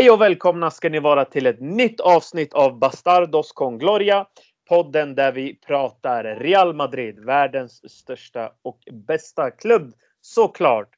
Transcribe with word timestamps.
Hej 0.00 0.10
och 0.10 0.20
välkomna 0.20 0.70
ska 0.70 0.88
ni 0.88 1.00
vara 1.00 1.24
till 1.24 1.46
ett 1.46 1.60
nytt 1.60 2.00
avsnitt 2.00 2.52
av 2.54 2.78
Bastardos 2.78 3.52
con 3.52 3.78
Gloria. 3.78 4.26
Podden 4.68 5.14
där 5.14 5.32
vi 5.32 5.54
pratar 5.54 6.24
Real 6.24 6.74
Madrid, 6.74 7.24
världens 7.24 7.92
största 7.92 8.52
och 8.62 8.78
bästa 8.92 9.50
klubb 9.50 9.92
såklart. 10.20 10.88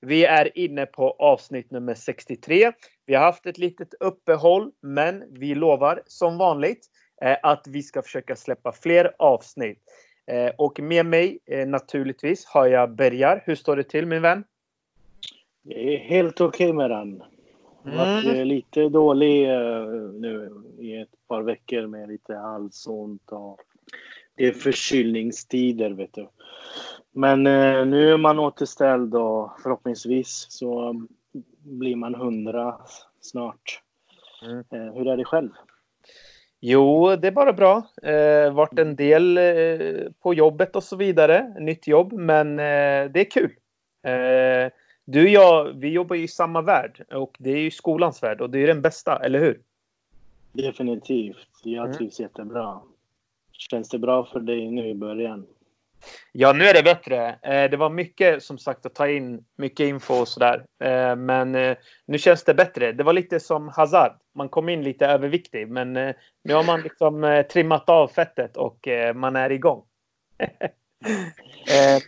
Vi 0.00 0.24
är 0.24 0.58
inne 0.58 0.86
på 0.86 1.10
avsnitt 1.10 1.70
nummer 1.70 1.94
63. 1.94 2.72
Vi 3.06 3.14
har 3.14 3.24
haft 3.24 3.46
ett 3.46 3.58
litet 3.58 3.94
uppehåll, 4.00 4.70
men 4.82 5.24
vi 5.30 5.54
lovar 5.54 6.02
som 6.06 6.38
vanligt 6.38 6.86
eh, 7.22 7.36
att 7.42 7.66
vi 7.66 7.82
ska 7.82 8.02
försöka 8.02 8.36
släppa 8.36 8.72
fler 8.72 9.14
avsnitt. 9.18 9.82
Eh, 10.26 10.50
och 10.58 10.80
med 10.80 11.06
mig 11.06 11.38
eh, 11.46 11.66
naturligtvis 11.66 12.46
har 12.46 12.66
jag 12.66 12.94
Bergar. 12.94 13.42
Hur 13.46 13.54
står 13.54 13.76
det 13.76 13.84
till 13.84 14.06
min 14.06 14.22
vän? 14.22 14.44
Det 15.62 15.94
är 15.94 15.98
helt 15.98 16.40
okej 16.40 16.66
okay 16.66 16.72
med 16.72 16.90
den. 16.90 17.22
Har 17.84 17.96
varit 17.96 18.24
mm. 18.24 18.48
lite 18.48 18.88
dålig 18.88 19.48
nu 20.14 20.62
i 20.78 20.96
ett 20.96 21.28
par 21.28 21.42
veckor 21.42 21.86
med 21.86 22.08
lite 22.08 22.34
halsont 22.34 23.32
och 23.32 23.60
det 24.36 24.46
är 24.46 24.52
förkylningstider 24.52 25.90
vet 25.90 26.12
du. 26.12 26.28
Men 27.12 27.42
nu 27.90 28.12
är 28.12 28.16
man 28.16 28.38
återställd 28.38 29.14
och 29.14 29.50
förhoppningsvis 29.62 30.46
så 30.48 30.94
blir 31.58 31.96
man 31.96 32.14
hundra 32.14 32.76
snart. 33.20 33.82
Mm. 34.44 34.94
Hur 34.94 35.08
är 35.08 35.16
det 35.16 35.24
själv? 35.24 35.50
Jo, 36.64 37.16
det 37.16 37.28
är 37.28 37.32
bara 37.32 37.52
bra. 37.52 37.82
Eh, 38.02 38.52
varit 38.52 38.78
en 38.78 38.96
del 38.96 39.38
eh, 39.38 40.12
på 40.22 40.34
jobbet 40.34 40.76
och 40.76 40.82
så 40.82 40.96
vidare. 40.96 41.54
Nytt 41.60 41.86
jobb, 41.86 42.12
men 42.12 42.58
eh, 42.58 43.10
det 43.10 43.20
är 43.20 43.30
kul. 43.30 43.50
Eh, 44.02 44.72
du 45.04 45.22
och 45.22 45.28
jag, 45.28 45.72
vi 45.72 45.88
jobbar 45.88 46.16
ju 46.16 46.22
i 46.22 46.28
samma 46.28 46.62
värld 46.62 47.04
och 47.10 47.36
det 47.38 47.50
är 47.50 47.58
ju 47.58 47.70
skolans 47.70 48.22
värld 48.22 48.40
och 48.40 48.50
det 48.50 48.58
är 48.58 48.66
den 48.66 48.82
bästa, 48.82 49.18
eller 49.24 49.38
hur? 49.38 49.60
Definitivt. 50.52 51.48
Jag 51.62 51.84
mm. 51.84 51.96
trivs 51.96 52.20
jättebra. 52.20 52.80
Känns 53.52 53.88
det 53.88 53.98
bra 53.98 54.24
för 54.24 54.40
dig 54.40 54.70
nu 54.70 54.88
i 54.88 54.94
början? 54.94 55.46
Ja, 56.32 56.52
nu 56.52 56.64
är 56.64 56.74
det 56.74 56.82
bättre. 56.82 57.38
Eh, 57.42 57.70
det 57.70 57.76
var 57.76 57.90
mycket 57.90 58.42
som 58.42 58.58
sagt 58.58 58.86
att 58.86 58.94
ta 58.94 59.08
in, 59.08 59.44
mycket 59.56 59.84
info 59.84 60.14
och 60.14 60.28
sådär. 60.28 60.64
Eh, 60.84 61.16
men 61.16 61.54
eh, 61.54 61.76
nu 62.06 62.18
känns 62.18 62.44
det 62.44 62.54
bättre. 62.54 62.92
Det 62.92 63.04
var 63.04 63.12
lite 63.12 63.40
som 63.40 63.68
Hazard. 63.68 64.12
Man 64.34 64.48
kom 64.48 64.68
in 64.68 64.82
lite 64.82 65.06
överviktig, 65.06 65.68
men 65.68 65.92
nu 66.44 66.54
har 66.54 66.64
man 66.64 66.80
liksom 66.80 67.44
trimmat 67.50 67.88
av 67.88 68.08
fettet 68.08 68.56
och 68.56 68.88
man 69.14 69.36
är 69.36 69.52
igång. 69.52 69.84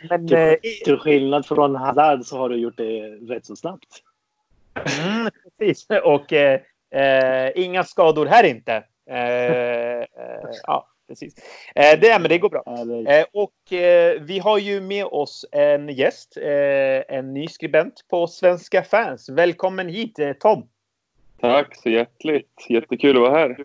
men, 0.08 0.28
till, 0.28 0.56
till 0.84 0.98
skillnad 0.98 1.46
från 1.46 1.76
Hazard 1.76 2.24
så 2.24 2.38
har 2.38 2.48
du 2.48 2.56
gjort 2.56 2.76
det 2.76 3.00
rätt 3.02 3.46
så 3.46 3.56
snabbt. 3.56 4.02
Mm, 4.74 5.30
precis, 5.58 5.86
och 6.04 6.32
eh, 6.32 7.50
inga 7.54 7.84
skador 7.84 8.26
här 8.26 8.44
inte. 8.44 8.84
Eh, 9.10 10.06
ja 10.62 10.88
precis. 11.08 11.34
Eh, 11.74 12.00
det, 12.00 12.18
men 12.18 12.28
det 12.28 12.38
går 12.38 12.50
bra. 12.50 12.62
Eh, 13.08 13.24
och 13.32 13.72
eh, 13.72 14.20
vi 14.20 14.38
har 14.38 14.58
ju 14.58 14.80
med 14.80 15.04
oss 15.04 15.46
en 15.52 15.88
gäst, 15.88 16.36
eh, 16.36 17.16
en 17.16 17.34
ny 17.34 17.48
skribent 17.48 18.04
på 18.10 18.26
Svenska 18.26 18.82
fans. 18.82 19.28
Välkommen 19.28 19.88
hit 19.88 20.18
eh, 20.18 20.32
Tom! 20.32 20.68
Tack 21.40 21.76
så 21.76 21.88
hjärtligt! 21.88 22.66
Jättekul 22.68 23.16
att 23.16 23.22
vara 23.22 23.38
här. 23.38 23.56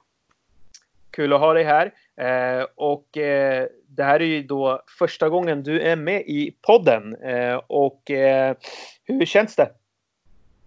Kul 1.12 1.34
att 1.34 1.40
ha 1.40 1.54
dig 1.54 1.64
här. 1.64 1.94
Eh, 2.20 2.66
och 2.76 3.18
eh, 3.18 3.68
det 3.88 4.04
här 4.04 4.20
är 4.20 4.26
ju 4.26 4.44
då 4.44 4.82
första 5.00 5.30
gången 5.30 5.64
du 5.64 5.82
är 5.82 5.96
med 5.96 6.22
i 6.22 6.56
podden. 6.62 7.16
Eh, 7.16 7.56
och 7.68 8.12
eh, 8.12 8.56
hur 9.04 9.26
känns 9.26 9.56
det? 9.56 9.72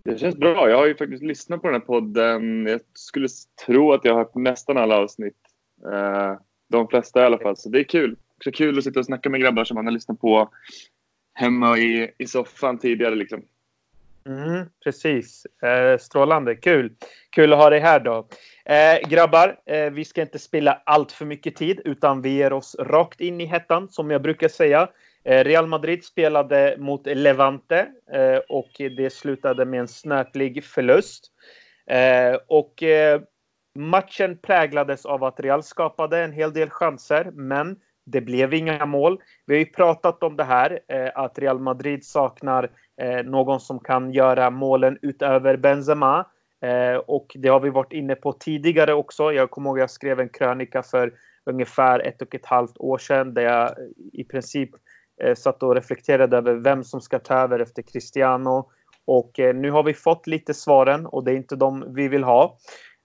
Det 0.04 0.18
känns 0.18 0.36
bra. 0.36 0.70
Jag 0.70 0.76
har 0.76 0.86
ju 0.86 0.94
faktiskt 0.94 1.22
lyssnat 1.22 1.62
på 1.62 1.66
den 1.66 1.74
här 1.74 1.86
podden. 1.86 2.66
Jag 2.66 2.80
skulle 2.94 3.28
tro 3.66 3.92
att 3.92 4.04
jag 4.04 4.12
har 4.12 4.18
hört 4.18 4.34
nästan 4.34 4.76
alla 4.76 4.96
avsnitt. 4.96 5.36
De 6.68 6.88
flesta 6.88 7.22
i 7.22 7.24
alla 7.24 7.38
fall, 7.38 7.56
så 7.56 7.68
det 7.68 7.80
är 7.80 7.84
kul. 7.84 8.16
Också 8.36 8.50
kul 8.50 8.78
att 8.78 8.84
sitta 8.84 9.00
och 9.00 9.06
snacka 9.06 9.30
med 9.30 9.40
grabbar 9.40 9.64
som 9.64 9.74
man 9.74 9.86
har 9.86 9.92
lyssnat 9.92 10.20
på 10.20 10.50
hemma 11.34 11.78
i, 11.78 12.10
i 12.18 12.26
soffan 12.26 12.78
tidigare. 12.78 13.14
Liksom. 13.14 13.42
Mm, 14.26 14.66
precis. 14.84 15.46
Eh, 15.62 15.98
strålande. 15.98 16.54
Kul. 16.54 16.92
Kul 17.30 17.52
att 17.52 17.58
ha 17.58 17.70
dig 17.70 17.80
här 17.80 18.00
då. 18.00 18.28
Eh, 18.64 19.08
grabbar, 19.08 19.56
eh, 19.66 19.90
vi 19.90 20.04
ska 20.04 20.22
inte 20.22 20.38
spilla 20.38 20.82
allt 20.86 21.12
för 21.12 21.24
mycket 21.24 21.56
tid 21.56 21.80
utan 21.84 22.22
vi 22.22 22.30
ger 22.30 22.52
oss 22.52 22.76
rakt 22.78 23.20
in 23.20 23.40
i 23.40 23.44
hettan 23.44 23.88
som 23.88 24.10
jag 24.10 24.22
brukar 24.22 24.48
säga. 24.48 24.88
Eh, 25.24 25.44
Real 25.44 25.66
Madrid 25.66 26.04
spelade 26.04 26.76
mot 26.78 27.06
Levante 27.06 27.88
eh, 28.12 28.38
och 28.48 28.70
det 28.78 29.12
slutade 29.12 29.64
med 29.64 29.80
en 29.80 29.88
snöplig 29.88 30.64
förlust. 30.64 31.32
Eh, 31.86 32.36
och 32.46 32.82
eh, 32.82 33.20
Matchen 33.74 34.38
präglades 34.38 35.06
av 35.06 35.24
att 35.24 35.40
Real 35.40 35.62
skapade 35.62 36.18
en 36.18 36.32
hel 36.32 36.52
del 36.52 36.70
chanser, 36.70 37.30
men 37.32 37.76
det 38.04 38.20
blev 38.20 38.54
inga 38.54 38.86
mål. 38.86 39.20
Vi 39.46 39.54
har 39.54 39.58
ju 39.58 39.66
pratat 39.66 40.22
om 40.22 40.36
det 40.36 40.44
här, 40.44 40.80
eh, 40.88 41.10
att 41.14 41.38
Real 41.38 41.58
Madrid 41.58 42.04
saknar 42.04 42.70
eh, 43.02 43.24
någon 43.24 43.60
som 43.60 43.80
kan 43.80 44.12
göra 44.12 44.50
målen 44.50 44.98
utöver 45.02 45.56
Benzema. 45.56 46.26
Eh, 46.62 46.96
och 46.96 47.32
det 47.34 47.48
har 47.48 47.60
vi 47.60 47.70
varit 47.70 47.92
inne 47.92 48.14
på 48.14 48.32
tidigare 48.32 48.94
också. 48.94 49.32
Jag 49.32 49.50
kommer 49.50 49.70
ihåg 49.70 49.78
att 49.78 49.82
jag 49.82 49.90
skrev 49.90 50.20
en 50.20 50.28
krönika 50.28 50.82
för 50.82 51.12
ungefär 51.46 52.00
ett 52.00 52.22
och 52.22 52.34
ett 52.34 52.46
halvt 52.46 52.78
år 52.78 52.98
sedan 52.98 53.34
där 53.34 53.42
jag 53.42 53.70
i 54.12 54.24
princip 54.24 54.70
eh, 55.22 55.34
satt 55.34 55.62
och 55.62 55.74
reflekterade 55.74 56.36
över 56.36 56.54
vem 56.54 56.84
som 56.84 57.00
ska 57.00 57.18
ta 57.18 57.34
över 57.34 57.58
efter 57.58 57.82
Cristiano. 57.82 58.70
Och 59.04 59.40
eh, 59.40 59.54
nu 59.54 59.70
har 59.70 59.82
vi 59.82 59.94
fått 59.94 60.26
lite 60.26 60.54
svaren 60.54 61.06
och 61.06 61.24
det 61.24 61.32
är 61.32 61.36
inte 61.36 61.56
de 61.56 61.94
vi 61.94 62.08
vill 62.08 62.24
ha. 62.24 62.58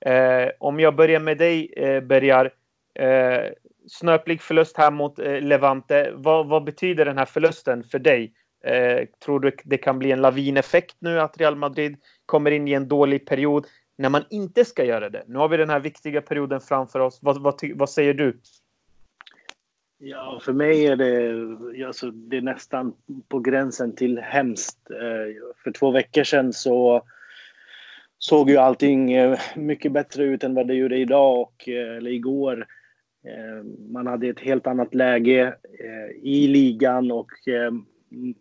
Eh, 0.05 0.49
om 0.59 0.79
jag 0.79 0.95
börjar 0.95 1.19
med 1.19 1.37
dig, 1.37 1.73
eh, 1.77 2.03
Bergar. 2.03 2.53
Eh, 2.99 3.51
snöplig 3.87 4.41
förlust 4.41 4.77
här 4.77 4.91
mot 4.91 5.19
eh, 5.19 5.41
Levante. 5.41 6.11
Vad, 6.15 6.47
vad, 6.47 6.63
betyder 6.63 7.05
den 7.05 7.17
här 7.17 7.25
förlusten 7.25 7.83
för 7.83 7.99
dig? 7.99 8.33
Eh, 8.67 9.05
tror 9.19 9.39
du 9.39 9.51
det 9.63 9.77
kan 9.77 9.99
bli 9.99 10.11
en 10.11 10.21
lavineffekt 10.21 10.95
nu 10.99 11.19
att 11.19 11.37
Real 11.37 11.55
Madrid 11.55 11.97
kommer 12.25 12.51
in 12.51 12.67
i 12.67 12.73
en 12.73 12.87
dålig 12.87 13.25
period 13.25 13.65
när 13.97 14.09
man 14.09 14.23
inte 14.29 14.65
ska 14.65 14.85
göra 14.85 15.09
det? 15.09 15.23
Nu 15.27 15.37
har 15.37 15.49
vi 15.49 15.57
den 15.57 15.69
här 15.69 15.79
viktiga 15.79 16.21
perioden 16.21 16.61
framför 16.61 16.99
oss. 16.99 17.19
Vad, 17.21 17.41
vad, 17.41 17.59
vad 17.75 17.89
säger 17.89 18.13
du? 18.13 18.37
Ja, 19.99 20.39
för 20.43 20.53
mig 20.53 20.85
är 20.85 20.95
det, 20.95 21.85
alltså, 21.85 22.11
det 22.11 22.37
är 22.37 22.41
nästan 22.41 22.93
på 23.27 23.39
gränsen 23.39 23.95
till 23.95 24.19
hemskt. 24.19 24.91
Eh, 24.91 25.35
för 25.63 25.71
två 25.71 25.91
veckor 25.91 26.23
sedan 26.23 26.53
så 26.53 27.01
såg 28.17 28.49
ju 28.49 28.57
allting 28.57 29.13
eh, 29.13 29.39
mycket 29.55 29.91
bättre 29.91 30.23
ut 30.23 30.43
än 30.43 30.53
vad 30.53 30.67
det 30.67 30.73
gjorde 30.73 30.97
idag 30.97 31.41
och, 31.41 31.69
eh, 31.69 31.97
eller 31.97 32.11
igår. 32.11 32.67
Man 33.89 34.07
hade 34.07 34.27
ett 34.27 34.39
helt 34.39 34.67
annat 34.67 34.95
läge 34.95 35.55
i 36.21 36.47
ligan 36.47 37.11
och 37.11 37.31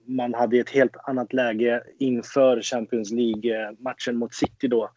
man 0.05 0.35
hade 0.35 0.59
ett 0.59 0.71
helt 0.71 0.97
annat 1.05 1.33
läge 1.33 1.83
inför 1.99 2.63
Champions 2.63 3.11
League-matchen 3.11 4.17
mot 4.17 4.35
City 4.35 4.69
då. 4.69 4.91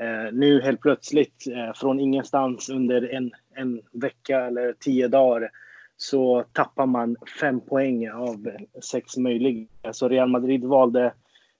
Eh, 0.00 0.32
nu 0.32 0.60
helt 0.60 0.80
plötsligt, 0.80 1.46
eh, 1.46 1.72
från 1.74 2.00
ingenstans 2.00 2.68
under 2.68 3.14
en, 3.14 3.30
en 3.54 3.80
vecka 3.92 4.46
eller 4.46 4.72
tio 4.72 5.08
dagar, 5.08 5.50
så 5.96 6.44
tappar 6.52 6.86
man 6.86 7.16
fem 7.40 7.60
poäng 7.60 8.10
av 8.10 8.50
sex 8.82 9.16
möjliga. 9.16 9.66
Så 9.92 10.08
Real 10.08 10.28
Madrid 10.28 10.64
valde, 10.64 11.12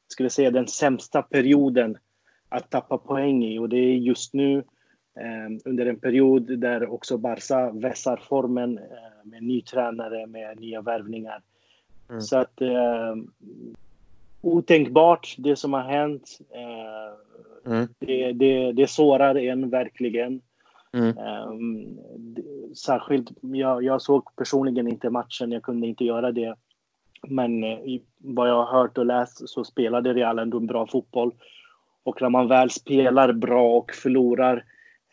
skulle 0.08 0.30
säga, 0.30 0.50
den 0.50 0.66
sämsta 0.66 1.22
perioden 1.22 1.98
att 2.48 2.70
tappa 2.70 2.98
poäng 2.98 3.44
i 3.44 3.58
och 3.58 3.68
det 3.68 3.76
är 3.76 3.94
just 3.94 4.34
nu 4.34 4.58
eh, 5.20 5.58
under 5.64 5.86
en 5.86 6.00
period 6.00 6.58
där 6.58 6.92
också 6.92 7.18
Barca 7.18 7.70
vässar 7.70 8.16
formen 8.28 8.80
med 9.24 9.42
ny 9.42 9.62
tränare, 9.62 10.26
med 10.26 10.60
nya 10.60 10.82
värvningar. 10.82 11.42
Mm. 12.10 12.20
Så 12.20 12.36
att 12.36 12.60
eh, 12.60 13.14
otänkbart 14.40 15.34
det 15.38 15.56
som 15.56 15.72
har 15.72 15.82
hänt. 15.82 16.38
Eh, 16.54 17.72
mm. 17.72 17.88
det, 17.98 18.32
det, 18.32 18.72
det 18.72 18.86
sårar 18.86 19.34
en 19.34 19.70
verkligen. 19.70 20.40
Mm. 20.92 21.18
Um, 21.18 21.98
särskilt, 22.74 23.30
jag, 23.40 23.84
jag 23.84 24.02
såg 24.02 24.36
personligen 24.36 24.88
inte 24.88 25.10
matchen, 25.10 25.52
jag 25.52 25.62
kunde 25.62 25.86
inte 25.86 26.04
göra 26.04 26.32
det. 26.32 26.54
Men 27.28 27.64
eh, 27.64 28.00
vad 28.18 28.48
jag 28.48 28.64
har 28.64 28.80
hört 28.80 28.98
och 28.98 29.06
läst 29.06 29.48
så 29.48 29.64
spelade 29.64 30.14
Real 30.14 30.38
ändå 30.38 30.58
en 30.58 30.66
bra 30.66 30.86
fotboll. 30.86 31.32
Och 32.02 32.22
när 32.22 32.28
man 32.28 32.48
väl 32.48 32.70
spelar 32.70 33.32
bra 33.32 33.76
och 33.76 33.90
förlorar, 33.92 34.64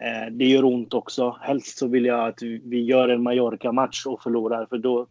eh, 0.02 0.32
det 0.32 0.46
gör 0.46 0.66
ont 0.66 0.94
också. 0.94 1.38
Helst 1.42 1.78
så 1.78 1.88
vill 1.88 2.06
jag 2.06 2.28
att 2.28 2.42
vi 2.42 2.82
gör 2.82 3.10
en 3.10 3.24
Mallorca-match 3.24 4.06
och 4.06 4.24
förlorar, 4.24 4.66
för 4.66 4.78
då 4.78 5.08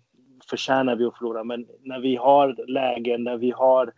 förtjänar 0.51 0.97
vi 0.97 1.05
att 1.05 1.19
förlora. 1.19 1.45
Men 1.45 1.67
när 1.83 2.01
vi 2.01 2.17
har 2.17 2.69
lägen, 2.69 3.25
när 3.25 3.37
vi 3.37 3.51
har 3.51 3.93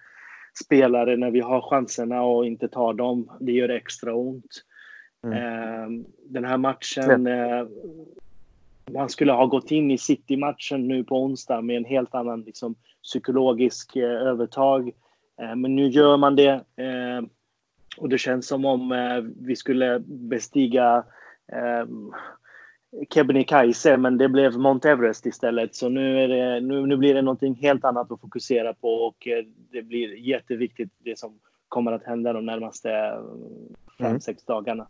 spelare, 0.64 1.16
när 1.16 1.30
vi 1.30 1.40
har 1.40 1.60
chanserna 1.60 2.22
och 2.22 2.46
inte 2.46 2.68
tar 2.68 2.94
dem, 2.94 3.30
det 3.40 3.52
gör 3.52 3.68
extra 3.68 4.14
ont. 4.14 4.64
Mm. 5.24 5.38
Eh, 5.38 6.04
den 6.24 6.44
här 6.44 6.58
matchen, 6.58 7.26
eh, 7.26 7.66
man 8.92 9.08
skulle 9.08 9.32
ha 9.32 9.46
gått 9.46 9.70
in 9.70 9.90
i 9.90 9.98
City-matchen 9.98 10.88
nu 10.88 11.04
på 11.04 11.22
onsdag 11.22 11.60
med 11.60 11.76
en 11.76 11.84
helt 11.84 12.14
annan 12.14 12.42
liksom, 12.42 12.74
psykologisk 13.02 13.96
eh, 13.96 14.10
övertag. 14.10 14.92
Eh, 15.40 15.56
men 15.56 15.76
nu 15.76 15.88
gör 15.88 16.16
man 16.16 16.36
det. 16.36 16.52
Eh, 16.76 17.22
och 17.96 18.08
det 18.08 18.18
känns 18.18 18.46
som 18.46 18.64
om 18.64 18.92
eh, 18.92 19.20
vi 19.40 19.56
skulle 19.56 19.98
bestiga 20.06 21.04
eh, 21.52 21.86
Kebnekaise, 23.10 23.96
men 23.96 24.18
det 24.18 24.28
blev 24.28 24.58
Mount 24.58 24.90
Everest 24.90 25.26
istället. 25.26 25.74
Så 25.74 25.88
nu, 25.88 26.24
är 26.24 26.28
det, 26.28 26.60
nu, 26.60 26.86
nu 26.86 26.96
blir 26.96 27.14
det 27.14 27.22
någonting 27.22 27.54
helt 27.54 27.84
annat 27.84 28.12
att 28.12 28.20
fokusera 28.20 28.74
på 28.74 28.88
och 28.88 29.28
eh, 29.28 29.44
det 29.72 29.82
blir 29.82 30.16
jätteviktigt 30.16 30.92
det 30.98 31.18
som 31.18 31.38
kommer 31.68 31.92
att 31.92 32.04
hända 32.04 32.32
de 32.32 32.46
närmaste 32.46 32.90
eh, 32.90 33.20
fem, 33.98 34.06
mm. 34.06 34.20
sex 34.20 34.44
dagarna. 34.44 34.88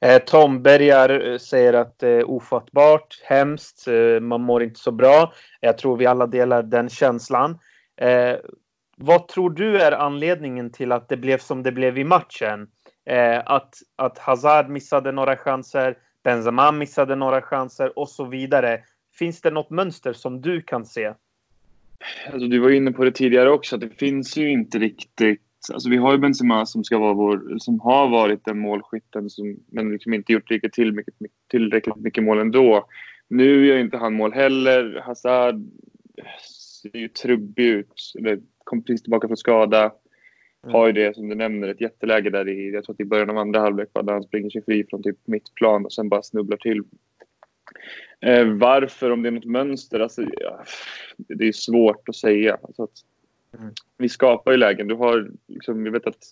Eh, 0.00 0.22
Tom 0.22 0.62
Bergar 0.62 1.38
säger 1.38 1.72
att 1.72 1.98
det 1.98 2.08
är 2.08 2.30
ofattbart, 2.30 3.22
hemskt, 3.24 3.86
man 4.20 4.40
mår 4.40 4.62
inte 4.62 4.80
så 4.80 4.90
bra. 4.90 5.32
Jag 5.60 5.78
tror 5.78 5.96
vi 5.96 6.06
alla 6.06 6.26
delar 6.26 6.62
den 6.62 6.88
känslan. 6.88 7.58
Eh, 7.96 8.36
vad 8.96 9.28
tror 9.28 9.50
du 9.50 9.80
är 9.80 9.92
anledningen 9.92 10.70
till 10.72 10.92
att 10.92 11.08
det 11.08 11.16
blev 11.16 11.38
som 11.38 11.62
det 11.62 11.72
blev 11.72 11.98
i 11.98 12.04
matchen? 12.04 12.68
Att, 13.44 13.74
att 13.96 14.18
Hazard 14.18 14.68
missade 14.68 15.12
några 15.12 15.36
chanser, 15.36 15.96
Benzema 16.28 16.72
missade 16.72 17.16
några 17.16 17.42
chanser 17.42 17.98
och 17.98 18.08
så 18.08 18.24
vidare. 18.24 18.80
Finns 19.18 19.40
det 19.40 19.50
något 19.50 19.70
mönster 19.70 20.12
som 20.12 20.40
du 20.40 20.62
kan 20.62 20.84
se? 20.84 21.12
Alltså, 22.32 22.48
du 22.48 22.58
var 22.58 22.70
inne 22.70 22.92
på 22.92 23.04
det 23.04 23.12
tidigare 23.12 23.50
också, 23.50 23.74
att 23.74 23.80
det 23.80 23.98
finns 23.98 24.36
ju 24.36 24.50
inte 24.50 24.78
riktigt... 24.78 25.42
Alltså, 25.72 25.90
vi 25.90 25.96
har 25.96 26.12
ju 26.12 26.18
Benzema 26.18 26.66
som, 26.66 26.84
ska 26.84 26.98
vara 26.98 27.12
vår, 27.12 27.58
som 27.58 27.80
har 27.80 28.08
varit 28.08 28.44
den 28.44 28.58
målskytten 28.58 29.30
som, 29.30 29.56
men 29.72 29.92
liksom 29.92 30.14
inte 30.14 30.32
gjort 30.32 30.50
riktigt 30.50 30.72
till 30.72 30.92
mycket, 30.92 31.14
tillräckligt 31.50 31.96
mycket 31.96 32.24
mål 32.24 32.38
ändå. 32.38 32.86
Nu 33.28 33.66
gör 33.66 33.78
inte 33.78 33.96
han 33.96 34.14
mål 34.14 34.32
heller. 34.32 35.02
Hazard 35.04 35.54
ser 36.82 36.96
ju 36.96 37.08
trubbig 37.08 37.64
ut. 37.66 38.12
Eller 38.18 38.38
kom 38.64 38.82
precis 38.82 39.02
tillbaka 39.02 39.28
från 39.28 39.36
skada. 39.36 39.92
Mm. 40.64 40.74
Har 40.74 40.86
ju 40.86 40.92
det 40.92 41.14
som 41.14 41.28
du 41.28 41.34
nämner, 41.34 41.68
ett 41.68 41.80
jätteläge 41.80 42.30
där 42.30 42.48
i, 42.48 42.70
jag 42.70 42.84
tror 42.84 42.94
att 42.94 43.00
i 43.00 43.04
början 43.04 43.30
av 43.30 43.38
andra 43.38 43.60
halvlek 43.60 43.88
där 43.92 44.12
han 44.12 44.22
springer 44.22 44.50
sig 44.50 44.64
fri 44.64 44.84
från 44.90 45.02
typ 45.02 45.16
mittplan 45.24 45.84
och 45.84 45.92
sen 45.92 46.08
bara 46.08 46.22
snubblar 46.22 46.56
till. 46.56 46.82
Eh, 48.20 48.46
varför, 48.46 49.10
om 49.10 49.22
det 49.22 49.28
är 49.28 49.30
något 49.30 49.44
mönster, 49.44 50.00
alltså, 50.00 50.22
ja, 50.40 50.64
det 51.16 51.48
är 51.48 51.52
svårt 51.52 52.08
att 52.08 52.16
säga. 52.16 52.58
Alltså 52.62 52.82
att, 52.82 53.04
mm. 53.58 53.72
Vi 53.98 54.08
skapar 54.08 54.52
ju 54.52 54.58
lägen. 54.58 54.88
Du 54.88 54.94
har, 54.94 55.30
liksom, 55.46 55.86
jag 55.86 55.92
vet 55.92 56.06
att 56.06 56.24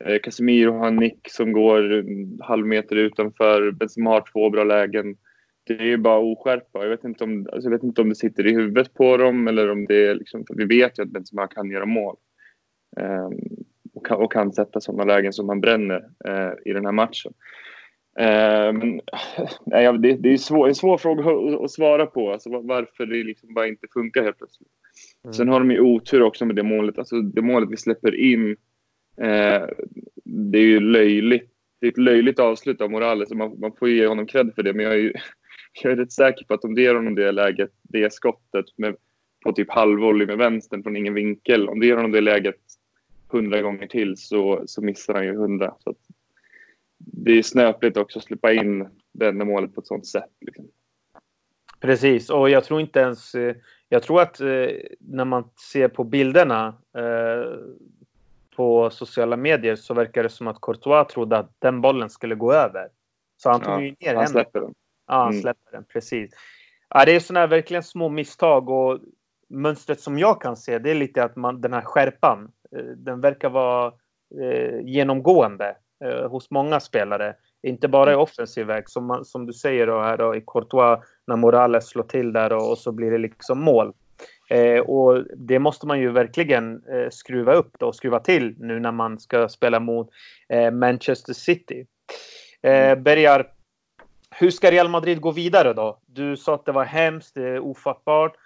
eh, 0.00 0.18
Casemiro 0.18 0.72
har 0.72 0.88
en 0.88 0.96
nick 0.96 1.30
som 1.30 1.52
går 1.52 1.92
en 1.92 2.38
halv 2.42 2.66
meter 2.66 2.96
utanför. 2.96 3.70
Benzema 3.70 4.10
har 4.10 4.24
två 4.32 4.50
bra 4.50 4.64
lägen. 4.64 5.16
Det 5.64 5.74
är 5.74 5.84
ju 5.84 5.96
bara 5.96 6.18
oskärpa. 6.18 6.82
Jag 6.82 6.90
vet, 6.90 7.04
inte 7.04 7.24
om, 7.24 7.48
alltså 7.52 7.66
jag 7.66 7.76
vet 7.76 7.82
inte 7.82 8.00
om 8.00 8.08
det 8.08 8.14
sitter 8.14 8.46
i 8.46 8.54
huvudet 8.54 8.94
på 8.94 9.16
dem 9.16 9.48
eller 9.48 9.70
om 9.70 9.86
det 9.86 10.06
är 10.06 10.14
liksom, 10.14 10.44
vi 10.48 10.64
vet 10.64 10.98
ju 10.98 11.02
att 11.02 11.08
Benzema 11.08 11.46
kan 11.46 11.70
göra 11.70 11.86
mål. 11.86 12.16
Um, 12.96 13.64
och, 13.94 14.06
kan, 14.06 14.16
och, 14.16 14.32
kan, 14.32 14.52
sätta 14.52 14.80
sådana 14.80 15.04
lägen 15.04 15.32
som 15.32 15.48
han 15.48 15.60
bränner 15.60 15.96
uh, 16.28 16.52
i 16.64 16.72
den 16.72 16.84
här 16.84 16.92
matchen. 16.92 17.32
Um, 18.18 19.00
nej, 19.66 19.98
det, 19.98 20.12
det 20.14 20.32
är 20.32 20.36
svår, 20.36 20.68
en 20.68 20.74
svår 20.74 20.98
fråga 20.98 21.30
att, 21.30 21.64
att 21.64 21.70
svara 21.70 22.06
på, 22.06 22.32
alltså 22.32 22.50
varför 22.50 23.06
det 23.06 23.24
liksom 23.24 23.54
bara 23.54 23.66
inte 23.66 23.86
funkar 23.92 24.22
helt 24.22 24.38
plötsligt. 24.38 24.68
Mm. 25.24 25.34
Sen 25.34 25.48
har 25.48 25.60
de 25.60 25.70
ju 25.70 25.80
otur 25.80 26.22
också 26.22 26.46
med 26.46 26.56
det 26.56 26.62
målet. 26.62 26.98
Alltså 26.98 27.20
det 27.20 27.42
målet 27.42 27.70
vi 27.70 27.76
släpper 27.76 28.14
in, 28.14 28.50
uh, 29.20 29.68
det 30.24 30.58
är 30.58 30.66
ju 30.66 30.80
löjligt. 30.80 31.50
Det 31.80 31.86
är 31.86 31.90
ett 31.90 31.98
löjligt 31.98 32.38
avslut 32.38 32.80
av 32.80 32.90
Morales 32.90 33.30
och 33.30 33.36
man, 33.36 33.60
man 33.60 33.72
får 33.72 33.88
ge 33.88 34.06
honom 34.06 34.26
cred 34.26 34.52
för 34.54 34.62
det, 34.62 34.72
men 34.72 34.84
jag 34.84 34.94
är 34.94 34.98
ju 34.98 35.12
jag 35.82 35.92
är 35.92 35.96
rätt 35.96 36.12
säker 36.12 36.44
på 36.44 36.54
att 36.54 36.64
om 36.64 36.74
det 36.74 36.82
ger 36.82 36.94
honom 36.94 37.14
det 37.14 37.32
läget, 37.32 37.70
det 37.82 38.12
skottet 38.12 38.66
med, 38.76 38.96
på 39.44 39.52
typ 39.52 39.70
halvvolley 39.70 40.26
med 40.26 40.38
vänstern 40.38 40.82
från 40.82 40.96
ingen 40.96 41.14
vinkel, 41.14 41.68
om 41.68 41.80
det 41.80 41.86
ger 41.86 41.96
honom 41.96 42.12
det 42.12 42.20
läget 42.20 42.60
hundra 43.36 43.62
gånger 43.62 43.86
till 43.86 44.16
så, 44.16 44.62
så 44.66 44.82
missar 44.82 45.14
han 45.14 45.24
ju 45.24 45.36
hundra. 45.36 45.74
Så 45.78 45.94
det 46.98 47.32
är 47.32 47.42
snöpligt 47.42 47.96
också 47.96 48.18
att 48.18 48.24
släppa 48.24 48.52
in 48.52 48.88
den 49.12 49.46
målet 49.46 49.74
på 49.74 49.80
ett 49.80 49.86
sånt 49.86 50.06
sätt. 50.06 50.30
Liksom. 50.40 50.68
Precis, 51.80 52.30
och 52.30 52.50
jag 52.50 52.64
tror 52.64 52.80
inte 52.80 53.00
ens... 53.00 53.32
Jag 53.88 54.02
tror 54.02 54.20
att 54.20 54.40
eh, 54.40 54.68
när 54.98 55.24
man 55.24 55.50
ser 55.72 55.88
på 55.88 56.04
bilderna 56.04 56.74
eh, 56.96 57.58
på 58.56 58.90
sociala 58.90 59.36
medier 59.36 59.76
så 59.76 59.94
verkar 59.94 60.22
det 60.22 60.28
som 60.28 60.46
att 60.46 60.60
Courtois 60.60 61.08
trodde 61.08 61.38
att 61.38 61.50
den 61.58 61.80
bollen 61.80 62.10
skulle 62.10 62.34
gå 62.34 62.52
över. 62.52 62.88
Så 63.36 63.50
han 63.50 63.60
tog 63.60 63.72
ja, 63.72 63.80
ju 63.80 63.94
ner 64.00 64.14
henne. 64.14 64.44
Den. 64.52 64.74
Ja, 65.06 65.14
han 65.14 65.30
mm. 65.30 65.42
släpper 65.42 65.72
den. 65.72 65.84
Precis. 65.84 66.30
Ja, 66.88 67.04
det 67.04 67.12
är 67.12 67.20
sådana 67.20 67.40
här 67.40 67.46
verkligen 67.46 67.82
små 67.82 68.08
misstag 68.08 68.68
och 68.68 68.98
mönstret 69.48 70.00
som 70.00 70.18
jag 70.18 70.42
kan 70.42 70.56
se 70.56 70.78
det 70.78 70.90
är 70.90 70.94
lite 70.94 71.24
att 71.24 71.36
man, 71.36 71.60
den 71.60 71.72
här 71.72 71.82
skärpan, 71.82 72.44
eh, 72.44 72.63
den 72.96 73.20
verkar 73.20 73.48
vara 73.48 73.92
eh, 74.42 74.80
genomgående 74.82 75.76
eh, 76.04 76.28
hos 76.30 76.50
många 76.50 76.80
spelare. 76.80 77.34
Inte 77.62 77.88
bara 77.88 78.10
i 78.10 78.14
mm. 78.14 78.22
offensiv 78.22 78.66
väg, 78.66 78.90
som, 78.90 79.24
som 79.24 79.46
du 79.46 79.52
säger 79.52 79.86
då, 79.86 80.00
här 80.00 80.16
då, 80.16 80.36
i 80.36 80.40
Courtois 80.46 80.98
när 81.26 81.36
Morales 81.36 81.88
slår 81.88 82.02
till 82.02 82.32
där 82.32 82.52
och, 82.52 82.70
och 82.70 82.78
så 82.78 82.92
blir 82.92 83.10
det 83.10 83.18
liksom 83.18 83.60
mål. 83.60 83.92
Eh, 84.50 84.80
och 84.80 85.24
det 85.36 85.58
måste 85.58 85.86
man 85.86 86.00
ju 86.00 86.10
verkligen 86.10 86.82
eh, 86.86 87.10
skruva 87.10 87.54
upp 87.54 87.78
då, 87.78 87.86
och 87.86 87.96
skruva 87.96 88.20
till 88.20 88.54
nu 88.58 88.80
när 88.80 88.92
man 88.92 89.18
ska 89.18 89.48
spela 89.48 89.80
mot 89.80 90.10
eh, 90.48 90.70
Manchester 90.70 91.32
City. 91.32 91.86
Eh, 92.62 92.98
Bergar, 92.98 93.46
hur 94.30 94.50
ska 94.50 94.70
Real 94.70 94.88
Madrid 94.88 95.20
gå 95.20 95.30
vidare 95.30 95.72
då? 95.72 95.98
Du 96.06 96.36
sa 96.36 96.54
att 96.54 96.66
det 96.66 96.72
var 96.72 96.84
hemskt, 96.84 97.34
det 97.34 97.48
är 97.48 97.58
ofattbart. 97.58 98.36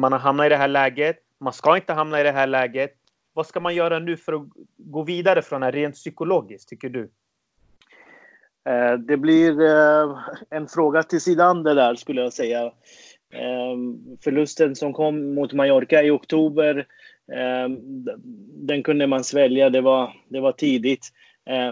Man 0.00 0.12
har 0.12 0.18
hamnat 0.18 0.46
i 0.46 0.48
det 0.48 0.56
här 0.56 0.68
läget. 0.68 1.16
Man 1.40 1.52
ska 1.52 1.76
inte 1.76 1.92
hamna 1.92 2.20
i 2.20 2.22
det 2.22 2.30
här 2.30 2.46
läget. 2.46 2.92
Vad 3.36 3.46
ska 3.46 3.60
man 3.60 3.74
göra 3.74 3.98
nu 3.98 4.16
för 4.16 4.32
att 4.32 4.42
gå 4.76 5.02
vidare 5.02 5.42
från 5.42 5.60
det 5.60 5.66
här, 5.66 5.72
rent 5.72 5.94
psykologiskt, 5.94 6.68
tycker 6.68 6.88
du? 6.88 7.10
Eh, 8.68 8.92
det 8.98 9.16
blir 9.16 9.60
eh, 9.60 10.18
en 10.50 10.68
fråga 10.68 11.02
till 11.02 11.20
sidan 11.20 11.62
det 11.62 11.74
där, 11.74 11.94
skulle 11.94 12.20
jag 12.20 12.32
säga. 12.32 12.64
Eh, 13.32 13.76
förlusten 14.24 14.76
som 14.76 14.92
kom 14.92 15.34
mot 15.34 15.52
Mallorca 15.52 16.02
i 16.02 16.10
oktober, 16.10 16.86
den 18.54 18.82
kunde 18.82 19.06
man 19.06 19.24
svälja. 19.24 19.70
Det 19.70 19.80
var, 19.80 20.12
det 20.28 20.40
var 20.40 20.52
tidigt. 20.52 21.12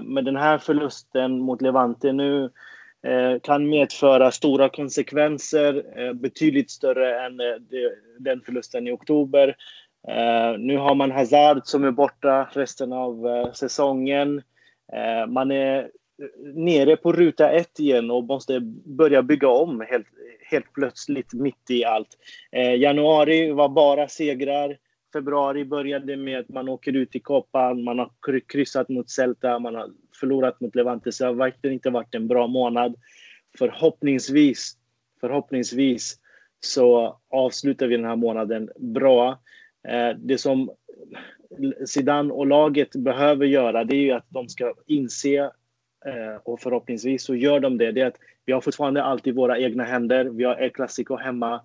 Men 0.02 0.25
den 0.25 0.37
här 0.37 0.58
förlusten 0.58 1.38
mot 1.38 1.62
Levante 1.62 2.12
nu 2.12 2.50
kan 3.43 3.69
medföra 3.69 4.31
stora 4.31 4.69
konsekvenser, 4.69 6.12
betydligt 6.15 6.70
större 6.70 7.27
än 7.27 7.36
den 8.19 8.41
förlusten 8.41 8.89
i 8.89 8.93
oktober. 8.93 9.56
Eh, 10.08 10.58
nu 10.58 10.77
har 10.77 10.94
man 10.94 11.11
Hazard 11.11 11.61
som 11.65 11.84
är 11.84 11.91
borta 11.91 12.49
resten 12.53 12.93
av 12.93 13.27
eh, 13.27 13.53
säsongen. 13.53 14.43
Eh, 14.93 15.27
man 15.29 15.51
är 15.51 15.91
nere 16.55 16.96
på 16.96 17.13
ruta 17.13 17.51
ett 17.51 17.81
igen 17.81 18.11
och 18.11 18.25
måste 18.25 18.61
börja 18.84 19.23
bygga 19.23 19.49
om 19.49 19.84
helt, 19.89 20.06
helt 20.51 20.73
plötsligt 20.73 21.32
mitt 21.32 21.70
i 21.70 21.84
allt. 21.84 22.08
Januari 22.79 23.53
var 23.53 23.69
bara 23.69 24.08
segrar. 24.08 24.77
Februari 25.13 25.65
började 25.65 26.17
med 26.17 26.39
att 26.39 26.49
man 26.49 26.69
åker 26.69 26.96
ut 26.96 27.17
i 27.17 27.20
Copan, 27.20 27.84
man 27.84 27.99
har 27.99 28.11
kryssat 28.49 28.89
mot 28.89 29.11
Celta, 29.11 29.58
man 29.58 29.75
har 29.75 29.91
förlorat 30.20 30.61
mot 30.61 30.75
Levante, 30.75 31.13
så 31.13 31.25
det 31.25 31.31
har 31.31 31.34
verkligen 31.34 31.75
inte 31.75 31.91
varit 31.91 32.15
en 32.15 32.29
bra 32.29 32.46
månad. 32.46 32.94
Förhoppningsvis, 33.58 34.77
förhoppningsvis 35.20 36.19
så 36.61 37.19
avslutar 37.31 37.87
vi 37.87 37.96
den 37.96 38.06
här 38.06 38.17
månaden 38.17 38.70
bra. 38.77 39.39
Eh, 39.88 40.17
det 40.19 40.38
som 40.38 40.70
Zidane 41.86 42.32
och 42.32 42.46
laget 42.46 42.96
behöver 42.96 43.46
göra, 43.46 43.84
det 43.84 43.96
är 43.96 44.00
ju 44.00 44.12
att 44.12 44.26
de 44.29 44.48
ska 44.48 44.74
inse 44.86 45.36
eh, 46.06 46.36
och 46.43 46.60
förhoppningsvis 46.60 47.24
så 47.24 47.34
gör 47.34 47.60
de 47.60 47.79
det. 47.79 47.93
Det 47.93 48.00
är 48.00 48.06
att 48.06 48.19
vi 48.44 48.53
har 48.53 48.60
fortfarande 48.60 49.03
allt 49.03 49.26
i 49.26 49.32
våra 49.32 49.58
egna 49.58 49.84
händer. 49.84 50.24
Vi 50.24 50.44
har 50.44 50.62
El 50.62 50.70
Clasico 50.70 51.17
hemma 51.17 51.60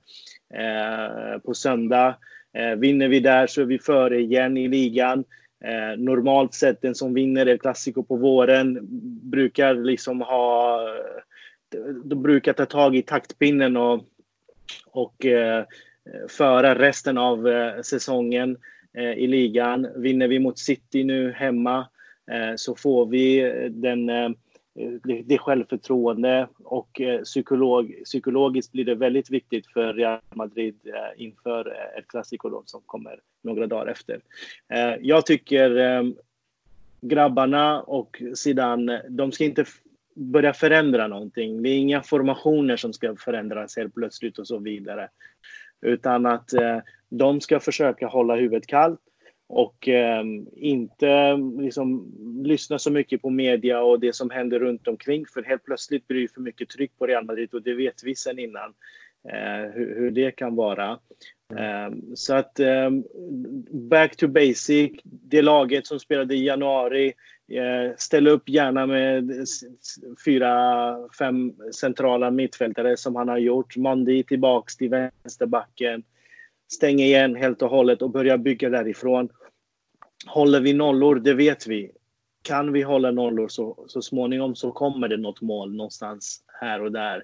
eh, 0.54 1.40
på 1.40 1.54
söndag. 1.54 2.16
Vinner 2.78 3.08
vi 3.08 3.20
där 3.20 3.48
så 3.48 3.62
är 3.62 3.66
vi 3.66 3.80
före 3.80 4.20
igen 4.20 4.58
i 4.58 4.68
ligan. 4.68 5.24
Normalt 5.98 6.54
sett 6.54 6.82
den 6.82 6.96
som 6.96 7.14
vinner 7.14 7.46
El 7.46 7.60
Clasico 7.60 8.04
på 8.04 8.16
våren 8.16 8.80
brukar 9.30 9.76
liksom 9.76 10.22
ha... 10.22 10.82
De 12.04 12.22
brukar 12.22 12.54
ta 12.54 12.66
tag 12.66 12.96
i 12.96 13.02
taktpinnen 13.02 13.78
och, 13.78 14.06
och 14.86 15.26
Eh, 16.14 16.28
föra 16.28 16.76
resten 16.76 17.18
av 17.18 17.48
eh, 17.48 17.82
säsongen 17.82 18.58
eh, 18.94 19.12
i 19.12 19.28
ligan. 19.28 19.88
Vinner 19.96 20.28
vi 20.28 20.40
mot 20.40 20.60
City 20.60 21.04
nu 21.04 21.32
hemma 21.32 21.88
så 22.56 22.76
får 22.76 23.06
vi 23.06 23.52
den 23.70 24.06
det, 25.26 25.38
självförtroende 25.38 26.48
och 26.64 27.02
psykolog, 27.24 27.96
psykologiskt 28.04 28.72
blir 28.72 28.86
det 28.86 28.96
väldigt 28.96 29.30
viktigt 29.30 29.68
för 29.68 29.94
Real 29.94 30.20
Madrid 30.36 30.76
inför 31.18 31.76
ett 31.98 32.08
Clasico 32.08 32.62
som 32.66 32.82
kommer 32.86 33.20
några 33.44 33.68
dagar 33.68 33.92
efter. 33.92 34.22
Jag 35.00 35.26
tycker 35.26 36.04
grabbarna 37.02 37.82
och 37.82 38.22
Zidane, 38.36 39.06
de 39.10 39.32
ska 39.32 39.44
inte 39.44 39.66
börja 40.16 40.54
förändra 40.54 41.08
någonting. 41.08 41.64
Det 41.64 41.70
är 41.70 41.78
inga 41.78 42.04
formationer 42.04 42.78
som 42.78 42.94
ska 42.94 43.16
förändras 43.16 43.78
helt 43.78 43.96
plötsligt 43.96 44.40
och 44.40 44.48
så 44.48 44.58
vidare. 44.58 45.10
Utan 45.82 46.26
att 46.26 46.54
eh, 46.54 46.80
de 47.10 47.42
ska 47.42 47.60
försöka 47.60 48.08
hålla 48.08 48.36
huvudet 48.36 48.68
kallt 48.68 49.00
och 49.50 49.88
eh, 49.88 50.24
inte 50.56 51.38
liksom, 51.60 52.14
lyssna 52.44 52.80
så 52.80 52.92
mycket 52.92 53.22
på 53.22 53.30
media 53.30 53.82
och 53.82 54.00
det 54.00 54.16
som 54.16 54.30
händer 54.30 54.60
runt 54.60 54.88
omkring. 54.88 55.26
För 55.34 55.44
helt 55.44 55.64
plötsligt 55.64 56.08
blir 56.08 56.22
det 56.22 56.34
för 56.34 56.42
mycket 56.42 56.70
tryck 56.70 56.98
på 56.98 57.08
Real 57.08 57.26
Madrid 57.26 57.54
och 57.54 57.62
det 57.62 57.74
vet 57.74 58.04
vi 58.04 58.16
sedan 58.16 58.40
innan 58.40 58.74
eh, 59.30 59.74
hur, 59.74 59.96
hur, 59.96 60.12
det 60.12 60.32
kan 60.32 60.56
vara. 60.56 61.00
Eh, 61.58 61.96
så 62.16 62.34
att 62.34 62.60
eh, 62.60 62.90
back 63.72 64.16
to 64.16 64.28
basic. 64.28 64.92
Det 65.04 65.42
laget 65.42 65.88
som 65.88 66.00
spelade 66.00 66.36
i 66.36 66.46
januari 66.46 67.14
Eh, 67.50 67.62
ställa 67.62 67.98
Ställ 67.98 68.28
upp 68.28 68.50
gärna 68.50 68.86
med 68.86 69.48
fyra, 70.26 70.96
fem 71.20 71.54
centrala 71.74 72.32
mittfältare 72.32 72.98
som 72.98 73.16
han 73.16 73.28
har 73.28 73.38
gjort. 73.38 73.78
Mondi 73.78 74.24
tillbaks 74.24 74.78
till 74.78 74.90
vänsterbacken. 74.90 76.04
Stäng 76.72 77.00
igen 77.00 77.36
helt 77.36 77.62
och 77.62 77.70
hållet 77.70 78.02
och 78.02 78.10
börja 78.10 78.38
bygga 78.38 78.70
därifrån. 78.70 79.30
Håller 80.28 80.62
vi 80.62 80.74
nollor, 80.74 81.16
det 81.16 81.34
vet 81.34 81.68
vi. 81.68 81.92
Kan 82.42 82.74
vi 82.74 82.82
hålla 82.82 83.12
nollor 83.12 83.48
så, 83.48 83.86
så 83.88 84.02
småningom 84.02 84.56
så 84.56 84.72
kommer 84.72 85.08
det 85.08 85.18
något 85.18 85.42
mål 85.42 85.76
någonstans 85.76 86.44
här 86.62 86.82
och 86.82 86.92
där. 86.92 87.24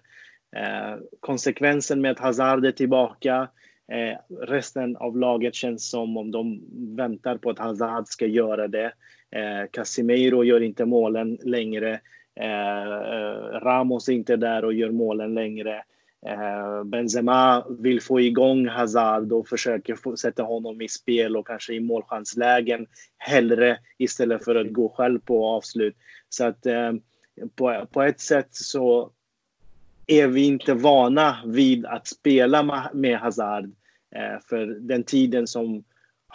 Eh, 0.55 0.98
konsekvensen 1.20 2.01
med 2.01 2.12
att 2.12 2.20
Hazard 2.20 2.65
är 2.65 2.72
tillbaka. 2.72 3.50
Eh, 3.91 4.46
resten 4.48 4.98
av 4.98 5.17
laget 5.17 5.55
känns 5.55 5.89
som 5.89 6.17
om 6.17 6.32
de 6.32 6.62
väntar 6.96 7.38
på 7.38 7.50
att 7.50 7.60
Hazard 7.60 8.08
ska 8.08 8.25
göra 8.25 8.67
det. 8.67 8.94
Eh, 9.35 9.67
Casimiro 9.71 10.43
gör 10.43 10.61
inte 10.61 10.85
målen 10.85 11.37
längre. 11.43 11.99
Eh, 12.35 12.83
eh, 12.83 13.59
Ramos 13.61 14.09
är 14.09 14.13
inte 14.13 14.35
där 14.35 14.65
och 14.65 14.73
gör 14.73 14.91
målen 14.91 15.33
längre. 15.33 15.83
Eh, 16.27 16.83
Benzema 16.83 17.65
vill 17.79 18.01
få 18.01 18.21
igång 18.21 18.67
Hazard 18.67 19.31
och 19.31 19.47
försöker 19.47 19.95
få, 19.95 20.17
sätta 20.17 20.43
honom 20.43 20.81
i 20.81 20.87
spel 20.87 21.37
och 21.37 21.47
kanske 21.47 21.73
i 21.73 21.79
målchanslägen 21.79 22.87
hellre 23.17 23.77
istället 23.97 24.43
för 24.43 24.55
att 24.55 24.73
gå 24.73 24.89
själv 24.89 25.19
på 25.19 25.45
avslut. 25.45 25.95
Så 26.29 26.45
att 26.45 26.65
eh, 26.65 26.93
på, 27.55 27.87
på 27.91 28.01
ett 28.01 28.19
sätt 28.19 28.49
så 28.51 29.11
är 30.07 30.27
vi 30.27 30.45
inte 30.45 30.73
vana 30.73 31.37
vid 31.45 31.85
att 31.85 32.07
spela 32.07 32.89
med 32.93 33.19
Hazard. 33.19 33.71
Eh, 34.15 34.39
för 34.49 34.65
den 34.65 35.03
tiden 35.03 35.47
som 35.47 35.83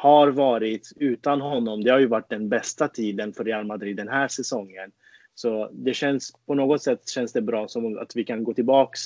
har 0.01 0.29
varit 0.29 0.93
utan 0.97 1.41
honom, 1.41 1.85
det 1.85 1.91
har 1.91 1.99
ju 1.99 2.07
varit 2.07 2.29
den 2.29 2.49
bästa 2.49 2.89
tiden 2.89 3.33
för 3.33 3.45
Real 3.45 3.67
Madrid 3.67 3.97
den 3.97 4.09
här 4.09 4.29
säsongen. 4.29 4.93
Så 5.35 5.71
det 5.73 5.95
känns 5.95 6.33
på 6.47 6.55
något 6.55 6.83
sätt 6.83 7.09
känns 7.09 7.33
det 7.33 7.43
bra 7.43 7.69
som 7.69 7.99
att 7.99 8.17
vi 8.17 8.25
kan 8.25 8.45
gå 8.45 8.55
tillbaks 8.55 9.01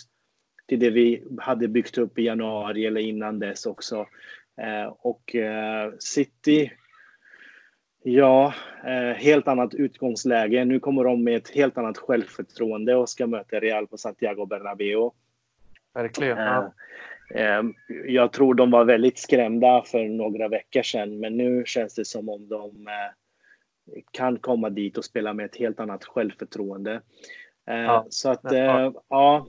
till 0.66 0.78
det 0.78 0.90
vi 0.90 1.24
hade 1.38 1.68
byggt 1.68 1.98
upp 1.98 2.18
i 2.18 2.22
januari 2.22 2.86
eller 2.86 3.00
innan 3.00 3.38
dess 3.38 3.66
också. 3.66 4.06
Eh, 4.60 4.94
och 4.98 5.34
eh, 5.34 5.92
City, 5.98 6.72
ja, 8.02 8.54
eh, 8.84 9.16
helt 9.16 9.48
annat 9.48 9.74
utgångsläge. 9.74 10.64
Nu 10.64 10.80
kommer 10.80 11.04
de 11.04 11.24
med 11.24 11.36
ett 11.36 11.50
helt 11.50 11.78
annat 11.78 11.98
självförtroende 11.98 12.94
och 12.94 13.08
ska 13.08 13.26
möta 13.26 13.60
Real 13.60 13.86
på 13.86 13.96
Santiago 13.96 14.46
Bernabéu. 14.46 15.10
Verkligen. 15.94 16.38
Ja. 16.38 16.74
Jag 18.06 18.32
tror 18.32 18.54
de 18.54 18.70
var 18.70 18.84
väldigt 18.84 19.18
skrämda 19.18 19.82
för 19.86 20.04
några 20.04 20.48
veckor 20.48 20.82
sedan, 20.82 21.20
men 21.20 21.36
nu 21.36 21.62
känns 21.66 21.94
det 21.94 22.04
som 22.04 22.28
om 22.28 22.48
de 22.48 22.88
kan 24.10 24.38
komma 24.38 24.70
dit 24.70 24.98
och 24.98 25.04
spela 25.04 25.32
med 25.32 25.46
ett 25.46 25.56
helt 25.56 25.80
annat 25.80 26.04
självförtroende. 26.04 27.00
Ja, 27.66 28.06
så 28.08 28.30
att, 28.30 28.42
ja, 29.08 29.46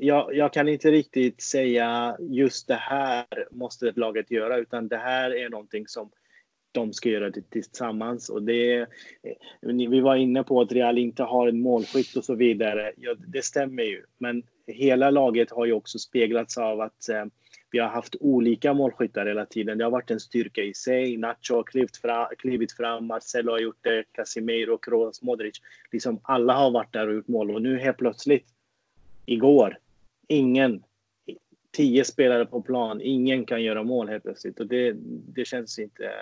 jag, 0.00 0.34
jag, 0.34 0.52
kan 0.52 0.68
inte 0.68 0.90
riktigt 0.90 1.42
säga 1.42 2.16
just 2.20 2.68
det 2.68 2.74
här 2.74 3.26
måste 3.50 3.92
laget 3.96 4.30
göra, 4.30 4.56
utan 4.56 4.88
det 4.88 4.96
här 4.96 5.30
är 5.30 5.48
någonting 5.48 5.86
som 5.86 6.10
de 6.72 6.92
ska 6.92 7.08
göra 7.08 7.32
tillsammans. 7.50 8.28
Och 8.28 8.42
det, 8.42 8.86
vi 9.60 10.00
var 10.00 10.16
inne 10.16 10.42
på 10.42 10.60
att 10.60 10.72
Real 10.72 10.98
inte 10.98 11.22
har 11.22 11.48
en 11.48 11.60
målskytt 11.60 12.16
och 12.16 12.24
så 12.24 12.34
vidare. 12.34 12.92
Ja, 12.96 13.14
det 13.26 13.44
stämmer 13.44 13.82
ju, 13.82 14.04
men 14.18 14.42
hela 14.68 15.10
laget 15.10 15.50
har 15.50 15.66
ju 15.66 15.72
också 15.72 15.98
speglats 15.98 16.58
av 16.58 16.80
att 16.80 17.08
eh, 17.08 17.24
vi 17.70 17.78
har 17.78 17.88
haft 17.88 18.16
olika 18.20 18.74
målskyttar 18.74 19.26
hela 19.26 19.46
tiden. 19.46 19.78
Det 19.78 19.84
har 19.84 19.90
varit 19.90 20.10
en 20.10 20.20
styrka 20.20 20.62
i 20.62 20.74
sig. 20.74 21.16
Nacho 21.16 21.54
har 21.54 21.62
klivit 21.62 21.96
fram, 21.96 22.26
klivit 22.38 22.72
fram 22.72 23.06
Marcelo 23.06 23.52
har 23.52 23.58
gjort 23.58 23.78
det, 23.80 24.04
Casimiro, 24.12 24.78
Kroos, 24.78 25.22
Modric. 25.22 25.60
Liksom 25.92 26.20
alla 26.22 26.52
har 26.52 26.70
varit 26.70 26.92
där 26.92 27.08
och 27.08 27.14
gjort 27.14 27.28
mål 27.28 27.50
och 27.50 27.62
nu 27.62 27.78
helt 27.78 27.96
plötsligt 27.96 28.46
igår 29.26 29.78
ingen, 30.28 30.84
tio 31.70 32.04
spelare 32.04 32.46
på 32.46 32.62
plan, 32.62 33.00
ingen 33.00 33.46
kan 33.46 33.62
göra 33.62 33.82
mål 33.82 34.08
helt 34.08 34.22
plötsligt. 34.22 34.60
Och 34.60 34.66
det, 34.66 34.96
det 35.34 35.44
känns 35.44 35.78
inte 35.78 36.12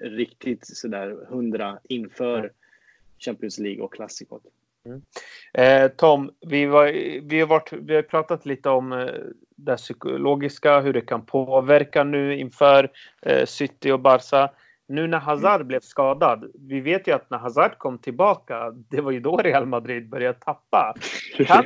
riktigt 0.00 0.66
sådär 0.66 1.26
hundra 1.28 1.78
inför 1.84 2.52
Champions 3.18 3.58
League 3.58 3.82
och 3.82 3.92
klassikot. 3.92 4.42
Mm. 4.88 5.02
Eh, 5.54 5.90
Tom, 5.90 6.30
vi, 6.46 6.66
var, 6.66 6.86
vi, 7.28 7.40
har 7.40 7.46
varit, 7.46 7.72
vi 7.72 7.94
har 7.94 8.02
pratat 8.02 8.46
lite 8.46 8.70
om 8.70 8.92
eh, 8.92 9.06
det 9.56 9.76
psykologiska, 9.76 10.80
hur 10.80 10.92
det 10.92 11.00
kan 11.00 11.26
påverka 11.26 12.04
nu 12.04 12.38
inför 12.38 12.90
eh, 13.22 13.46
City 13.46 13.90
och 13.90 14.00
Barca. 14.00 14.50
Nu 14.88 15.06
när 15.06 15.18
Hazard 15.18 15.60
mm. 15.60 15.68
blev 15.68 15.80
skadad, 15.80 16.50
vi 16.54 16.80
vet 16.80 17.08
ju 17.08 17.12
att 17.12 17.30
när 17.30 17.38
Hazard 17.38 17.78
kom 17.78 17.98
tillbaka, 17.98 18.70
det 18.90 19.00
var 19.00 19.10
ju 19.10 19.20
då 19.20 19.36
Real 19.36 19.66
Madrid 19.66 20.08
började 20.08 20.38
tappa. 20.38 20.94
Kan, 21.46 21.64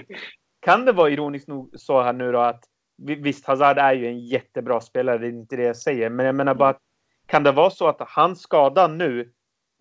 kan 0.61 0.85
det 0.85 0.93
vara 0.93 1.11
ironiskt 1.11 1.49
nog 1.49 1.71
så 1.75 2.03
här 2.03 2.13
nu 2.13 2.33
då 2.33 2.39
att 2.39 2.65
visst, 2.97 3.47
Hazard 3.47 3.79
är 3.79 3.93
ju 3.93 4.07
en 4.07 4.19
jättebra 4.19 4.81
spelare, 4.81 5.19
det 5.19 5.27
är 5.27 5.31
inte 5.31 5.57
det 5.57 5.63
jag 5.63 5.77
säger, 5.77 6.11
men 6.11 6.27
jag 6.27 6.35
menar 6.35 6.55
bara 6.55 6.69
att 6.69 6.81
kan 7.27 7.43
det 7.43 7.53
vara 7.53 7.71
så 7.71 7.89
att 7.89 8.01
hans 8.01 8.41
skada 8.41 8.89
nu 8.89 9.33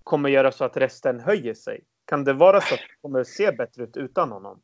kommer 0.04 0.30
göra 0.30 0.52
så 0.52 0.66
att 0.66 0.78
resten 0.78 1.20
höjer 1.20 1.54
sig? 1.54 1.84
Kan 2.12 2.24
det 2.24 2.34
vara 2.34 2.62
så 2.62 2.74
att 2.74 2.80
det 2.80 3.02
kommer 3.02 3.24
se 3.24 3.52
bättre 3.52 3.84
ut 3.84 3.98
utan 3.98 4.32
honom? 4.32 4.62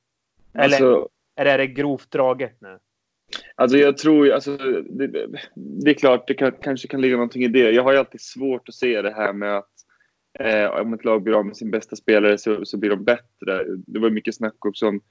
Eller 0.54 0.63
alltså, 0.63 1.10
är 1.36 1.58
det 1.58 1.68
grovt 1.68 2.12
draget 2.12 2.62
nu? 2.62 2.80
Alltså 3.56 3.77
jag 3.77 3.98
tror 3.98 4.32
alltså, 4.32 4.58
det, 4.89 5.27
det 5.56 5.92
är 5.92 5.94
klart, 5.94 6.27
det 6.27 6.34
kan, 6.34 6.51
kanske 6.62 6.88
kan 6.88 7.01
ligga 7.01 7.16
någonting 7.16 7.44
i 7.44 7.48
det. 7.48 7.72
Jag 7.72 7.84
har 7.84 7.92
ju 7.92 7.98
alltid 7.98 8.22
svårt 8.22 8.70
att 8.70 8.75
se 8.75 9.01
det 9.01 9.13
här 9.13 9.34
med 9.34 9.58
att 9.58 9.72
eh, 10.39 10.66
om 10.66 10.94
ett 10.94 11.06
lag 11.06 11.24
blir 11.24 11.34
av 11.34 11.46
med 11.46 11.58
sin 11.58 11.72
bästa 11.72 11.96
spelare 11.96 12.38
så, 12.38 12.66
så 12.66 12.77
blir 12.77 12.89
de 12.89 13.04
bättre. 13.04 13.63
Det 13.88 14.00
var 14.00 14.10
mycket 14.10 14.36
snack 14.36 14.66
också 14.66 14.88
om 14.88 15.01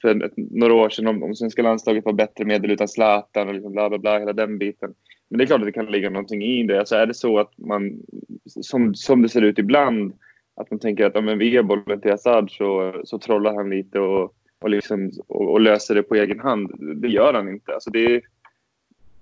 för 0.00 0.30
några 0.36 0.74
år 0.74 0.90
sedan 0.90 1.06
om, 1.06 1.22
om 1.22 1.34
svenska 1.34 1.62
landslaget 1.62 2.04
var 2.04 2.12
bättre 2.12 2.44
med 2.44 2.64
eller 2.64 2.74
utan 2.74 2.88
Zlatan 2.88 3.48
och 3.48 3.54
liksom 3.54 3.72
bla 3.72 3.88
bla 3.88 3.98
bla, 3.98 4.18
hela 4.18 4.32
den 4.32 4.58
biten. 4.58 4.94
Men 5.28 5.38
det 5.38 5.44
är 5.44 5.46
klart 5.46 5.60
att 5.60 5.66
det 5.66 5.72
kan 5.72 5.86
ligga 5.86 6.10
någonting 6.10 6.42
i 6.42 6.62
det. 6.66 6.78
Alltså 6.78 6.96
är 6.96 7.06
det 7.06 7.14
så 7.14 7.38
att 7.38 7.58
man, 7.58 7.98
som, 8.44 8.94
som 8.94 9.22
det 9.22 9.28
ser 9.28 9.42
ut 9.42 9.58
ibland, 9.58 10.12
att 10.54 10.70
man 10.70 10.80
tänker 10.80 11.06
att 11.06 11.16
om 11.16 11.38
vi 11.38 11.50
ger 11.50 11.62
bollen 11.62 12.00
till 12.00 12.12
Assad 12.12 12.50
så, 12.50 13.00
så 13.04 13.18
trollar 13.18 13.54
han 13.54 13.70
lite 13.70 14.00
och, 14.00 14.34
och, 14.60 14.70
liksom, 14.70 15.10
och, 15.26 15.52
och, 15.52 15.60
löser 15.60 15.94
det 15.94 16.02
på 16.02 16.14
egen 16.14 16.40
hand. 16.40 16.70
Det 16.96 17.08
gör 17.08 17.34
han 17.34 17.48
inte. 17.48 17.74
Alltså 17.74 17.90
det, 17.90 18.22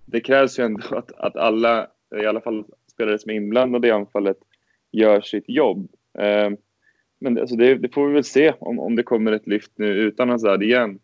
det 0.06 0.20
krävs 0.20 0.58
ju 0.58 0.64
ändå 0.64 0.96
att, 0.96 1.12
att 1.12 1.36
alla, 1.36 1.86
i 2.22 2.26
alla 2.26 2.40
fall 2.40 2.64
spelare 2.92 3.18
som 3.18 3.30
är 3.30 3.34
inblandade 3.34 3.88
i 3.88 3.90
anfallet, 3.90 4.36
gör 4.90 5.20
sitt 5.20 5.48
jobb. 5.48 5.88
Eh, 6.18 6.50
men 7.18 7.38
alltså 7.38 7.56
det, 7.56 7.74
det, 7.74 7.94
får 7.94 8.08
vi 8.08 8.14
väl 8.14 8.24
se 8.24 8.52
om, 8.58 8.78
om 8.78 8.96
det 8.96 9.02
kommer 9.02 9.32
ett 9.32 9.46
lyft 9.46 9.72
nu 9.76 9.86
utan 9.86 10.28
Hazard 10.28 10.62
igen. 10.62 10.98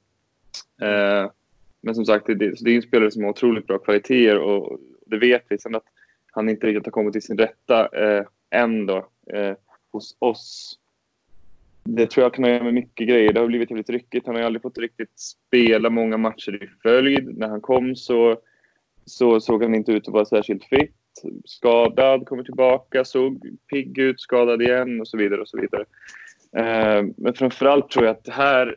Eh, 0.82 1.30
men 1.80 1.94
som 1.94 2.04
sagt, 2.04 2.26
det, 2.26 2.35
det 2.35 2.70
är 2.70 2.76
en 2.76 2.82
spelare 2.82 3.11
som 3.11 3.23
har 3.23 3.30
otroligt 3.30 3.66
bra 3.66 3.78
kvaliteter 3.78 4.38
och 4.38 4.78
det 5.06 5.18
vet 5.18 5.44
vi. 5.49 5.58
Sen 5.58 5.75
att 5.75 5.85
han 6.32 6.49
inte 6.49 6.66
riktigt 6.66 6.87
har 6.87 6.90
kommit 6.90 7.12
till 7.12 7.23
sin 7.23 7.38
rätta 7.38 7.88
eh, 7.88 8.25
än 8.50 8.87
då, 8.87 9.08
eh, 9.32 9.54
hos 9.92 10.16
oss. 10.18 10.78
Det 11.85 12.11
tror 12.11 12.25
jag 12.25 12.35
kan 12.35 12.45
ha 12.45 12.50
göra 12.50 12.64
med 12.64 12.75
mycket 12.75 13.09
grejer. 13.09 13.33
Det 13.33 13.40
har 13.40 13.47
blivit 13.47 13.71
väldigt 13.71 13.90
ryckigt. 13.90 14.26
Han 14.26 14.35
har 14.35 14.42
ju 14.42 14.47
aldrig 14.47 14.62
fått 14.62 14.78
riktigt 14.78 15.18
spela 15.18 15.90
många 15.90 16.16
matcher 16.16 16.64
i 16.64 16.68
följd. 16.83 17.38
När 17.38 17.49
han 17.49 17.61
kom 17.61 17.97
så, 17.97 18.37
så 19.04 19.40
såg 19.40 19.62
han 19.62 19.75
inte 19.75 19.92
ut 19.92 20.09
att 20.09 20.14
vara 20.14 20.25
särskilt 20.25 20.64
fit 20.64 20.95
skadad, 21.45 22.26
kommer 22.26 22.42
tillbaka, 22.42 23.04
såg 23.04 23.57
pigg 23.71 23.99
ut, 23.99 24.21
skadad 24.21 24.62
igen 24.62 25.00
och 25.00 25.09
så 25.09 25.16
vidare. 25.16 25.40
och 25.40 25.49
så 25.49 25.61
vidare. 25.61 25.85
Eh, 26.52 27.07
men 27.16 27.35
framförallt 27.35 27.90
tror 27.90 28.04
jag 28.04 28.12
att 28.12 28.25
det 28.25 28.33
här 28.33 28.76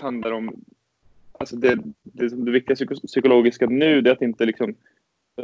handlar 0.00 0.32
om... 0.32 0.64
Alltså 1.32 1.56
det, 1.56 1.78
det, 2.02 2.28
det 2.28 2.50
viktiga 2.50 2.76
psykologiska 3.06 3.66
nu 3.66 4.00
det 4.00 4.10
är 4.10 4.14
att 4.14 4.22
inte 4.22 4.46
liksom... 4.46 4.74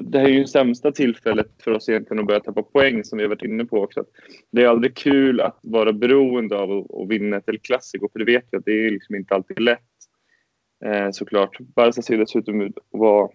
Det 0.00 0.18
här 0.18 0.26
är 0.26 0.32
ju 0.32 0.46
sämsta 0.46 0.92
tillfället 0.92 1.62
för 1.62 1.70
oss 1.70 1.88
egentligen 1.88 2.20
att 2.20 2.26
börja 2.26 2.40
tappa 2.40 2.62
poäng 2.62 3.04
som 3.04 3.18
vi 3.18 3.24
har 3.24 3.28
varit 3.28 3.42
inne 3.42 3.64
på 3.64 3.82
också. 3.82 4.04
Det 4.50 4.62
är 4.62 4.68
aldrig 4.68 4.96
kul 4.96 5.40
att 5.40 5.58
vara 5.62 5.92
beroende 5.92 6.58
av 6.58 6.70
att, 6.70 7.08
vinna 7.08 7.36
ett 7.36 7.48
El 7.48 7.58
Clasico 7.58 8.08
för 8.12 8.18
det 8.18 8.24
vet 8.24 8.44
vi 8.50 8.58
att 8.58 8.64
det 8.64 8.86
är 8.86 8.90
liksom 8.90 9.14
inte 9.14 9.34
alltid 9.34 9.60
lätt. 9.60 9.80
Eh, 10.84 11.10
såklart. 11.10 11.58
Barca 11.60 12.02
ser 12.02 12.18
dessutom 12.18 12.60
ut 12.60 12.78
att 12.78 13.00
vara 13.00 13.28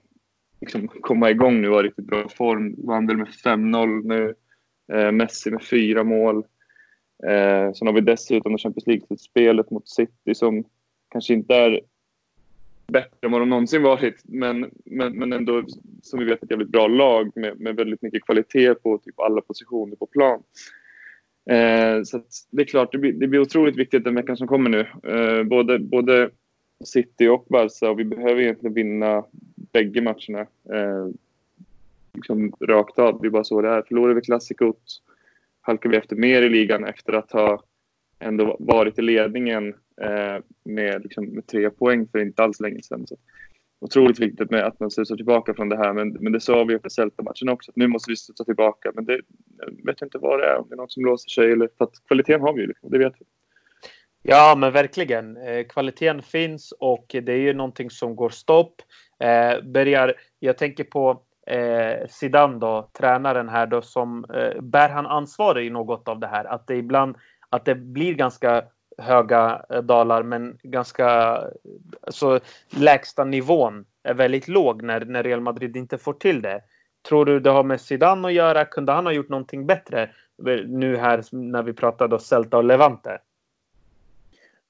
liksom 0.61 0.87
komma 0.87 1.29
igång 1.29 1.61
nu 1.61 1.67
och 1.67 1.75
ha 1.75 1.83
riktigt 1.83 2.05
bra 2.05 2.29
form. 2.29 2.75
Vandel 2.77 3.17
med 3.17 3.27
5-0 3.27 4.03
nu. 4.03 4.35
Eh, 4.93 5.11
Messi 5.11 5.51
med 5.51 5.63
fyra 5.63 6.03
mål. 6.03 6.37
Eh, 7.27 7.73
sen 7.73 7.87
har 7.87 7.93
vi 7.93 8.01
dessutom 8.01 8.57
Champions 8.57 8.87
League-slutspelet 8.87 9.71
mot 9.71 9.89
City 9.89 10.35
som 10.35 10.63
kanske 11.09 11.33
inte 11.33 11.55
är 11.55 11.81
bättre 12.91 13.17
än 13.21 13.31
vad 13.31 13.41
de 13.41 13.49
någonsin 13.49 13.83
varit. 13.83 14.21
Men, 14.23 14.71
men, 14.85 15.13
men 15.13 15.33
ändå, 15.33 15.63
som 16.01 16.19
vi 16.19 16.25
vet, 16.25 16.43
ett 16.43 16.51
jävligt 16.51 16.69
bra 16.69 16.87
lag 16.87 17.31
med, 17.35 17.59
med 17.59 17.75
väldigt 17.75 18.01
mycket 18.01 18.25
kvalitet 18.25 18.75
på 18.75 18.97
typ 18.97 19.19
alla 19.19 19.41
positioner 19.41 19.95
på 19.95 20.05
plan. 20.05 20.43
Eh, 21.49 22.03
så 22.03 22.21
det 22.49 22.61
är 22.61 22.65
klart, 22.65 22.91
det 22.91 22.97
blir, 22.97 23.13
det 23.13 23.27
blir 23.27 23.39
otroligt 23.39 23.77
viktigt 23.77 24.03
den 24.03 24.15
veckan 24.15 24.37
som 24.37 24.47
kommer 24.47 24.69
nu. 24.69 24.79
Eh, 25.13 25.43
både, 25.43 25.79
både 25.79 26.29
City 26.85 27.27
och 27.27 27.45
Barca 27.49 27.89
och 27.89 27.99
vi 27.99 28.05
behöver 28.05 28.41
egentligen 28.41 28.73
vinna 28.73 29.25
bägge 29.71 30.01
matcherna. 30.01 30.39
Eh, 30.73 31.07
liksom 32.13 32.51
rakt 32.59 32.99
av, 32.99 33.21
det 33.21 33.27
är 33.27 33.29
bara 33.29 33.43
så 33.43 33.61
det 33.61 33.69
är. 33.69 33.81
Förlorar 33.81 34.13
vi 34.13 34.21
klassikot 34.21 35.01
halkar 35.61 35.89
vi 35.89 35.97
efter 35.97 36.15
mer 36.15 36.41
i 36.41 36.49
ligan 36.49 36.85
efter 36.85 37.13
att 37.13 37.31
ha 37.31 37.63
ändå 38.19 38.55
varit 38.59 38.99
i 38.99 39.01
ledningen 39.01 39.73
Eh, 40.03 40.41
med, 40.63 41.03
liksom, 41.03 41.25
med 41.25 41.47
tre 41.47 41.69
poäng 41.69 42.07
för 42.07 42.19
inte 42.19 42.43
alls 42.43 42.59
länge 42.59 42.81
sedan. 42.81 43.07
Så 43.07 43.15
otroligt 43.81 44.19
viktigt 44.19 44.51
med 44.51 44.65
att 44.65 44.79
man 44.79 44.91
studsar 44.91 45.15
tillbaka 45.15 45.53
från 45.53 45.69
det 45.69 45.77
här. 45.77 45.93
Men, 45.93 46.09
men 46.09 46.31
det 46.31 46.41
sa 46.41 46.63
vi 46.63 46.73
efter 46.73 46.89
Celta-matchen 46.89 47.49
också. 47.49 47.71
Att 47.71 47.75
nu 47.75 47.87
måste 47.87 48.11
vi 48.11 48.15
studsa 48.15 48.43
tillbaka. 48.45 48.91
Men 48.95 49.05
det, 49.05 49.21
jag 49.57 49.85
vet 49.85 50.01
inte 50.01 50.17
vad 50.17 50.39
det 50.39 50.45
är. 50.45 50.57
Om 50.57 50.65
det 50.69 50.75
är 50.75 50.77
något 50.77 50.91
som 50.91 51.05
låser 51.05 51.29
sig. 51.29 51.51
Eller, 51.51 51.69
för 51.77 51.85
att 51.85 52.07
kvaliteten 52.07 52.41
har 52.41 52.53
vi 52.53 52.61
ju. 52.61 52.67
Liksom, 52.67 52.89
det 52.91 52.97
vet 52.97 53.13
vi. 53.19 53.25
Ja, 54.23 54.55
men 54.57 54.73
verkligen. 54.73 55.37
Eh, 55.37 55.65
kvaliteten 55.65 56.21
finns 56.21 56.71
och 56.71 57.05
det 57.07 57.31
är 57.31 57.37
ju 57.37 57.53
någonting 57.53 57.89
som 57.89 58.15
går 58.15 58.29
stopp. 58.29 58.81
Eh, 59.19 59.63
börjar, 59.63 60.13
jag 60.39 60.57
tänker 60.57 60.83
på 60.83 61.21
eh, 61.47 62.07
Zidane 62.09 62.59
då, 62.59 62.89
tränaren 62.93 63.49
här 63.49 63.67
då 63.67 63.81
som 63.81 64.25
eh, 64.33 64.61
bär 64.61 64.89
han 64.89 65.05
ansvar 65.05 65.59
i 65.59 65.69
något 65.69 66.07
av 66.07 66.19
det 66.19 66.27
här? 66.27 66.45
Att 66.45 66.67
det 66.67 66.75
ibland 66.75 67.15
att 67.49 67.65
det 67.65 67.75
blir 67.75 68.13
ganska 68.13 68.63
höga 68.97 69.65
eh, 69.69 69.81
dalar 69.81 70.23
men 70.23 70.57
ganska 70.63 71.07
alltså 72.01 72.39
lägsta 72.69 73.23
nivån 73.23 73.85
är 74.03 74.13
väldigt 74.13 74.47
låg 74.47 74.81
när, 74.81 75.05
när 75.05 75.23
Real 75.23 75.41
Madrid 75.41 75.77
inte 75.77 75.97
får 75.97 76.13
till 76.13 76.41
det. 76.41 76.61
Tror 77.07 77.25
du 77.25 77.39
det 77.39 77.49
har 77.49 77.63
med 77.63 77.81
Zidane 77.81 78.27
att 78.27 78.33
göra? 78.33 78.65
Kunde 78.65 78.91
han 78.91 79.05
ha 79.05 79.13
gjort 79.13 79.29
någonting 79.29 79.65
bättre 79.65 80.09
nu 80.67 80.97
här 80.97 81.23
när 81.31 81.63
vi 81.63 81.73
pratade 81.73 82.15
om 82.15 82.21
Celta 82.21 82.57
och 82.57 82.63
Levante? 82.63 83.19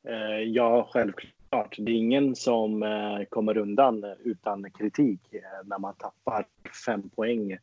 Eh, 0.07 0.43
ja, 0.45 0.89
självklart. 0.91 1.75
Det 1.77 1.91
är 1.91 1.95
ingen 1.95 2.35
som 2.35 2.83
eh, 2.83 3.23
kommer 3.29 3.57
undan 3.57 4.05
utan 4.23 4.71
kritik 4.71 5.19
när 5.63 5.79
man 5.79 5.93
tappar 5.95 6.45
fem 6.85 7.09
poäng 7.09 7.57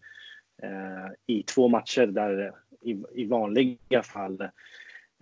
i 1.26 1.42
två 1.42 1.68
matcher 1.68 2.06
där 2.06 2.52
i 3.14 3.24
vanliga 3.26 4.02
fall 4.02 4.48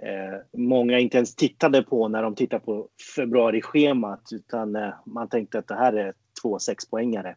Eh, 0.03 0.38
många 0.53 0.99
inte 0.99 1.17
ens 1.17 1.35
tittade 1.35 1.83
på 1.83 2.09
när 2.09 2.23
de 2.23 2.35
tittade 2.35 2.65
på 2.65 2.88
februari-schemat 3.17 4.29
utan 4.33 4.76
eh, 4.76 4.95
man 5.07 5.29
tänkte 5.29 5.59
att 5.59 5.69
det 5.69 5.75
här 5.75 5.93
är 5.93 6.15
två 6.43 6.59
sexpoängare. 6.59 7.37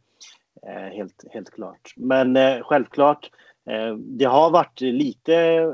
Eh, 0.67 0.95
helt, 0.95 1.25
helt 1.29 1.49
klart. 1.49 1.93
Men 1.95 2.37
eh, 2.37 2.61
självklart, 2.63 3.29
eh, 3.69 3.95
det 3.95 4.25
har 4.25 4.51
varit 4.51 4.81
lite 4.81 5.65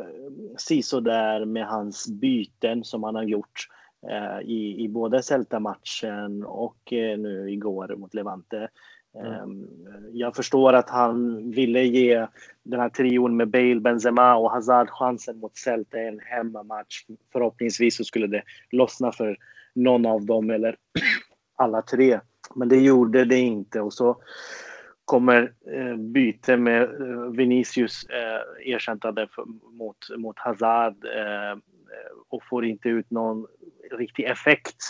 sisådär 0.58 1.46
med 1.46 1.68
hans 1.68 2.08
byten 2.08 2.84
som 2.84 3.04
han 3.04 3.16
har 3.16 3.24
gjort 3.24 3.68
eh, 4.10 4.40
i, 4.50 4.84
i 4.84 4.90
både 4.90 5.22
Celta-matchen 5.22 6.44
och 6.44 6.94
eh, 6.94 7.20
nu 7.20 7.52
igår 7.52 7.96
mot 7.96 8.14
Levante. 8.14 8.70
Mm. 9.20 9.34
Ehm, 9.34 9.68
jag 10.14 10.36
förstår 10.36 10.74
att 10.74 10.90
han 10.90 11.52
ville 11.52 11.84
ge 11.84 12.28
den 12.64 12.80
här 12.80 12.90
trion 12.90 13.38
med 13.38 13.50
Bale, 13.50 13.80
Benzema 13.80 14.36
och 14.36 14.52
Hazard 14.52 14.90
chansen 14.90 15.40
mot 15.40 15.58
Celta 15.58 16.02
i 16.02 16.08
en 16.08 16.20
hemmamatch. 16.20 17.06
Förhoppningsvis 17.32 17.98
så 17.98 18.04
skulle 18.04 18.28
det 18.28 18.44
lossna 18.72 19.12
för 19.12 19.38
någon 19.74 20.06
av 20.06 20.26
dem 20.26 20.50
eller 20.50 20.76
alla 21.56 21.82
tre. 21.82 22.20
Men 22.56 22.70
det 22.70 22.78
gjorde 22.78 23.26
det 23.26 23.40
inte 23.40 23.82
och 23.82 23.94
så 23.94 24.18
kommer 25.06 25.54
eh, 25.72 25.96
byte 25.96 26.58
med 26.58 26.84
eh, 26.84 27.32
Vinicius 27.32 28.06
eh, 28.06 28.74
ersättande 28.74 29.28
mot, 29.72 29.98
mot 30.18 30.40
Hazard 30.40 31.06
eh, 31.06 31.58
och 32.30 32.44
får 32.50 32.66
inte 32.66 32.90
ut 32.90 33.12
någon 33.12 33.48
riktig 33.92 34.24
effekt 34.24 34.84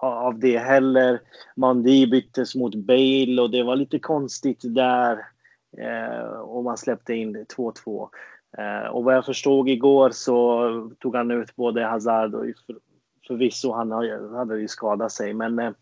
av 0.00 0.38
det 0.38 0.58
heller. 0.58 1.20
Mandi 1.56 2.06
byttes 2.06 2.54
mot 2.54 2.74
Bale 2.74 3.42
och 3.42 3.50
det 3.50 3.62
var 3.62 3.76
lite 3.76 3.98
konstigt 3.98 4.60
där. 4.62 5.18
Eh, 5.78 6.28
och 6.28 6.64
man 6.64 6.76
släppte 6.76 7.14
in 7.14 7.46
2-2. 7.56 8.08
Eh, 8.58 8.88
och 8.88 9.04
vad 9.04 9.14
jag 9.14 9.24
förstod 9.24 9.68
igår 9.68 10.10
så 10.10 10.70
tog 11.00 11.16
han 11.16 11.30
ut 11.30 11.56
både 11.56 11.84
Hazard 11.84 12.34
och 12.34 12.44
för, 12.66 12.76
förvisso 13.26 13.72
han 13.72 13.92
hade 14.34 14.58
ju 14.58 14.68
skadat 14.68 15.12
sig 15.12 15.34
men 15.34 15.58
eh, 15.58 15.74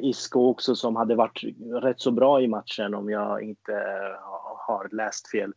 Isco 0.00 0.40
också 0.40 0.74
som 0.74 0.96
hade 0.96 1.14
varit 1.14 1.42
rätt 1.82 2.00
så 2.00 2.10
bra 2.10 2.40
i 2.40 2.48
matchen 2.48 2.94
om 2.94 3.10
jag 3.10 3.42
inte 3.42 3.72
har 4.66 4.88
läst 4.96 5.30
fel. 5.30 5.52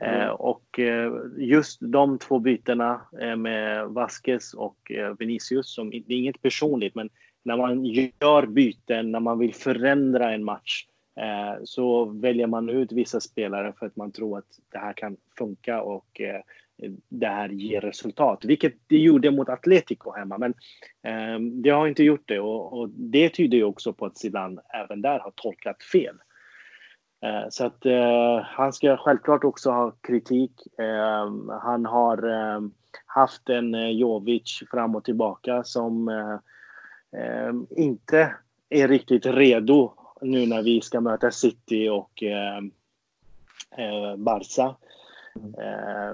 Mm. 0.00 0.20
Eh, 0.20 0.28
och 0.28 0.78
eh, 0.78 1.12
just 1.36 1.78
de 1.80 2.18
två 2.18 2.38
bytena 2.38 3.00
eh, 3.20 3.36
med 3.36 3.88
Vasquez 3.88 4.54
och 4.54 4.92
Vinicius, 5.18 5.74
som, 5.74 5.90
det 5.90 6.14
är 6.14 6.18
inget 6.18 6.42
personligt, 6.42 6.94
men 6.94 7.10
när 7.42 7.56
man 7.56 7.84
gör 7.84 8.46
byten, 8.46 9.12
när 9.12 9.20
man 9.20 9.38
vill 9.38 9.54
förändra 9.54 10.32
en 10.32 10.44
match, 10.44 10.86
så 11.64 12.04
väljer 12.04 12.46
man 12.46 12.68
ut 12.68 12.92
vissa 12.92 13.20
spelare 13.20 13.72
för 13.78 13.86
att 13.86 13.96
man 13.96 14.12
tror 14.12 14.38
att 14.38 14.44
det 14.72 14.78
här 14.78 14.92
kan 14.92 15.16
funka 15.38 15.82
och 15.82 16.20
det 17.08 17.26
här 17.26 17.48
ger 17.48 17.80
resultat. 17.80 18.44
Vilket 18.44 18.74
det 18.86 18.96
gjorde 18.98 19.30
mot 19.30 19.48
Atletico 19.48 20.12
hemma, 20.12 20.38
men 20.38 20.54
det 21.62 21.70
har 21.70 21.88
inte 21.88 22.04
gjort 22.04 22.28
det 22.28 22.40
och, 22.40 22.72
och 22.72 22.88
det 22.88 23.28
tyder 23.28 23.58
ju 23.58 23.64
också 23.64 23.92
på 23.92 24.06
att 24.06 24.18
Zidane 24.18 24.62
även 24.74 25.02
där 25.02 25.18
har 25.18 25.32
tolkat 25.36 25.82
fel. 25.82 26.16
Eh, 27.22 27.48
så 27.50 27.66
att 27.66 27.86
eh, 27.86 28.40
han 28.42 28.72
ska 28.72 28.96
självklart 28.96 29.44
också 29.44 29.70
ha 29.70 29.90
kritik. 29.90 30.52
Eh, 30.78 31.32
han 31.62 31.86
har 31.86 32.28
eh, 32.30 32.60
haft 33.06 33.48
en 33.48 33.74
eh, 33.74 33.90
Jovic 33.90 34.62
fram 34.70 34.96
och 34.96 35.04
tillbaka 35.04 35.64
som 35.64 36.10
inte 37.70 38.34
är 38.68 38.88
riktigt 38.88 39.26
redo 39.26 39.92
nu 40.20 40.46
när 40.46 40.62
vi 40.62 40.80
ska 40.80 41.00
möta 41.00 41.30
City 41.30 41.88
och 41.88 42.22
Barca. 44.16 44.74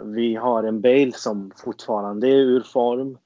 Vi 0.04 0.34
har 0.34 0.62
en 0.62 0.80
Bale 0.80 1.12
som 1.12 1.50
fortfarande 1.56 2.28
är 2.28 2.36
ur 2.36 2.60
form. 2.60 3.18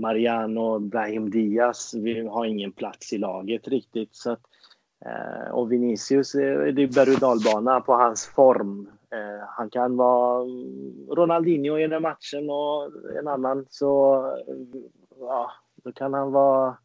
Mariano, 0.00 0.78
Brahim 0.78 1.30
Diaz, 1.30 1.94
vi 1.94 2.26
har 2.26 2.44
ingen 2.44 2.72
plats 2.72 3.12
i 3.12 3.18
laget 3.18 3.68
riktigt. 3.68 4.14
Så 4.14 4.30
att 4.30 4.40
Eh, 4.40 4.55
och 5.50 5.72
Vinicius, 5.72 6.34
eh, 6.34 6.58
det 6.58 6.82
är 6.82 6.94
berg 6.94 7.14
och 7.14 7.20
dalbana 7.20 7.80
på 7.80 7.94
hans 7.94 8.26
form. 8.26 8.88
Eh, 9.12 9.46
han 9.48 9.70
kan 9.70 9.96
vara 9.96 10.44
Ronaldinho 11.10 11.78
i 11.78 11.86
den 11.86 12.02
matchen 12.02 12.50
och 12.50 12.90
en 13.18 13.28
annan 13.28 13.66
så 13.70 14.22
ja, 15.20 15.52
då 15.84 15.92
kan 15.92 16.14
han 16.14 16.32
vara 16.32 16.76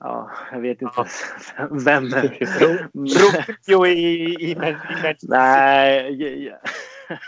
Ja, 0.00 0.30
jag 0.52 0.60
vet 0.60 0.82
inte 0.82 0.94
ja. 0.96 1.68
vem. 1.70 2.04
Rubio 2.04 3.86
i, 3.86 3.90
i, 3.90 4.34
i, 4.40 4.50
i 4.50 5.16
Nej, 5.22 6.52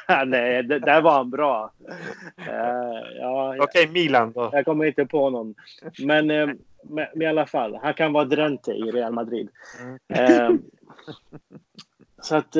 nej, 0.26 0.62
där 0.62 1.00
var 1.00 1.12
han 1.12 1.30
bra. 1.30 1.72
Uh, 2.38 3.18
ja, 3.18 3.54
Okej, 3.58 3.64
okay, 3.64 3.86
Milan 3.86 4.32
då? 4.32 4.50
Jag 4.52 4.64
kommer 4.64 4.84
inte 4.84 5.06
på 5.06 5.30
någon. 5.30 5.54
Men 5.98 6.30
uh, 6.30 6.54
men, 6.82 7.22
i 7.22 7.26
alla 7.26 7.46
fall, 7.46 7.78
han 7.82 7.94
kan 7.94 8.12
vara 8.12 8.24
Drente 8.24 8.72
i 8.72 8.82
Real 8.82 9.12
Madrid. 9.12 9.48
Mm. 9.80 9.98
Eh, 10.08 10.50
så 12.22 12.36
att 12.36 12.56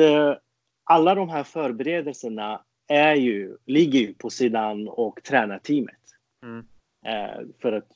alla 0.83 1.15
de 1.15 1.29
här 1.29 1.43
förberedelserna 1.43 2.61
är 2.87 3.15
ju, 3.15 3.57
ligger 3.65 3.99
ju 3.99 4.13
på 4.13 4.29
sidan 4.29 4.87
och 4.87 5.23
tränarteamet. 5.23 5.95
Mm. 6.43 6.65
För 7.61 7.71
att 7.71 7.87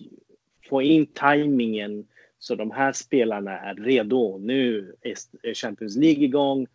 få 0.70 0.82
in 0.82 1.06
tajmingen 1.06 2.08
så 2.40 2.56
de 2.56 2.72
här 2.72 2.92
spelarna 2.92 3.60
är 3.60 3.76
redo. 3.76 4.38
Nu 4.38 4.96
är 5.42 5.54
Champions 5.54 5.96
League 5.96 6.24
igång. 6.24 6.68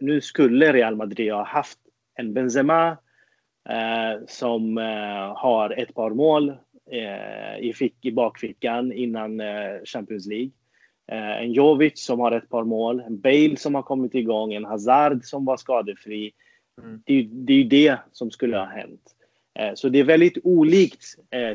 Nu, 0.00 0.20
skulle 0.20 0.72
Real 0.72 0.96
Madrid 0.96 1.32
ha 1.32 1.44
haft 1.44 1.78
en 2.14 2.34
Benzema 2.34 2.96
eh, 3.68 4.26
som 4.26 4.78
eh, 4.78 5.36
har 5.36 5.70
ett 5.70 5.94
par 5.94 6.10
mål 6.10 6.48
eh, 6.90 7.58
i, 7.58 7.72
fick, 7.74 8.04
i 8.04 8.12
bakfickan 8.12 8.92
innan 8.92 9.40
eh, 9.40 9.82
Champions 9.84 10.26
League. 10.26 10.50
Eh, 11.12 11.42
en 11.42 11.52
Jovic 11.52 12.04
som 12.04 12.20
har 12.20 12.32
ett 12.32 12.48
par 12.48 12.64
mål, 12.64 13.00
en 13.00 13.20
Bale 13.20 13.56
som 13.56 13.74
har 13.74 13.82
kommit 13.82 14.14
igång, 14.14 14.54
en 14.54 14.64
Hazard 14.64 15.24
som 15.24 15.44
var 15.44 15.56
skadefri. 15.56 16.32
Mm. 16.82 17.02
Det, 17.06 17.28
det 17.30 17.52
är 17.52 17.56
ju 17.56 17.64
det 17.64 17.98
som 18.12 18.30
skulle 18.30 18.56
ha 18.56 18.66
hänt. 18.66 19.02
Eh, 19.58 19.74
så 19.74 19.88
det 19.88 19.98
är 19.98 20.04
väldigt 20.04 20.38
olikt 20.44 21.04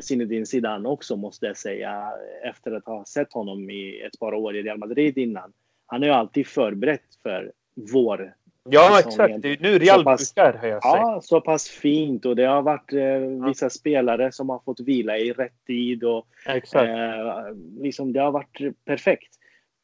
Zinedine 0.00 0.46
Zidane 0.46 0.88
också 0.88 1.16
måste 1.16 1.46
jag 1.46 1.56
säga 1.56 2.12
efter 2.44 2.72
att 2.72 2.86
ha 2.86 3.04
sett 3.04 3.32
honom 3.32 3.70
i 3.70 4.00
ett 4.00 4.18
par 4.18 4.34
år 4.34 4.56
i 4.56 4.62
Real 4.62 4.78
Madrid 4.78 5.18
innan. 5.18 5.52
Han 5.86 6.02
är 6.02 6.06
ju 6.06 6.12
alltid 6.12 6.46
förberett 6.46 7.14
för 7.22 7.52
vår 7.74 8.34
Ja, 8.64 8.98
exakt. 8.98 9.42
Det 9.42 9.48
är 9.48 9.58
nu 9.60 9.78
Real 9.78 10.04
brukar 10.04 10.52
höja 10.52 10.80
sig. 10.80 10.90
Ja, 10.90 11.20
så 11.22 11.40
pass 11.40 11.68
fint 11.68 12.26
och 12.26 12.36
det 12.36 12.44
har 12.44 12.62
varit 12.62 12.92
eh, 12.92 13.46
vissa 13.48 13.70
spelare 13.70 14.32
som 14.32 14.48
har 14.48 14.58
fått 14.58 14.80
vila 14.80 15.18
i 15.18 15.32
rätt 15.32 15.66
tid 15.66 16.04
och 16.04 16.26
Exakt. 16.46 16.88
eh, 16.88 17.56
liksom 17.80 18.12
det 18.12 18.20
har 18.20 18.32
varit 18.32 18.84
perfekt. 18.84 19.34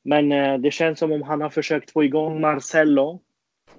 Men 0.03 0.33
eh, 0.33 0.59
det 0.59 0.71
känns 0.71 0.99
som 0.99 1.13
om 1.13 1.23
han 1.23 1.41
har 1.41 1.51
försökt 1.51 1.91
få 1.91 2.05
igång 2.05 2.41
Marcelo 2.41 3.21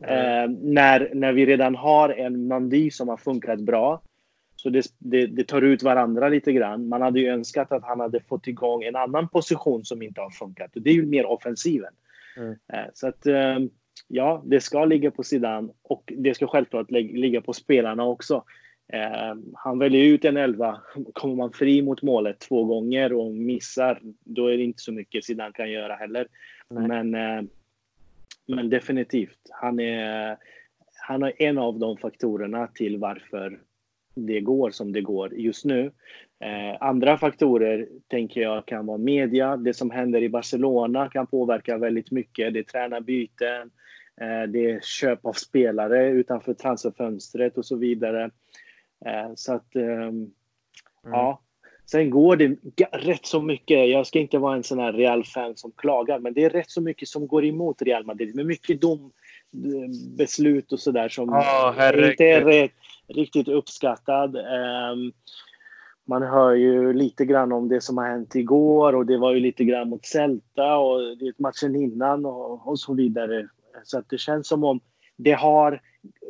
eh, 0.01 0.49
när, 0.61 1.11
när 1.13 1.33
vi 1.33 1.45
redan 1.45 1.75
har 1.75 2.09
en 2.09 2.47
Nandi 2.47 2.91
som 2.91 3.07
har 3.07 3.17
funkat 3.17 3.59
bra. 3.59 4.01
Så 4.55 4.69
det, 4.69 4.85
det, 4.97 5.27
det 5.27 5.43
tar 5.43 5.61
ut 5.61 5.83
varandra 5.83 6.29
lite 6.29 6.53
grann. 6.53 6.87
Man 6.87 7.01
hade 7.01 7.19
ju 7.19 7.27
önskat 7.27 7.71
att 7.71 7.83
han 7.83 7.99
hade 7.99 8.19
fått 8.19 8.47
igång 8.47 8.83
en 8.83 8.95
annan 8.95 9.27
position 9.27 9.85
som 9.85 10.01
inte 10.01 10.21
har 10.21 10.29
funkat. 10.29 10.75
Och 10.75 10.81
det 10.81 10.89
är 10.89 10.93
ju 10.93 11.05
mer 11.05 11.25
offensiven. 11.25 11.93
Mm. 12.37 12.51
Eh, 12.73 12.85
så 12.93 13.07
att 13.07 13.25
eh, 13.25 13.59
ja, 14.07 14.43
det 14.45 14.61
ska 14.61 14.85
ligga 14.85 15.11
på 15.11 15.23
sidan 15.23 15.71
och 15.81 16.13
det 16.17 16.33
ska 16.33 16.47
självklart 16.47 16.91
lig- 16.91 17.17
ligga 17.17 17.41
på 17.41 17.53
spelarna 17.53 18.05
också. 18.05 18.43
Eh, 18.93 19.35
han 19.53 19.79
väljer 19.79 20.05
ut 20.05 20.25
en 20.25 20.37
elva. 20.37 20.81
Kommer 21.13 21.35
man 21.35 21.51
fri 21.51 21.81
mot 21.81 22.01
målet 22.01 22.39
två 22.39 22.63
gånger 22.63 23.13
och 23.13 23.31
missar, 23.31 23.99
då 24.23 24.47
är 24.47 24.57
det 24.57 24.63
inte 24.63 24.81
så 24.81 24.91
mycket 24.91 25.25
Zidane 25.25 25.51
kan 25.53 25.71
göra 25.71 25.95
heller. 25.95 26.27
Nej. 26.69 26.87
Men, 26.87 27.15
eh, 27.15 27.43
men 28.45 28.69
definitivt, 28.69 29.39
han 29.49 29.79
är, 29.79 30.37
han 31.07 31.23
är 31.23 31.41
en 31.41 31.57
av 31.57 31.79
de 31.79 31.97
faktorerna 31.97 32.67
till 32.67 32.97
varför 32.97 33.59
det 34.15 34.39
går 34.39 34.71
som 34.71 34.93
det 34.93 35.01
går 35.01 35.33
just 35.33 35.65
nu. 35.65 35.91
Eh, 36.39 36.77
andra 36.79 37.17
faktorer 37.17 37.87
tänker 38.07 38.41
jag 38.41 38.65
kan 38.65 38.85
vara 38.85 38.97
media. 38.97 39.57
Det 39.57 39.73
som 39.73 39.91
händer 39.91 40.23
i 40.23 40.29
Barcelona 40.29 41.09
kan 41.09 41.27
påverka 41.27 41.77
väldigt 41.77 42.11
mycket. 42.11 42.53
Det 42.53 42.59
är 42.59 42.63
tränarbyten, 42.63 43.71
det 44.49 44.71
är 44.71 44.79
köp 44.81 45.25
av 45.25 45.33
spelare 45.33 46.09
utanför 46.09 46.53
transferfönstret 46.53 47.57
och 47.57 47.65
så 47.65 47.75
vidare. 47.75 48.31
Eh, 49.05 49.31
så 49.35 49.53
att, 49.53 49.75
ehm, 49.75 50.31
ja. 51.03 51.41
Sen 51.91 52.09
går 52.09 52.35
det 52.35 52.55
rätt 52.91 53.25
så 53.25 53.41
mycket. 53.41 53.89
Jag 53.89 54.07
ska 54.07 54.19
inte 54.19 54.37
vara 54.37 54.55
en 54.55 54.63
sån 54.63 54.79
här 54.79 54.93
Real-fan 54.93 55.55
som 55.55 55.71
klagar, 55.71 56.19
men 56.19 56.33
det 56.33 56.43
är 56.43 56.49
rätt 56.49 56.71
så 56.71 56.81
mycket 56.81 57.07
som 57.07 57.27
går 57.27 57.45
emot 57.45 57.81
Real 57.81 58.05
Madrid. 58.05 58.35
Med 58.35 58.45
mycket 58.45 58.81
dom 58.81 59.11
beslut 60.17 60.71
och 60.71 60.79
sådär 60.79 61.09
som 61.09 61.33
herregud. 61.77 62.11
inte 62.11 62.23
är 62.23 62.41
rätt, 62.41 62.71
riktigt 63.07 63.47
uppskattad. 63.47 64.35
Ehm, 64.35 65.11
man 66.05 66.21
hör 66.21 66.53
ju 66.53 66.93
lite 66.93 67.25
grann 67.25 67.51
om 67.51 67.69
det 67.69 67.81
som 67.81 67.97
har 67.97 68.07
hänt 68.07 68.35
igår 68.35 68.95
och 68.95 69.05
det 69.05 69.17
var 69.17 69.33
ju 69.33 69.39
lite 69.39 69.63
grann 69.63 69.89
mot 69.89 70.05
Celta 70.05 70.77
och 70.77 70.99
matchen 71.37 71.75
innan 71.75 72.25
och, 72.25 72.67
och 72.67 72.79
så 72.79 72.93
vidare. 72.93 73.47
Så 73.83 73.97
att 73.97 74.09
det 74.09 74.17
känns 74.17 74.47
som 74.47 74.63
om 74.63 74.79
det 75.15 75.31
har 75.31 75.81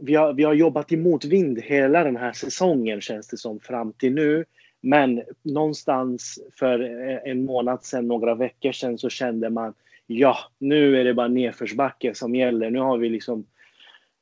vi, 0.01 0.15
har, 0.15 0.33
vi 0.33 0.43
har 0.43 0.53
jobbat 0.53 0.91
i 0.91 0.97
motvind 0.97 1.59
hela 1.59 2.03
den 2.03 2.17
här 2.17 2.31
säsongen 2.31 3.01
känns 3.01 3.27
det 3.27 3.37
som 3.37 3.59
fram 3.59 3.93
till 3.93 4.13
nu. 4.13 4.45
Men 4.81 5.23
någonstans 5.41 6.39
för 6.59 6.79
en 7.27 7.45
månad 7.45 7.83
sedan, 7.83 8.07
några 8.07 8.35
veckor 8.35 8.71
sedan 8.71 8.97
så 8.97 9.09
kände 9.09 9.49
man 9.49 9.73
ja, 10.07 10.37
nu 10.57 10.99
är 10.99 11.03
det 11.03 11.13
bara 11.13 11.27
nedförsbacke 11.27 12.15
som 12.15 12.35
gäller. 12.35 12.69
Nu 12.69 12.79
har 12.79 12.97
vi 12.97 13.09
liksom 13.09 13.45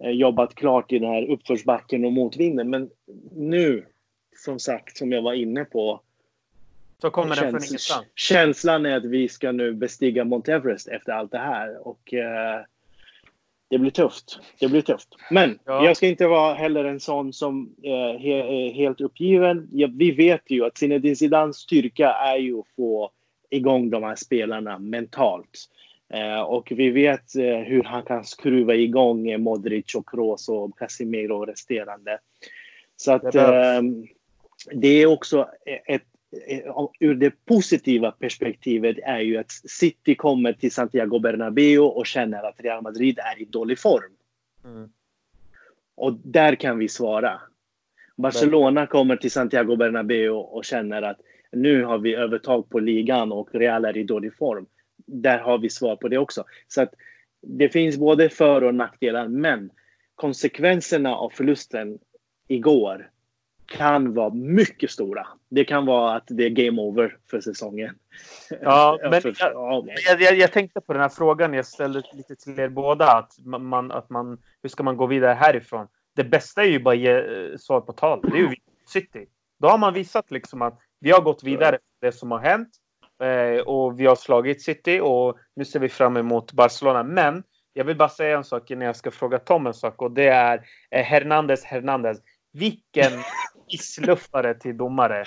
eh, 0.03 0.11
jobbat 0.11 0.55
klart 0.55 0.91
i 0.91 0.99
den 0.99 1.09
här 1.09 1.25
uppförsbacken 1.25 2.05
och 2.05 2.11
motvinden. 2.13 2.69
Men 2.69 2.89
nu, 3.35 3.85
som 4.45 4.59
sagt, 4.59 4.97
som 4.97 5.11
jag 5.11 5.21
var 5.21 5.33
inne 5.33 5.65
på, 5.65 6.01
Så 7.01 7.09
kommer 7.09 7.35
den 7.35 7.51
från 7.51 7.63
ingenstans. 7.63 8.05
Känslan 8.15 8.85
är 8.85 8.95
att 8.95 9.05
vi 9.05 9.27
ska 9.27 9.51
nu 9.51 9.73
bestiga 9.73 10.23
Mount 10.23 10.53
Everest 10.53 10.87
efter 10.87 11.11
allt 11.11 11.31
det 11.31 11.37
här. 11.37 11.87
Och 11.87 12.13
eh, 12.13 12.61
det 13.69 13.77
blir 13.77 13.91
tufft. 13.91 14.39
Det 14.59 14.67
blir 14.67 14.81
tufft. 14.81 15.07
Men 15.31 15.59
Ja. 15.65 15.85
jag 15.85 15.97
ska 15.97 16.07
inte 16.07 16.27
vara 16.27 16.53
heller 16.53 16.85
en 16.85 16.99
sån 16.99 17.33
som 17.33 17.75
eh, 17.83 18.19
he, 18.21 18.31
är 18.33 18.73
helt 18.73 19.01
uppgiven. 19.01 19.69
Ja, 19.71 19.87
vi 19.93 20.11
vet 20.11 20.51
ju 20.51 20.65
att 20.65 20.77
Zinedine 20.77 21.15
Zidans 21.15 21.57
styrka 21.57 22.09
är 22.09 22.37
ju 22.37 22.59
att 22.59 22.65
få 22.75 23.11
igång 23.49 23.89
de 23.89 24.03
här 24.03 24.15
spelarna 24.15 24.79
mentalt. 24.79 25.69
Eh, 26.13 26.41
och 26.41 26.71
vi 26.75 26.89
vet 26.89 27.35
eh, 27.35 27.57
hur 27.57 27.83
han 27.83 28.03
kan 28.03 28.23
skruva 28.25 28.75
igång 28.75 29.29
eh, 29.29 29.37
Modric 29.37 29.95
och 29.95 30.09
Kroos 30.09 30.49
och 30.49 30.77
Casemiro 30.77 31.37
och 31.37 31.47
resterande. 31.47 32.19
Så 32.95 33.11
att 33.11 33.31
Det 33.31 33.75
eh, 33.75 33.81
det 34.71 34.87
är 34.87 35.05
också 35.05 35.49
ett 35.65 36.01
eh, 36.01 36.07
ur 36.99 37.15
det 37.15 37.45
positiva 37.45 38.11
perspektivet 38.11 38.97
är 39.03 39.19
ju 39.19 39.37
att 39.37 39.51
City 39.51 40.15
kommer 40.15 40.53
till 40.53 40.71
Santiago 40.71 41.19
Bernabéu 41.19 41.79
och 41.79 42.05
känner 42.05 42.43
att 42.43 42.59
Real 42.59 42.83
Madrid 42.83 43.19
är 43.19 43.41
i 43.41 43.45
dålig 43.45 43.79
form. 43.79 44.11
Mm. 44.65 44.89
Och 45.95 46.13
där 46.13 46.55
kan 46.55 46.77
vi 46.77 46.89
svara. 46.89 47.41
Barcelona 48.17 48.87
kommer 48.87 49.15
till 49.15 49.31
Santiago 49.31 49.75
Bernabéu 49.75 50.29
och 50.29 50.65
känner 50.65 51.01
att 51.01 51.17
nu 51.51 51.83
har 51.83 51.97
vi 51.97 52.15
övertag 52.15 52.69
på 52.69 52.79
ligan 52.79 53.31
och 53.31 53.55
Real 53.55 53.85
är 53.85 53.97
i 53.97 54.03
dålig 54.03 54.37
form. 54.37 54.65
Där 55.05 55.39
har 55.39 55.57
vi 55.57 55.69
svar 55.69 55.95
på 55.95 56.07
det 56.07 56.17
också. 56.17 56.43
Så 56.67 56.81
att 56.81 56.93
det 57.41 57.69
finns 57.69 57.97
både 57.97 58.29
för 58.29 58.63
och 58.63 58.75
nackdelar, 58.75 59.27
men 59.27 59.69
konsekvenserna 60.15 61.15
av 61.15 61.29
förlusten 61.29 61.99
igår 62.47 63.09
kan 63.67 64.13
vara 64.13 64.29
mycket 64.33 64.91
stora. 64.91 65.27
Det 65.49 65.65
kan 65.65 65.85
vara 65.85 66.15
att 66.15 66.23
det 66.27 66.45
är 66.45 66.49
game 66.49 66.81
over 66.81 67.17
för 67.29 67.41
säsongen. 67.41 67.95
Ja, 68.61 68.99
men 69.11 69.21
för, 69.21 69.35
jag- 69.39 69.53
ja, 69.53 69.85
Jag, 70.07 70.21
jag, 70.21 70.37
jag 70.37 70.51
tänkte 70.51 70.81
på 70.81 70.93
den 70.93 71.01
här 71.01 71.09
frågan 71.09 71.53
jag 71.53 71.65
ställde 71.65 72.03
lite 72.13 72.35
till 72.35 72.59
er 72.59 72.69
båda. 72.69 73.05
Att 73.11 73.31
man, 73.45 73.91
att 73.91 74.09
man, 74.09 74.37
hur 74.63 74.69
ska 74.69 74.83
man 74.83 74.97
gå 74.97 75.05
vidare 75.05 75.33
härifrån? 75.33 75.87
Det 76.15 76.23
bästa 76.23 76.63
är 76.63 76.67
ju 76.67 76.79
bara 76.79 76.95
ge 76.95 77.11
eh, 77.11 77.57
svar 77.57 77.81
på 77.81 77.93
tal. 77.93 78.21
Det 78.21 78.37
är 78.37 78.41
ju 78.41 78.55
City. 78.87 79.25
Då 79.59 79.67
har 79.67 79.77
man 79.77 79.93
visat 79.93 80.31
liksom 80.31 80.61
att 80.61 80.79
vi 80.99 81.11
har 81.11 81.21
gått 81.21 81.43
vidare 81.43 81.77
det 82.01 82.11
som 82.11 82.31
har 82.31 82.39
hänt. 82.39 82.69
Eh, 83.23 83.61
och 83.61 83.99
vi 83.99 84.05
har 84.05 84.15
slagit 84.15 84.61
City 84.61 84.99
och 85.03 85.37
nu 85.55 85.65
ser 85.65 85.79
vi 85.79 85.89
fram 85.89 86.17
emot 86.17 86.53
Barcelona. 86.53 87.03
Men 87.03 87.43
jag 87.73 87.85
vill 87.85 87.97
bara 87.97 88.09
säga 88.09 88.37
en 88.37 88.43
sak 88.43 88.71
innan 88.71 88.85
jag 88.85 88.95
ska 88.95 89.11
fråga 89.11 89.39
Tom 89.39 89.67
en 89.67 89.73
sak 89.73 90.01
och 90.01 90.11
det 90.11 90.27
är 90.27 90.61
eh, 90.91 91.03
Hernandez 91.03 91.63
Hernandez. 91.63 92.17
Vilken 92.59 93.11
isluffare 93.67 94.53
till 94.53 94.77
domare. 94.77 95.19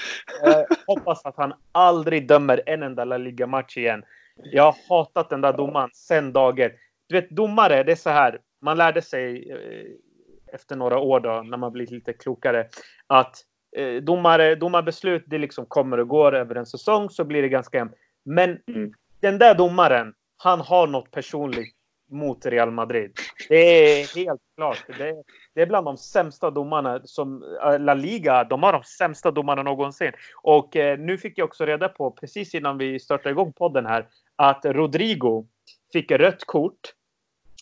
Eh, 0.46 0.62
hoppas 0.86 1.26
att 1.26 1.36
han 1.36 1.52
aldrig 1.72 2.28
dömer 2.28 2.62
en 2.66 2.82
enda 2.82 3.04
La 3.04 3.16
Liga-match 3.16 3.76
igen. 3.76 4.04
Jag 4.42 4.62
har 4.62 4.76
hatat 4.88 5.30
den 5.30 5.40
där 5.40 5.52
domaren 5.52 5.90
sen 5.92 6.32
dagen. 6.32 6.70
Du 7.08 7.14
vet, 7.20 7.30
domare, 7.30 7.82
det 7.82 7.92
är 7.92 7.96
så 7.96 8.10
här. 8.10 8.40
Man 8.62 8.76
lärde 8.76 9.02
sig 9.02 9.50
eh, 9.50 10.54
efter 10.54 10.76
några 10.76 10.98
år 10.98 11.20
då, 11.20 11.42
när 11.42 11.56
man 11.56 11.72
blivit 11.72 11.90
lite 11.90 12.12
klokare, 12.12 12.66
att 13.06 13.36
eh, 13.76 13.94
domare, 14.02 14.54
domarbeslut, 14.54 15.24
det 15.26 15.38
liksom 15.38 15.66
kommer 15.66 16.00
och 16.00 16.08
går 16.08 16.34
över 16.34 16.54
en 16.54 16.66
säsong, 16.66 17.10
så 17.10 17.24
blir 17.24 17.42
det 17.42 17.48
ganska 17.48 17.78
jämnt. 17.78 17.94
Men 18.24 18.58
Mm. 18.66 18.92
den 19.20 19.38
där 19.38 19.54
domaren, 19.54 20.14
han 20.36 20.60
har 20.60 20.86
något 20.86 21.10
personligt 21.10 21.74
mot 22.10 22.46
Real 22.46 22.70
Madrid. 22.70 23.12
Det 23.48 23.56
är 23.56 24.16
helt 24.16 24.40
klart. 24.56 24.84
Det 24.98 25.14
det 25.58 25.62
är 25.62 25.66
bland 25.66 25.86
de 25.86 25.96
sämsta 25.96 26.50
domarna 26.50 27.00
som 27.04 27.42
eh, 27.64 27.80
La 27.80 27.94
Liga, 27.94 28.44
de 28.44 28.62
har 28.62 28.72
de 28.72 28.82
sämsta 28.84 29.30
domarna 29.30 29.62
någonsin. 29.62 30.12
Och 30.42 30.76
eh, 30.76 30.98
nu 30.98 31.18
fick 31.18 31.38
jag 31.38 31.44
också 31.44 31.64
reda 31.64 31.88
på, 31.88 32.10
precis 32.10 32.54
innan 32.54 32.78
vi 32.78 32.98
startade 33.00 33.30
igång 33.30 33.52
podden 33.52 33.86
här, 33.86 34.06
att 34.36 34.64
Rodrigo 34.64 35.46
fick 35.92 36.10
rött 36.10 36.44
kort 36.44 36.94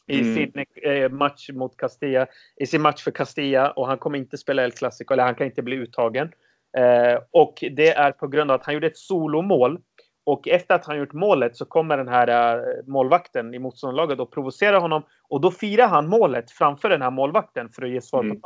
i 0.06 0.20
Mm. 0.20 0.34
sin 0.34 0.64
eh, 0.82 1.10
match 1.10 1.50
mot 1.50 1.76
Castilla, 1.76 2.26
i 2.56 2.66
sin 2.66 2.82
match 2.82 3.04
för 3.04 3.10
Castilla 3.10 3.70
och 3.70 3.86
han 3.86 3.98
kommer 3.98 4.18
inte 4.18 4.38
spela 4.38 4.64
El 4.64 4.72
Clasico, 4.72 5.12
eller 5.12 5.24
han 5.24 5.34
kan 5.34 5.46
inte 5.46 5.62
bli 5.62 5.76
uttagen. 5.76 6.32
Eh, 6.76 7.18
och 7.30 7.64
det 7.70 7.88
är 7.88 8.12
på 8.12 8.28
grund 8.28 8.50
av 8.50 8.54
att 8.60 8.66
han 8.66 8.74
gjorde 8.74 8.86
ett 8.86 8.96
solomål. 8.96 9.78
Och 10.26 10.48
efter 10.48 10.74
att 10.74 10.86
han 10.86 10.98
gjort 10.98 11.12
målet 11.12 11.56
så 11.56 11.64
kommer 11.64 11.96
den 11.96 12.08
här 12.08 12.58
eh, 12.58 12.62
målvakten 12.86 13.54
i 13.54 13.58
motståndarlaget 13.58 14.20
och 14.20 14.30
provocerar 14.32 14.80
honom. 14.80 15.02
Och 15.28 15.40
då 15.40 15.50
firar 15.50 15.88
han 15.88 16.08
målet 16.08 16.50
framför 16.50 16.88
den 16.88 17.02
här 17.02 17.10
målvakten 17.10 17.68
för 17.68 17.82
att 17.82 17.90
ge 17.90 18.00
svar 18.00 18.20
på 18.20 18.24
Mm. 18.26 18.40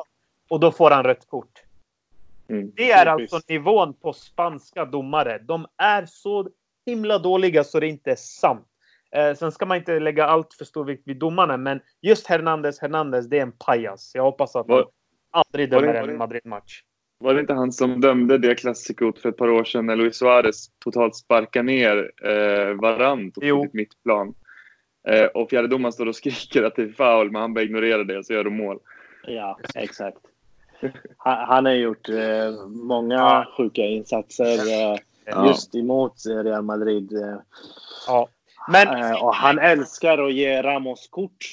Och 0.50 0.60
då 0.60 0.72
får 0.72 0.90
han 0.90 1.04
rött 1.04 1.28
kort. 1.28 1.62
Mm. 2.48 2.72
Det 2.76 2.90
är 2.92 3.16
Typiskt. 3.16 3.34
alltså 3.34 3.52
nivån 3.52 3.94
på 3.94 4.12
spanska 4.12 4.84
domare. 4.84 5.38
De 5.38 5.66
är 5.76 6.06
så 6.06 6.48
himla 6.86 7.18
dåliga 7.18 7.64
så 7.64 7.80
det 7.80 7.86
inte 7.88 8.10
är 8.10 8.16
sant. 8.16 8.66
Eh, 9.12 9.34
sen 9.34 9.52
ska 9.52 9.66
man 9.66 9.76
inte 9.76 10.00
lägga 10.00 10.26
allt 10.26 10.54
för 10.54 10.64
stor 10.64 10.84
vikt 10.84 11.02
vid 11.06 11.16
domarna, 11.18 11.56
men 11.56 11.80
just 12.00 12.26
Hernandez 12.26 12.78
Hernandez, 12.80 13.26
det 13.26 13.38
är 13.38 13.42
en 13.42 13.52
pajas. 13.52 14.12
Jag 14.14 14.22
hoppas 14.22 14.56
att 14.56 14.66
han 14.68 14.76
Var- 14.76 14.86
aldrig 15.30 15.72
var 15.74 15.80
det- 15.82 15.86
dömer 15.92 16.08
en 16.08 16.18
Madrid-match. 16.18 16.82
Var 17.20 17.34
det 17.34 17.40
inte 17.40 17.54
han 17.54 17.72
som 17.72 18.00
dömde 18.00 18.38
det 18.38 18.54
klassikot 18.54 19.18
för 19.18 19.28
ett 19.28 19.36
par 19.36 19.50
år 19.50 19.64
sedan 19.64 19.86
när 19.86 19.96
Luis 19.96 20.16
Suarez 20.16 20.70
totalt 20.84 21.16
sparkar 21.16 21.62
ner 21.62 22.10
eh, 22.24 22.74
Varane 22.74 23.30
på 23.30 23.40
sitt 23.40 23.74
mittplan? 23.74 24.34
Eh, 25.08 25.24
och 25.24 25.50
fjärdedomaren 25.50 25.92
står 25.92 26.06
och 26.06 26.16
skriker 26.16 26.62
att 26.62 26.76
det 26.76 26.82
är 26.82 26.92
foul, 26.92 27.30
men 27.30 27.40
han 27.40 27.54
bara 27.54 27.64
ignorerar 27.64 28.04
det 28.04 28.18
och 28.18 28.26
så 28.26 28.32
gör 28.32 28.44
de 28.44 28.56
mål. 28.56 28.78
Ja, 29.26 29.58
exakt. 29.74 30.18
Han, 31.16 31.46
han 31.48 31.64
har 31.64 31.72
gjort 31.72 32.08
eh, 32.08 32.66
många 32.68 33.46
sjuka 33.56 33.82
insatser 33.82 34.92
eh, 34.92 34.96
Ja. 35.26 35.46
just 35.48 35.74
emot 35.74 36.14
Real 36.26 36.62
Madrid. 36.62 37.12
Eh, 37.12 37.36
Ja. 38.06 38.28
Men 38.68 38.88
eh, 38.88 39.24
och 39.24 39.34
han 39.34 39.58
älskar 39.58 40.18
att 40.18 40.34
ge 40.34 40.62
Ramos 40.62 41.08
kort. 41.08 41.46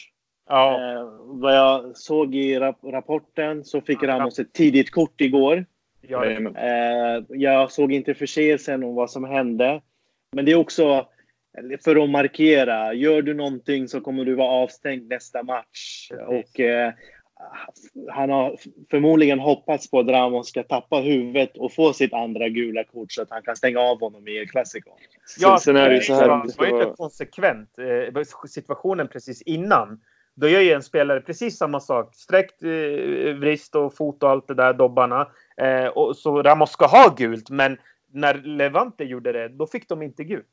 Ja. 0.48 0.94
Eh, 0.94 1.10
vad 1.20 1.56
jag 1.56 1.98
såg 1.98 2.36
i 2.36 2.60
rap 2.60 2.80
rapporten 2.84 3.64
så 3.64 3.82
fick 3.82 4.04
Ja. 4.04 4.08
Ramos 4.08 4.40
ett 4.40 4.54
tidigt 4.54 4.92
kort 4.92 5.22
igår. 5.22 5.66
Ja. 6.02 6.26
Eh, 6.26 7.24
jag 7.30 7.72
såg 7.72 7.92
inte 7.94 8.14
förseelsen 8.14 8.84
och 8.84 8.94
vad 8.94 9.12
som 9.12 9.24
hände. 9.24 9.82
Men 10.32 10.46
det 10.46 10.52
är 10.52 10.56
också 10.56 11.08
för 11.84 12.04
att 12.04 12.10
markera. 12.10 12.94
Gör 12.94 13.22
du 13.22 13.34
någonting 13.34 13.88
så 13.88 14.02
kommer 14.02 14.26
du 14.26 14.36
vara 14.36 14.50
avstängd 14.50 15.10
nästa 15.10 15.44
match. 15.44 16.10
Precis. 16.10 16.54
Och 16.54 16.60
eh, 16.60 16.94
han 18.12 18.30
har 18.30 18.58
förmodligen 18.92 19.40
hoppats 19.40 19.92
på 19.92 20.00
att 20.00 20.08
Ramos 20.08 20.48
ska 20.48 20.64
tappa 20.64 21.00
huvudet 21.00 21.58
och 21.58 21.74
få 21.74 21.94
sitt 21.94 22.14
andra 22.14 22.50
gula 22.50 22.84
kort 22.84 23.12
så 23.12 23.22
att 23.22 23.30
han 23.30 23.42
kan 23.42 23.56
stänga 23.56 23.80
av 23.80 24.00
honom 24.00 24.28
i 24.28 24.32
El 24.38 24.48
Clasico. 24.48 24.90
Ja, 25.40 25.60
sen 25.60 25.76
är 25.76 25.90
det 25.90 25.96
ju 25.96 26.02
så 26.02 26.14
här. 26.14 26.22
Det 26.22 26.28
var, 26.30 26.72
var 26.72 26.82
inte 26.82 26.96
konsekvent. 26.98 27.70
Eh, 27.80 28.24
situationen 28.48 29.08
precis 29.08 29.42
innan. 29.42 30.02
Då 30.40 30.48
gör 30.50 30.62
ju 30.62 30.72
en 30.72 30.84
spelare 30.84 31.22
precis 31.22 31.58
samma 31.58 31.80
sak. 31.80 32.16
Sträckt 32.16 32.64
eh, 32.64 32.70
vrist 33.36 33.76
och 33.76 33.94
fot 33.96 34.24
och 34.24 34.30
allt 34.30 34.48
det 34.48 34.54
där, 34.54 34.74
dobbarna. 34.74 35.28
Eh, 35.58 35.86
och 35.88 36.18
så 36.18 36.44
Ramos 36.44 36.72
ska 36.72 36.86
ha 36.86 37.16
gult, 37.18 37.50
men 37.50 37.78
när 38.12 38.34
Levante 38.34 39.04
gjorde 39.04 39.32
det, 39.32 39.48
då 39.48 39.68
fick 39.68 39.90
de 39.90 40.02
inte 40.02 40.24
gult. 40.24 40.46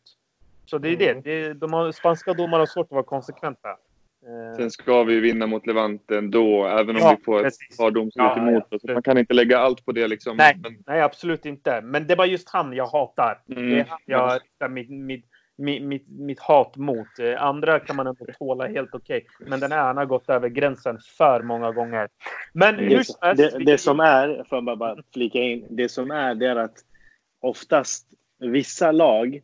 Så 0.66 0.78
det 0.78 0.88
är 0.88 0.92
Mm. 1.10 1.22
det. 1.22 1.30
det 1.30 1.44
är, 1.46 1.54
de 1.54 1.72
har, 1.72 1.92
spanska 1.92 2.32
domare 2.32 2.58
har 2.58 2.66
svårt 2.66 2.86
att 2.86 2.90
vara 2.92 3.02
konsekventa. 3.02 3.68
Eh, 3.68 4.56
Sen 4.56 4.70
ska 4.70 5.02
vi 5.04 5.20
vinna 5.20 5.46
mot 5.46 5.66
Levante 5.66 6.18
ändå, 6.18 6.66
även 6.66 6.96
om 6.96 7.02
Ja, 7.02 7.16
vi 7.18 7.24
får 7.24 7.36
ett 7.38 7.44
precis. 7.44 7.76
par 7.76 7.90
domslut 7.90 8.14
Ja, 8.24 8.38
emot 8.38 8.72
oss. 8.72 8.84
Man 8.84 9.02
kan 9.02 9.18
inte 9.18 9.34
lägga 9.34 9.58
allt 9.58 9.84
på 9.84 9.92
det 9.92 10.08
liksom. 10.08 10.36
Nej. 10.36 10.56
Men, 10.62 10.76
Nej, 10.86 11.00
absolut 11.00 11.46
inte. 11.46 11.80
Men 11.80 12.06
det 12.06 12.14
var 12.14 12.24
just 12.24 12.48
han 12.50 12.72
jag 12.72 12.86
hatar. 12.86 13.40
Mm. 13.48 13.70
Det 13.70 13.80
är 13.80 13.84
han 13.88 13.98
jag 14.04 14.34
riktar 14.34 14.68
mitt, 14.68 14.90
mitt, 14.90 15.24
mitt, 15.56 15.82
mitt, 15.82 16.04
mitt 16.08 16.40
hat 16.40 16.76
mot. 16.76 17.18
Eh, 17.18 17.42
Andra 17.42 17.80
kan 17.80 17.96
man 17.96 18.06
ändå 18.06 18.26
tåla 18.38 18.66
helt 18.66 18.94
okej. 18.94 19.26
Men 19.40 19.60
den 19.60 19.72
här 19.72 19.94
har 19.94 20.04
gått 20.06 20.28
över 20.30 20.48
gränsen 20.48 20.98
för 21.18 21.42
många 21.42 21.72
gånger. 21.72 22.08
Men 22.52 22.76
Det, 22.76 23.04
det, 23.36 23.58
vi- 23.58 23.64
det 23.64 23.78
som 23.78 24.00
är, 24.00 24.44
för 24.48 24.56
att 24.58 24.64
bara- 24.64 24.76
bara 24.76 24.96
flika 25.14 25.38
in, 25.38 25.66
det 25.70 25.88
som 25.88 26.10
är 26.10 26.34
det 26.34 26.46
är 26.46 26.56
att 26.56 26.76
oftast 27.40 28.06
vissa 28.38 28.92
lag, 28.92 29.40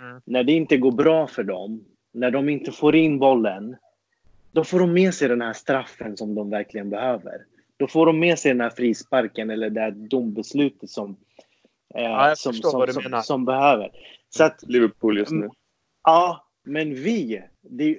Mm. 0.00 0.20
när 0.24 0.44
det 0.44 0.52
inte 0.52 0.76
går 0.76 0.92
bra 0.92 1.26
för 1.26 1.42
dem, 1.42 1.84
när 2.12 2.30
de 2.30 2.48
inte 2.48 2.72
får 2.72 2.96
in 2.96 3.18
bollen, 3.18 3.76
då 4.52 4.64
får 4.64 4.80
de 4.80 4.92
med 4.92 5.14
sig 5.14 5.28
den 5.28 5.42
här 5.42 5.52
straffen 5.52 6.16
som 6.16 6.34
de 6.34 6.50
verkligen 6.50 6.90
behöver. 6.90 7.44
Då 7.76 7.86
får 7.86 8.06
de 8.06 8.18
med 8.20 8.38
sig 8.38 8.52
den 8.52 8.60
här 8.60 8.70
frisparken 8.70 9.50
eller 9.50 9.70
det 9.70 9.80
här 9.80 9.90
dombeslutet 9.90 10.90
som, 10.90 11.16
eh, 11.94 12.02
Ja, 12.02 12.28
jag 12.28 12.38
som, 12.38 12.52
förstår 12.52 12.70
som, 12.70 12.78
vad 12.78 12.88
du 12.88 12.92
som, 12.92 13.02
menar. 13.02 13.22
som 13.22 13.44
behöver. 13.44 13.90
Så 14.30 14.44
att 14.44 14.62
Liverpool 14.62 15.18
just 15.18 15.32
nu. 15.32 15.38
Mm. 15.38 15.50
Ja, 16.04 16.46
men 16.64 16.94
vi. 16.94 17.42
Det 17.60 17.84
är 17.84 17.98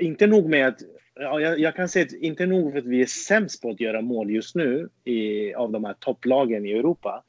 inte 0.00 0.26
nog 0.26 0.48
med 0.48 0.68
att... 0.68 0.78
Ja, 1.14 1.40
jag, 1.40 1.58
jag 1.58 1.76
kan 1.76 1.88
säga 1.88 2.04
att 2.04 2.12
inte 2.12 2.46
nog 2.46 2.72
för 2.72 2.78
att 2.78 2.84
vi 2.84 3.02
är 3.02 3.06
sämst 3.06 3.62
på 3.62 3.70
att 3.70 3.80
göra 3.80 4.00
mål 4.00 4.30
just 4.30 4.54
nu 4.54 4.88
i, 5.04 5.54
av 5.54 5.72
de 5.72 5.84
här 5.84 5.94
topplagen 5.94 6.66
i 6.66 6.72
Europa. 6.72 7.24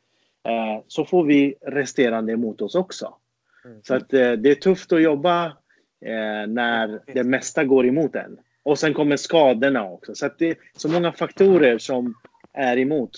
Eh, 0.48 0.84
så 0.88 1.06
får 1.06 1.24
vi 1.24 1.56
resterande 1.62 2.34
emot 2.34 2.62
oss 2.62 2.76
också. 2.76 3.16
Mm. 3.66 3.80
Så 3.84 3.96
att 3.96 4.14
eh, 4.14 4.32
det 4.32 4.52
är 4.52 4.56
tufft 4.56 4.92
att 4.92 5.02
jobba 5.02 5.46
eh, 6.06 6.48
när 6.48 7.14
det 7.14 7.24
mesta 7.24 7.64
går 7.64 7.86
emot 7.86 8.16
en. 8.16 8.38
Och 8.64 8.80
sen 8.80 8.94
kommer 8.94 9.18
skadorna 9.18 9.84
också. 9.90 10.16
Så 10.16 10.26
att 10.26 10.40
det 10.40 10.50
är 10.50 10.58
så 10.78 10.90
många 10.90 11.12
faktorer 11.12 11.78
som 11.78 12.14
är 12.54 12.78
emot. 12.78 13.12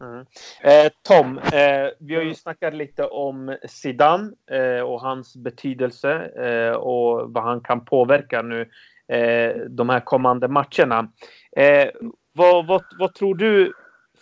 Mm. 0.00 0.26
Eh, 0.60 0.92
Tom, 1.02 1.38
eh, 1.38 1.88
vi 1.98 2.14
har 2.14 2.22
ju 2.22 2.34
snackat 2.34 2.74
lite 2.74 3.04
om 3.04 3.56
Zidane 3.68 4.32
eh, 4.50 4.80
och 4.80 5.00
hans 5.00 5.36
betydelse 5.36 6.12
eh, 6.24 6.72
och 6.72 7.32
vad 7.32 7.44
han 7.44 7.60
kan 7.60 7.84
påverka 7.84 8.42
nu 8.42 8.60
eh, 9.08 9.56
de 9.68 9.88
här 9.88 10.00
kommande 10.00 10.48
matcherna. 10.48 11.12
Eh, 11.56 11.88
vad, 12.32 12.66
vad, 12.66 12.82
vad 12.98 13.14
tror 13.14 13.34
du? 13.34 13.72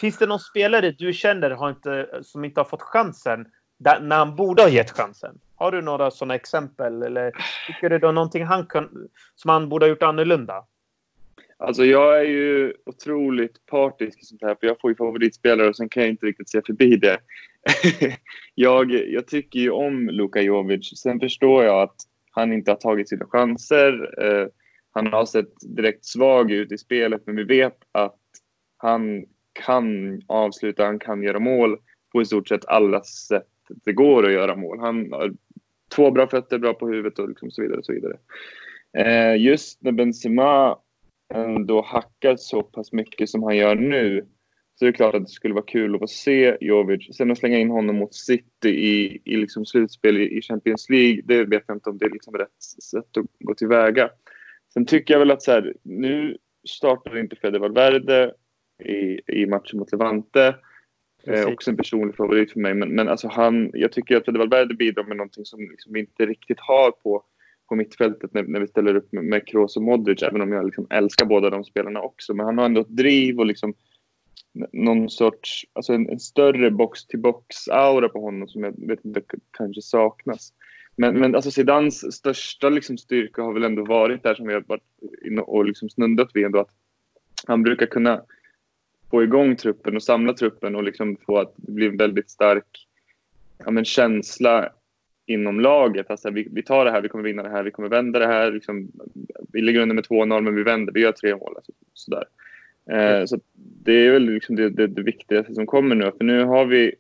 Finns 0.01 0.19
det 0.19 0.27
någon 0.27 0.41
spelare 0.41 0.91
du 0.91 1.13
känner 1.13 1.51
har 1.51 1.71
inte, 1.71 2.09
som 2.23 2.45
inte 2.45 2.61
har 2.61 2.65
fått 2.65 2.83
chansen 2.83 3.47
där, 3.79 4.01
när 4.01 4.17
han 4.17 4.37
borde 4.37 4.63
ha 4.63 4.69
gett 4.69 4.91
chansen? 4.91 5.39
Har 5.57 5.73
du 5.73 5.83
några 5.83 6.11
sådana 6.11 6.35
exempel? 6.35 7.03
Eller 7.03 7.33
tycker 7.67 7.91
du 7.91 7.99
det 7.99 8.07
är 8.07 8.13
någonting 8.13 8.45
han 8.45 8.67
kan, 8.67 9.09
som 9.35 9.49
han 9.49 9.69
borde 9.69 9.87
ha 9.87 9.91
gjort 9.91 10.03
annorlunda? 10.03 10.65
Alltså 11.57 11.85
jag 11.85 12.21
är 12.21 12.25
ju 12.25 12.75
otroligt 12.87 13.67
partisk 13.67 14.23
i 14.23 14.25
sånt 14.25 14.43
här, 14.43 14.57
för 14.61 14.67
jag 14.67 14.81
får 14.81 14.91
ju 14.91 14.97
favoritspelare 14.97 15.69
och 15.69 15.77
sen 15.77 15.89
kan 15.89 16.03
jag 16.03 16.11
inte 16.11 16.27
riktigt 16.27 16.51
se 16.51 16.63
förbi 16.67 16.97
det. 16.97 17.19
jag, 18.55 18.93
jag 18.93 19.27
tycker 19.27 19.61
ju 19.61 19.71
om 19.71 20.09
Luka 20.09 20.41
Jovic. 20.43 21.01
Sen 21.03 21.21
förstår 21.21 21.65
jag 21.65 21.83
att 21.83 21.97
han 22.31 22.53
inte 22.53 22.71
har 22.71 22.77
tagit 22.77 23.09
sina 23.09 23.27
chanser. 23.27 24.15
Eh, 24.25 24.47
han 24.93 25.07
har 25.07 25.27
sett 25.27 25.77
direkt 25.77 26.05
svag 26.05 26.51
ut 26.51 26.73
i 26.73 26.79
spelet, 26.79 27.23
men 27.27 27.37
vi 27.37 27.45
vet 27.45 27.79
att 27.93 28.21
han 28.77 29.25
kan 29.53 30.21
avsluta, 30.27 30.85
han 30.85 30.99
kan 30.99 31.23
göra 31.23 31.39
mål 31.39 31.79
på 32.13 32.23
i 32.23 32.25
stort 32.25 32.49
sett 32.49 32.67
alla 32.67 33.03
sätt 33.03 33.47
det 33.85 33.93
går 33.93 34.27
att 34.27 34.33
göra 34.33 34.57
mål. 34.57 34.79
Han 34.81 35.13
har 35.13 35.33
två 35.95 36.11
bra 36.11 36.27
fötter, 36.27 36.59
bra 36.59 36.75
på 36.75 36.89
huvudet 36.89 37.19
och 37.19 37.29
liksom 37.29 37.51
så 37.51 37.63
vidare. 37.63 37.79
Och 37.79 37.85
så 37.85 37.93
vidare. 37.93 38.17
Eh, 38.99 39.43
just 39.43 39.83
när 39.83 39.93
Benzema 39.93 40.79
ändå 41.35 41.83
hackar 41.83 42.37
så 42.37 42.63
pass 42.63 42.93
mycket 42.93 43.29
som 43.29 43.43
han 43.43 43.57
gör 43.57 43.75
nu 43.75 44.27
så 44.75 44.85
är 44.85 44.87
det 44.87 44.97
klart 44.97 45.15
att 45.15 45.23
det 45.23 45.31
skulle 45.31 45.55
vara 45.55 45.65
kul 45.65 45.95
att 45.95 46.01
få 46.01 46.07
se 46.07 46.57
Jovic. 46.61 47.17
Sen 47.17 47.31
att 47.31 47.39
slänga 47.39 47.59
in 47.59 47.71
honom 47.71 47.97
mot 47.97 48.15
City 48.15 48.69
i, 48.69 49.23
i 49.25 49.37
liksom 49.37 49.67
slutspel 49.67 50.17
i, 50.17 50.43
Champions 50.43 50.91
League, 50.91 51.23
det 51.25 51.45
vet 51.45 51.65
jag 51.67 51.77
inte 51.77 51.91
om 51.91 51.99
det 51.99 52.05
är 52.05 52.11
liksom 52.11 52.35
rätt 52.35 52.63
sätt 52.91 53.17
att 53.17 53.27
gå 53.41 53.55
tillväga. 53.55 54.11
Sen 54.73 54.87
tycker 54.87 55.15
jag 55.15 55.19
väl 55.19 55.31
att 55.31 55.43
så 55.43 55.51
här, 55.51 55.75
nu 55.83 56.37
startar 56.69 57.19
inte 57.19 57.37
Fede 57.37 57.59
Valverde 57.59 58.35
i, 58.85 59.21
i 59.27 59.47
matchen 59.47 59.79
mot 59.79 59.93
Levante. 59.93 60.57
Eh, 61.27 61.47
också 61.47 61.71
en 61.71 61.77
personlig 61.77 62.17
favorit 62.17 62.53
för 62.53 62.61
mig. 62.61 62.75
Men, 62.75 62.95
men 62.95 63.09
alltså 63.09 63.29
han, 63.29 63.71
jag 63.75 63.93
tycker 63.93 64.17
att 64.17 64.25
Fede 64.25 64.39
Valverde 64.39 64.75
bidrar 64.75 65.05
med 65.05 65.17
någonting 65.17 65.45
som 65.45 65.61
liksom 65.61 65.93
vi 65.93 66.01
inte 66.01 66.27
riktigt 66.27 66.61
har 66.61 66.91
på, 66.91 67.25
på 67.69 67.75
mittfältet 67.75 68.35
när, 68.35 68.43
när 68.43 68.61
vi 68.61 68.67
ställer 68.67 68.95
upp 68.95 69.13
med, 69.13 69.25
med 69.25 69.47
Kroos 69.47 69.77
och 69.77 69.83
Modric. 69.83 70.23
Även 70.23 70.41
om 70.41 70.53
jag 70.53 70.65
liksom 70.65 70.87
älskar 70.91 71.27
båda 71.27 71.51
de 71.51 71.65
spelarna 71.65 72.01
också. 72.01 72.35
Men 72.35 72.47
han 72.47 72.59
har 72.59 72.65
ändå 72.65 72.81
ett 72.81 72.97
driv 72.97 73.39
och 73.39 73.47
liksom 73.47 73.75
någon 74.73 75.11
sorts, 75.11 75.67
alltså 75.73 75.93
en, 75.93 76.09
en 76.09 76.21
större 76.21 76.71
box-till-box-aura 76.71 78.09
på 78.09 78.21
honom 78.21 78.49
som 78.49 78.65
jag 78.65 78.89
vet 78.89 79.05
inte 79.05 79.23
kanske 79.51 79.83
saknas. 79.83 80.53
Men, 80.97 81.19
men 81.19 81.35
alltså 81.35 81.51
Zidans 81.51 82.15
största 82.15 82.69
liksom 82.69 82.99
styrka 82.99 83.43
har 83.43 83.53
väl 83.53 83.65
ändå 83.65 83.85
varit 83.85 84.23
där 84.23 84.35
som 84.35 84.47
vi 84.47 84.55
har 84.55 84.65
varit 84.67 84.83
inne 85.27 85.41
och 85.41 85.65
liksom 85.65 85.91
snuddat 85.91 86.31
vid 86.35 86.45
ändå 86.45 86.59
att 86.59 86.71
han 87.47 87.63
brukar 87.63 87.87
kunna 87.87 88.23
få 89.11 89.23
igång 89.23 89.57
truppen 89.57 89.97
och 89.97 90.03
samla 90.03 90.33
truppen 90.33 90.77
och 90.77 90.85
liksom 90.85 91.17
få 91.27 91.39
att 91.39 91.55
det 91.57 91.73
blir 91.73 91.89
en 91.89 91.97
väldigt 91.97 92.31
stark 92.31 92.87
ja, 93.59 93.71
men 93.71 93.85
känsla 93.85 94.73
inom 95.27 95.61
laget. 95.61 96.11
Alltså, 96.11 96.31
vi, 96.31 96.49
vi 96.51 96.63
tar 96.63 96.85
det 96.85 96.91
här, 96.91 97.01
vi 97.01 97.09
kommer 97.09 97.25
vinna 97.25 97.43
det 97.43 97.49
här, 97.49 97.63
vi 97.63 97.71
kommer 97.71 97.89
vända 97.89 98.19
det 98.19 98.27
här. 98.27 98.53
Liksom, 98.53 98.89
vi 99.53 99.61
ligger 99.61 99.81
under 99.81 99.95
med 99.95 100.05
2-0 100.05 100.41
men 100.41 100.55
vi 100.55 100.63
vänder, 100.63 100.93
vi 100.93 101.01
gör 101.01 101.13
tre 101.13 101.37
mål. 101.37 101.55
Alltså, 101.57 101.73
sådär. 101.95 102.25
Eh, 102.91 103.25
så 103.25 103.41
det 103.85 104.07
är 104.07 104.13
väl 104.13 104.25
liksom 104.25 104.57
det, 104.57 104.71
det, 104.71 104.87
det 104.87 105.03
viktigaste 105.03 105.55
som 105.55 105.67
kommer 105.67 105.95
nu. 105.95 106.13
För 106.19 106.25
nu 106.25 106.45
har 106.45 106.65
vi 106.65 106.95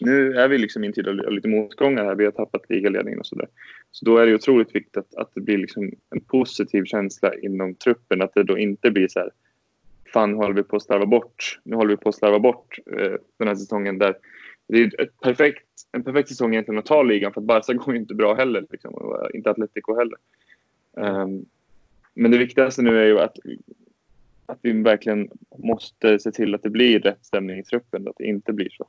nu 0.00 0.32
är 0.32 0.48
vi 0.48 0.58
liksom 0.58 0.84
i 0.84 0.86
en 0.86 0.92
tid 0.92 1.08
av 1.08 1.20
av 1.20 1.32
lite 1.32 1.48
motgångar 1.48 2.04
här. 2.04 2.14
Vi 2.14 2.24
har 2.24 2.32
tappat 2.32 2.70
ligaledningen 2.70 3.20
och 3.20 3.26
sådär. 3.26 3.48
Så 3.90 4.04
då 4.04 4.18
är 4.18 4.26
det 4.26 4.34
otroligt 4.34 4.74
viktigt 4.74 4.96
att, 4.96 5.14
att 5.14 5.30
det 5.34 5.40
blir 5.40 5.58
liksom 5.58 5.90
en 6.10 6.20
positiv 6.20 6.84
känsla 6.84 7.34
inom 7.34 7.74
truppen. 7.74 8.22
Att 8.22 8.34
det 8.34 8.42
då 8.42 8.58
inte 8.58 8.90
blir 8.90 9.08
så 9.08 9.18
här 9.18 9.30
fan 10.12 10.34
håller 10.34 10.54
vi 10.54 10.62
på 10.62 10.76
att 10.76 10.82
slarva 10.82 11.06
bort. 11.06 11.58
Nu 11.64 11.76
håller 11.76 11.90
vi 11.90 11.96
på 11.96 12.08
att 12.08 12.14
slarva 12.14 12.38
bort 12.38 12.78
eh, 12.86 13.12
den 13.38 13.48
här 13.48 13.54
säsongen 13.54 13.98
där 13.98 14.14
det 14.70 14.82
är 14.82 15.00
ett 15.00 15.20
perfekt, 15.20 15.66
en 15.92 16.04
perfekt 16.04 16.28
säsong 16.28 16.52
egentligen 16.52 16.78
att 16.78 16.86
ta 16.86 17.02
ligan 17.02 17.32
för 17.32 17.40
att 17.40 17.46
Barca 17.46 17.72
går 17.72 17.94
ju 17.94 18.00
inte 18.00 18.14
bra 18.14 18.34
heller. 18.34 18.66
Liksom, 18.70 18.94
och 18.94 19.30
inte 19.34 19.50
Atletico 19.50 19.98
heller. 19.98 20.18
Um, 20.92 21.46
men 22.14 22.30
det 22.30 22.38
viktigaste 22.38 22.82
nu 22.82 23.00
är 23.00 23.06
ju 23.06 23.20
att, 23.20 23.36
att 24.46 24.58
vi 24.62 24.82
verkligen 24.82 25.30
måste 25.58 26.18
se 26.18 26.32
till 26.32 26.54
att 26.54 26.62
det 26.62 26.70
blir 26.70 27.00
rätt 27.00 27.24
stämning 27.24 27.58
i 27.58 27.64
truppen. 27.64 28.08
Att 28.08 28.16
det 28.16 28.24
inte 28.24 28.52
blir 28.52 28.68
så. 28.70 28.88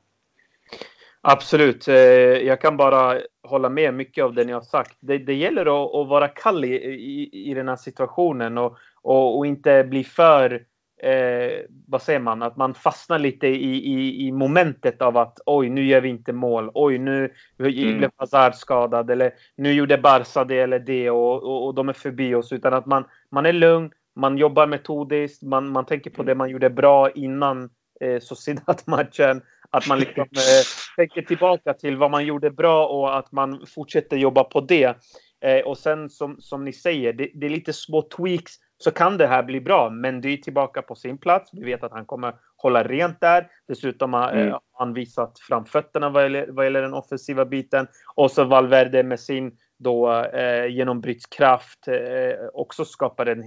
Absolut. 1.20 1.88
Eh, 1.88 1.94
jag 1.94 2.60
kan 2.60 2.76
bara 2.76 3.20
hålla 3.42 3.68
med 3.68 3.94
mycket 3.94 4.24
av 4.24 4.34
det 4.34 4.44
ni 4.44 4.52
har 4.52 4.60
sagt. 4.60 4.96
Det, 5.00 5.18
det 5.18 5.34
gäller 5.34 5.62
att, 5.62 5.94
att 5.94 6.08
vara 6.08 6.28
kall 6.28 6.64
i, 6.64 6.74
i, 6.74 7.50
i 7.50 7.54
den 7.54 7.68
här 7.68 7.76
situationen 7.76 8.58
och, 8.58 8.76
och, 9.02 9.38
och 9.38 9.46
inte 9.46 9.84
bli 9.84 10.04
för, 10.04 10.64
eh, 11.02 11.64
vad 11.88 12.02
säger 12.02 12.20
man, 12.20 12.42
att 12.42 12.56
man 12.56 12.74
fastnar 12.74 13.18
lite 13.18 13.46
i, 13.46 13.76
i, 13.76 14.26
i 14.26 14.32
momentet 14.32 15.02
av 15.02 15.16
att 15.16 15.38
oj, 15.46 15.68
nu 15.68 15.84
gör 15.86 16.00
vi 16.00 16.08
inte 16.08 16.32
mål. 16.32 16.70
Oj, 16.74 16.98
nu 16.98 17.32
Mm. 17.58 17.98
blev 17.98 18.10
Hazard 18.16 18.54
skadad 18.54 19.10
eller 19.10 19.32
nu 19.56 19.72
gjorde 19.72 19.98
Barca 19.98 20.44
det 20.44 20.58
eller 20.58 20.78
det 20.78 21.10
och, 21.10 21.42
och, 21.42 21.66
och 21.66 21.74
de 21.74 21.88
är 21.88 21.92
förbi 21.92 22.34
oss. 22.34 22.52
Utan 22.52 22.74
att 22.74 22.86
man, 22.86 23.04
man 23.30 23.46
är 23.46 23.52
lugn, 23.52 23.90
man 24.16 24.38
jobbar 24.38 24.66
metodiskt, 24.66 25.42
man, 25.42 25.68
man 25.68 25.86
tänker 25.86 26.10
på 26.10 26.22
det 26.22 26.34
man 26.34 26.50
gjorde 26.50 26.70
bra 26.70 27.10
innan 27.10 27.70
eh, 28.00 28.20
Sociedad-matchen. 28.20 29.42
Att 29.70 29.86
man 29.86 29.98
liksom 29.98 30.22
eh, 30.36 30.64
tänker 30.96 31.22
tillbaka 31.22 31.74
till 31.74 31.96
vad 31.96 32.10
man 32.10 32.26
gjorde 32.26 32.50
bra 32.50 32.86
och 32.86 33.18
att 33.18 33.32
man 33.32 33.66
fortsätter 33.74 34.16
jobba 34.16 34.44
på 34.44 34.60
det. 34.60 34.96
Eh, 35.44 35.60
och 35.64 35.78
sen 35.78 36.10
som, 36.10 36.40
som 36.40 36.64
ni 36.64 36.72
säger, 36.72 37.12
det, 37.12 37.30
det 37.34 37.46
är 37.46 37.50
lite 37.50 37.72
små 37.72 38.02
tweaks 38.02 38.52
så 38.82 38.90
kan 38.90 39.18
det 39.18 39.26
här 39.26 39.42
bli 39.42 39.60
bra. 39.60 39.90
Men 39.90 40.20
det 40.20 40.28
är 40.28 40.36
tillbaka 40.36 40.82
på 40.82 40.94
sin 40.94 41.18
plats. 41.18 41.50
Vi 41.52 41.64
vet 41.64 41.82
att 41.82 41.92
han 41.92 42.06
kommer 42.06 42.34
hålla 42.56 42.82
rent 42.82 43.20
där. 43.20 43.48
Dessutom 43.68 44.12
har 44.12 44.32
mm. 44.32 44.58
han 44.72 44.94
visat 44.94 45.38
framfötterna 45.38 46.08
vad 46.08 46.22
gäller, 46.22 46.46
vad 46.48 46.64
gäller 46.64 46.82
den 46.82 46.94
offensiva 46.94 47.44
biten. 47.44 47.86
Och 48.14 48.30
så 48.30 48.44
Valverde 48.44 49.02
med 49.02 49.20
sin 49.20 49.56
då 49.78 50.22
eh, 50.22 50.66
genombrottskraft 50.66 51.88
eh, 51.88 52.46
också 52.54 52.84
skapar 52.84 53.26
en 53.26 53.44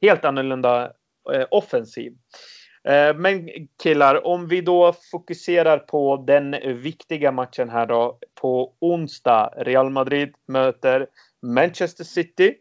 helt 0.00 0.24
annorlunda 0.24 0.92
eh, 1.34 1.46
offensiv. 1.50 2.12
Eh, 2.84 3.16
men 3.16 3.48
killar, 3.82 4.26
om 4.26 4.48
vi 4.48 4.60
då 4.60 4.94
fokuserar 5.10 5.78
på 5.78 6.24
den 6.26 6.56
viktiga 6.82 7.32
matchen 7.32 7.70
här 7.70 7.86
då 7.86 8.18
på 8.40 8.72
onsdag. 8.78 9.52
Real 9.56 9.90
Madrid 9.90 10.34
möter 10.46 11.06
Manchester 11.42 12.04
City. 12.04 12.54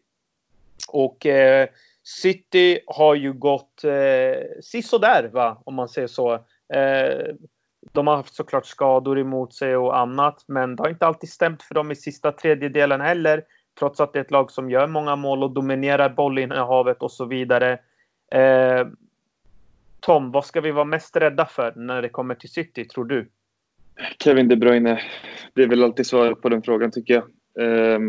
Och 0.87 1.25
eh, 1.25 1.67
City 2.07 2.79
har 2.87 3.15
ju 3.15 3.33
gått 3.33 3.83
eh, 3.83 4.61
sisådär, 4.61 5.29
va? 5.33 5.61
om 5.65 5.75
man 5.75 5.89
säger 5.89 6.07
så. 6.07 6.33
Eh, 6.73 7.35
de 7.91 8.07
har 8.07 8.15
haft 8.15 8.35
såklart 8.35 8.65
skador 8.65 9.19
emot 9.19 9.53
sig 9.53 9.77
och 9.77 9.99
annat, 9.99 10.43
men 10.47 10.75
det 10.75 10.83
har 10.83 10.89
inte 10.89 11.05
alltid 11.05 11.29
stämt 11.29 11.63
för 11.63 11.75
dem 11.75 11.91
i 11.91 11.95
sista 11.95 12.31
tredjedelen 12.31 13.01
heller. 13.01 13.43
Trots 13.79 13.99
att 13.99 14.13
det 14.13 14.19
är 14.19 14.23
ett 14.23 14.31
lag 14.31 14.51
som 14.51 14.69
gör 14.69 14.87
många 14.87 15.15
mål 15.15 15.43
och 15.43 15.51
dominerar 15.51 16.09
bollinnehavet 16.09 17.01
och 17.01 17.11
så 17.11 17.25
vidare. 17.25 17.79
Eh, 18.31 18.87
Tom, 19.99 20.31
vad 20.31 20.45
ska 20.45 20.61
vi 20.61 20.71
vara 20.71 20.85
mest 20.85 21.15
rädda 21.15 21.45
för 21.45 21.73
när 21.75 22.01
det 22.01 22.09
kommer 22.09 22.35
till 22.35 22.49
City, 22.49 22.85
tror 22.85 23.05
du? 23.05 23.29
Kevin 24.23 24.47
De 24.47 24.55
Bruyne. 24.55 25.01
Det 25.53 25.63
är 25.63 25.67
väl 25.67 25.83
alltid 25.83 26.05
svaret 26.05 26.41
på 26.41 26.49
den 26.49 26.61
frågan, 26.61 26.91
tycker 26.91 27.13
jag. 27.13 27.23
Eh, 27.65 27.99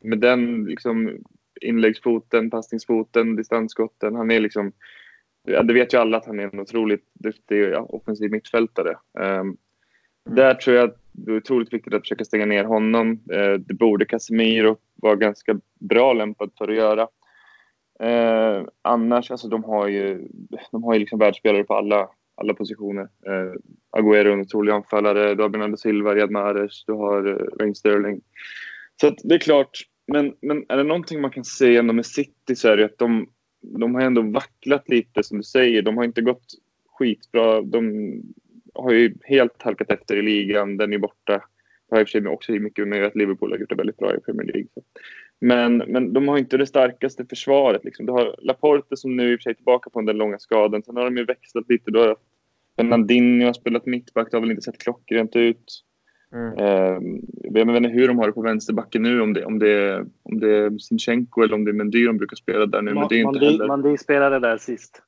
med 0.00 0.18
den 0.18 0.64
liksom, 0.64 1.18
inläggsfoten, 1.62 2.50
passningsfoten, 2.50 3.36
distansskotten. 3.36 4.14
Han 4.14 4.30
är 4.30 4.40
liksom... 4.40 4.72
Ja, 5.44 5.62
det 5.62 5.74
vet 5.74 5.94
ju 5.94 5.98
alla 5.98 6.16
att 6.16 6.26
han 6.26 6.40
är 6.40 6.50
en 6.52 6.60
otroligt 6.60 7.04
duktig 7.14 7.62
ja, 7.62 7.80
offensiv 7.80 8.30
mittfältare. 8.30 8.96
Um. 9.18 9.56
Där 10.24 10.54
tror 10.54 10.76
jag 10.76 10.88
att 10.88 10.98
det 11.12 11.32
är 11.32 11.36
otroligt 11.36 11.72
viktigt 11.72 11.94
att 11.94 12.02
försöka 12.02 12.24
stänga 12.24 12.46
ner 12.46 12.64
honom. 12.64 13.12
Uh, 13.12 13.54
det 13.54 13.74
borde 13.74 14.04
Casemiro 14.04 14.76
vara 14.94 15.16
ganska 15.16 15.60
bra 15.80 16.12
lämpad 16.12 16.50
för 16.58 16.68
att 16.68 16.76
göra. 16.76 17.08
Uh, 18.02 18.66
annars, 18.82 19.30
alltså 19.30 19.48
de 19.48 19.64
har 19.64 19.88
ju, 19.88 20.28
de 20.70 20.82
har 20.82 20.94
ju 20.94 21.00
liksom 21.00 21.18
världsspelare 21.18 21.64
på 21.64 21.74
alla, 21.74 22.08
alla 22.34 22.54
positioner. 22.54 23.02
Uh, 23.02 23.52
Agüero 23.96 24.26
är 24.26 24.32
en 24.32 24.40
otrolig 24.40 24.72
anfallare, 24.72 25.34
du 25.34 25.42
har 25.42 25.48
Bernardo 25.48 25.76
Silva, 25.76 26.14
Riyad 26.14 26.30
Mahrez, 26.30 26.84
du 26.86 26.92
har 26.92 27.22
Rain 27.60 27.74
Sterling. 27.74 28.20
Så 29.00 29.14
det 29.22 29.34
är 29.34 29.38
klart, 29.38 29.82
men, 30.12 30.34
men 30.40 30.64
är 30.68 30.76
det 30.76 30.82
någonting 30.82 31.20
man 31.20 31.30
kan 31.30 31.44
säga 31.44 31.78
ändå 31.78 31.92
med 31.92 32.06
City 32.06 32.56
så 32.56 32.68
är 32.68 32.76
det 32.76 32.84
att 32.84 32.98
de, 32.98 33.26
de 33.60 33.94
har 33.94 34.02
ändå 34.02 34.22
vacklat 34.22 34.88
lite 34.88 35.22
som 35.22 35.38
du 35.38 35.44
säger. 35.44 35.82
De 35.82 35.96
har 35.96 36.04
inte 36.04 36.22
gått 36.22 36.44
skitbra. 36.98 37.62
De 37.62 38.12
har 38.74 38.92
ju 38.92 39.14
helt 39.22 39.62
halkat 39.62 39.90
efter 39.90 40.16
i 40.16 40.22
ligan. 40.22 40.76
Den 40.76 40.92
är 40.92 40.98
borta. 40.98 41.32
Det 41.88 41.96
har 41.96 42.00
i 42.00 42.04
och 42.04 42.08
för 42.08 42.20
sig 42.20 42.28
också 42.28 42.52
mycket 42.52 42.88
med 42.88 43.04
att 43.04 43.16
Liverpool 43.16 43.50
har 43.50 43.58
gjort 43.58 43.68
det 43.68 43.74
väldigt 43.74 43.96
bra 43.96 44.14
i 44.14 44.20
Premier 44.20 44.46
League. 44.52 44.68
Men, 45.40 45.76
men 45.76 46.12
de 46.12 46.28
har 46.28 46.38
inte 46.38 46.56
det 46.56 46.66
starkaste 46.66 47.26
försvaret. 47.26 47.84
Liksom. 47.84 48.06
Du 48.06 48.12
har 48.12 48.36
Laporte 48.38 48.96
som 48.96 49.16
nu 49.16 49.32
i 49.32 49.36
och 49.36 49.38
för 49.38 49.42
sig 49.42 49.50
är 49.50 49.54
tillbaka 49.54 49.90
på 49.90 50.00
den 50.00 50.16
långa 50.16 50.38
skadan. 50.38 50.82
Sen 50.82 50.96
har 50.96 51.04
de 51.04 51.16
ju 51.16 51.24
växlat 51.24 51.68
lite. 51.68 51.90
Du 51.90 51.98
har 51.98 52.16
Fernandinho 52.76 53.46
har 53.46 53.52
spelat 53.52 53.86
mittback. 53.86 54.30
Det 54.30 54.36
har 54.36 54.40
väl 54.40 54.50
inte 54.50 54.62
sett 54.62 54.78
klockrent 54.78 55.36
ut. 55.36 55.82
Mm. 56.32 56.58
Eh, 56.58 56.98
jag 57.42 57.66
vet 57.66 57.76
inte 57.76 57.88
hur 57.88 58.08
de 58.08 58.18
har 58.18 58.26
det 58.26 58.32
på 58.32 58.42
vänsterbacken 58.42 59.02
nu, 59.02 59.20
om 59.20 59.32
det, 59.32 59.44
om 59.44 59.58
det, 59.58 60.06
om 60.22 60.40
det 60.40 60.56
är 60.56 60.78
Sinchenko 60.78 61.42
eller 61.42 61.54
om 61.54 61.64
det 61.64 61.70
är 61.70 61.72
Mendy 61.72 62.06
de 62.06 62.16
brukar 62.16 62.36
spela 62.36 62.66
där 62.66 62.82
nu. 62.82 62.94
Men 62.94 63.08
det 63.08 63.20
är 63.20 63.20
inte 63.20 63.44
heller... 63.44 63.68
Mendy 63.68 63.96
spelade 63.98 64.38
där 64.38 64.58
sist. 64.58 65.02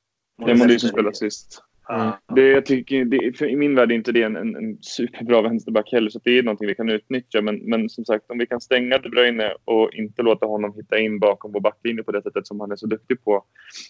Det 0.45 0.51
är 0.51 0.55
Mendy 0.55 0.79
som 0.79 0.89
spelade 0.89 1.15
sist. 1.15 1.61
Mm. 1.89 2.11
Det, 2.35 2.47
jag 2.47 2.65
tycker, 2.65 3.05
det, 3.05 3.49
I 3.49 3.55
min 3.55 3.75
värld 3.75 3.91
är 3.91 3.95
inte 3.95 4.11
det 4.11 4.23
en, 4.23 4.35
en, 4.35 4.55
en, 4.55 4.77
superbra 4.81 5.41
vänsterback 5.41 5.91
heller, 5.91 6.09
så 6.09 6.19
det 6.23 6.37
är 6.37 6.43
någonting 6.43 6.67
vi 6.67 6.75
kan 6.75 6.89
utnyttja. 6.89 7.41
Men, 7.41 7.55
men 7.55 7.89
som 7.89 8.05
sagt, 8.05 8.31
om 8.31 8.37
vi 8.37 8.45
kan 8.45 8.61
stänga 8.61 8.97
De 8.97 9.09
Bruyne 9.09 9.53
och 9.65 9.93
inte 9.93 10.21
låta 10.21 10.45
honom 10.45 10.73
hitta 10.75 10.99
in 10.99 11.19
bakom 11.19 11.51
vår 11.51 11.59
backlinje 11.59 12.03
på 12.03 12.11
det 12.11 12.21
sättet 12.21 12.47
som 12.47 12.59
han 12.59 12.71
är 12.71 12.75
så 12.75 12.87
duktig 12.87 13.23
på, 13.23 13.43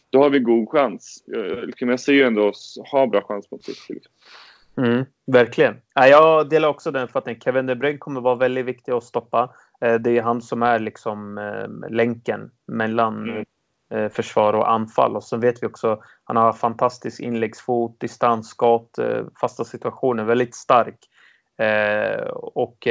då 0.10 0.20
har 0.24 0.30
vi 0.30 0.40
god 0.40 0.70
chans. 0.70 1.24
Jag, 1.26 1.66
liksom, 1.66 1.90
jag 1.90 2.00
ser 2.00 2.14
ju 2.14 2.24
ändå 2.24 2.44
oss 2.44 2.80
ha 2.92 3.08
bra 3.08 3.22
chans 3.22 3.52
mot 3.52 3.64
City. 3.64 3.94
Liksom. 3.94 4.12
Mm, 4.78 5.06
verkligen. 5.32 5.76
jag 5.94 6.50
delar 6.50 6.70
också 6.70 6.92
den 6.92 7.04
uppfattningen. 7.04 7.42
Kevin 7.42 7.66
De 7.66 7.76
Bruyne 7.76 7.98
kommer 7.98 8.22
vara 8.22 8.36
väldigt 8.36 8.66
viktig 8.66 8.92
att 8.92 9.04
stoppa. 9.04 9.54
Eh, 9.82 9.94
det 9.94 10.18
är 10.18 10.22
han 10.22 10.42
som 10.42 10.64
är 10.64 10.80
liksom 10.80 11.38
eh, 11.38 11.90
länken 11.90 12.52
mellan 12.68 13.30
mm. 13.30 13.46
Eh, 13.94 14.10
försvar 14.10 14.54
och 14.54 14.72
anfall. 14.72 15.16
Och 15.16 15.24
så 15.24 15.38
vet 15.38 15.64
vi 15.64 15.68
också 15.68 16.02
han 16.24 16.38
har 16.38 16.54
fantastisk 16.54 17.20
inläggsfot, 17.20 18.00
distansskott, 18.00 19.00
fasta 19.42 19.64
situationer, 19.64 20.24
väldigt 20.24 20.56
stark. 20.56 20.98
Och 22.34 22.88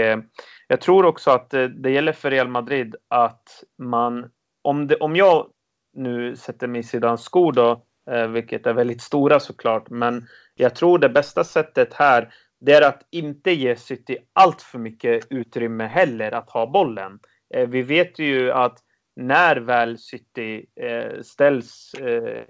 jag 0.69 0.81
tror 0.81 1.05
också 1.07 1.31
att 1.31 1.51
det 1.51 1.91
gäller 1.91 2.13
för 2.13 2.31
Real 2.31 2.49
Madrid 2.49 2.97
att 3.09 3.65
man, 3.79 4.31
om, 4.63 4.87
det, 4.87 4.97
om 4.97 5.17
jag 5.17 5.47
nu 5.93 6.37
sätter 6.37 6.67
mig 6.67 6.81
i 6.81 6.85
sidan 6.85 7.19
skor 7.19 7.53
då, 7.53 7.83
vilket 8.29 8.67
är 8.67 8.73
väldigt 8.73 9.03
stora 9.03 9.41
såklart, 9.41 9.91
men 9.91 10.27
jag 10.55 10.75
tror 10.75 10.99
det 10.99 11.09
bästa 11.09 11.45
sättet 11.45 11.95
här 11.95 12.33
det 12.65 12.73
är 12.73 12.83
att 12.83 13.07
inte 13.11 13.51
ge 13.51 13.77
City 13.77 14.19
allt 14.33 14.63
för 14.63 14.79
mycket 14.79 15.27
utrymme 15.31 15.87
heller 15.87 16.33
att 16.33 16.51
ha 16.51 16.67
bollen. 16.67 17.19
Eh, 17.55 17.69
vi 17.69 17.83
vet 17.83 18.19
ju 18.19 18.53
att 18.53 18.79
när 19.17 19.57
väl 19.57 19.99
City 19.99 20.67
eh, 20.77 21.23
ställs, 21.23 21.95
eh, 21.95 22.45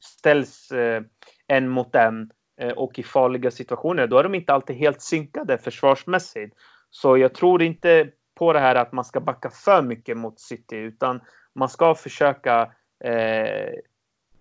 ställs 0.00 0.72
eh, 0.72 1.02
en 1.46 1.68
mot 1.68 1.94
en 1.94 2.30
eh, 2.60 2.72
och 2.72 2.98
i 2.98 3.02
farliga 3.02 3.50
situationer, 3.50 4.06
då 4.06 4.18
är 4.18 4.22
de 4.22 4.34
inte 4.34 4.52
alltid 4.52 4.76
helt 4.76 5.02
synkade 5.02 5.58
försvarsmässigt. 5.58 6.56
Så 6.90 7.18
jag 7.18 7.34
tror 7.34 7.62
inte 7.62 8.08
på 8.34 8.52
det 8.52 8.60
här 8.60 8.74
att 8.74 8.92
man 8.92 9.04
ska 9.04 9.20
backa 9.20 9.50
för 9.50 9.82
mycket 9.82 10.16
mot 10.16 10.40
City, 10.40 10.76
utan 10.76 11.20
man 11.54 11.68
ska 11.68 11.94
försöka 11.94 12.72
eh, 13.04 13.72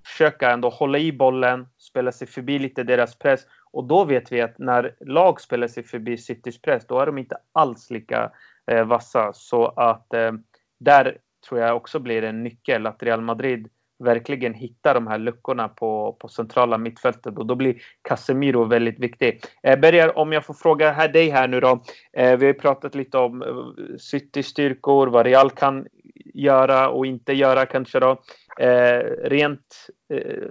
försöka 0.06 0.52
ändå 0.52 0.70
hålla 0.70 0.98
i 0.98 1.12
bollen, 1.12 1.68
spela 1.78 2.12
sig 2.12 2.28
förbi 2.28 2.60
lite 2.60 2.84
deras 2.84 3.16
press. 3.16 3.42
Och 3.72 3.84
då 3.84 4.06
vet 4.06 4.32
vi 4.32 4.42
att 4.42 4.60
när 4.60 4.96
lag 5.00 5.42
spelar 5.42 5.68
sig 5.68 5.84
förbi 5.84 6.18
Citys 6.18 6.62
press, 6.62 6.88
då 6.88 7.00
är 7.00 7.06
de 7.06 7.18
inte 7.18 7.38
alls 7.52 7.90
lika 7.90 8.32
eh, 8.72 8.86
vassa. 8.86 9.34
Så 9.34 9.66
att 9.66 10.14
eh, 10.14 10.32
där 10.80 11.18
tror 11.48 11.60
jag 11.60 11.76
också 11.76 12.00
blir 12.00 12.24
en 12.24 12.44
nyckel 12.44 12.88
att 12.88 13.04
Real 13.04 13.22
Madrid 13.22 13.70
verkligen 14.04 14.54
hittar 14.54 14.94
de 14.94 15.08
här 15.08 15.18
luckorna 15.18 15.68
på, 15.68 16.18
på 16.20 16.28
centrala 16.28 16.78
mittfältet 16.78 17.38
och 17.38 17.46
då 17.46 17.56
blir 17.56 17.82
Casemiro 18.02 18.64
väldigt 18.64 19.00
viktig. 19.00 19.42
Eh, 19.64 19.80
Berger, 19.80 20.18
om 20.18 20.34
jag 20.34 20.46
får 20.46 20.54
fråga 20.54 20.92
här, 20.92 21.08
dig 21.08 21.30
här 21.30 21.48
nu 21.48 21.60
då. 21.60 21.84
Eh, 22.14 22.38
vi 22.38 22.46
har 22.46 22.54
pratat 22.54 22.96
lite 22.96 23.18
om 23.18 23.42
eh, 23.42 23.98
Citys 23.98 24.48
styrkor, 24.48 25.08
vad 25.08 25.26
Real 25.26 25.50
kan 25.50 25.88
göra 26.34 26.90
och 26.90 27.06
inte 27.06 27.34
göra 27.34 27.66
kanske 27.66 28.00
då. 28.00 28.22
Eh, 28.60 29.04
rent 29.24 29.90
eh, 30.14 30.50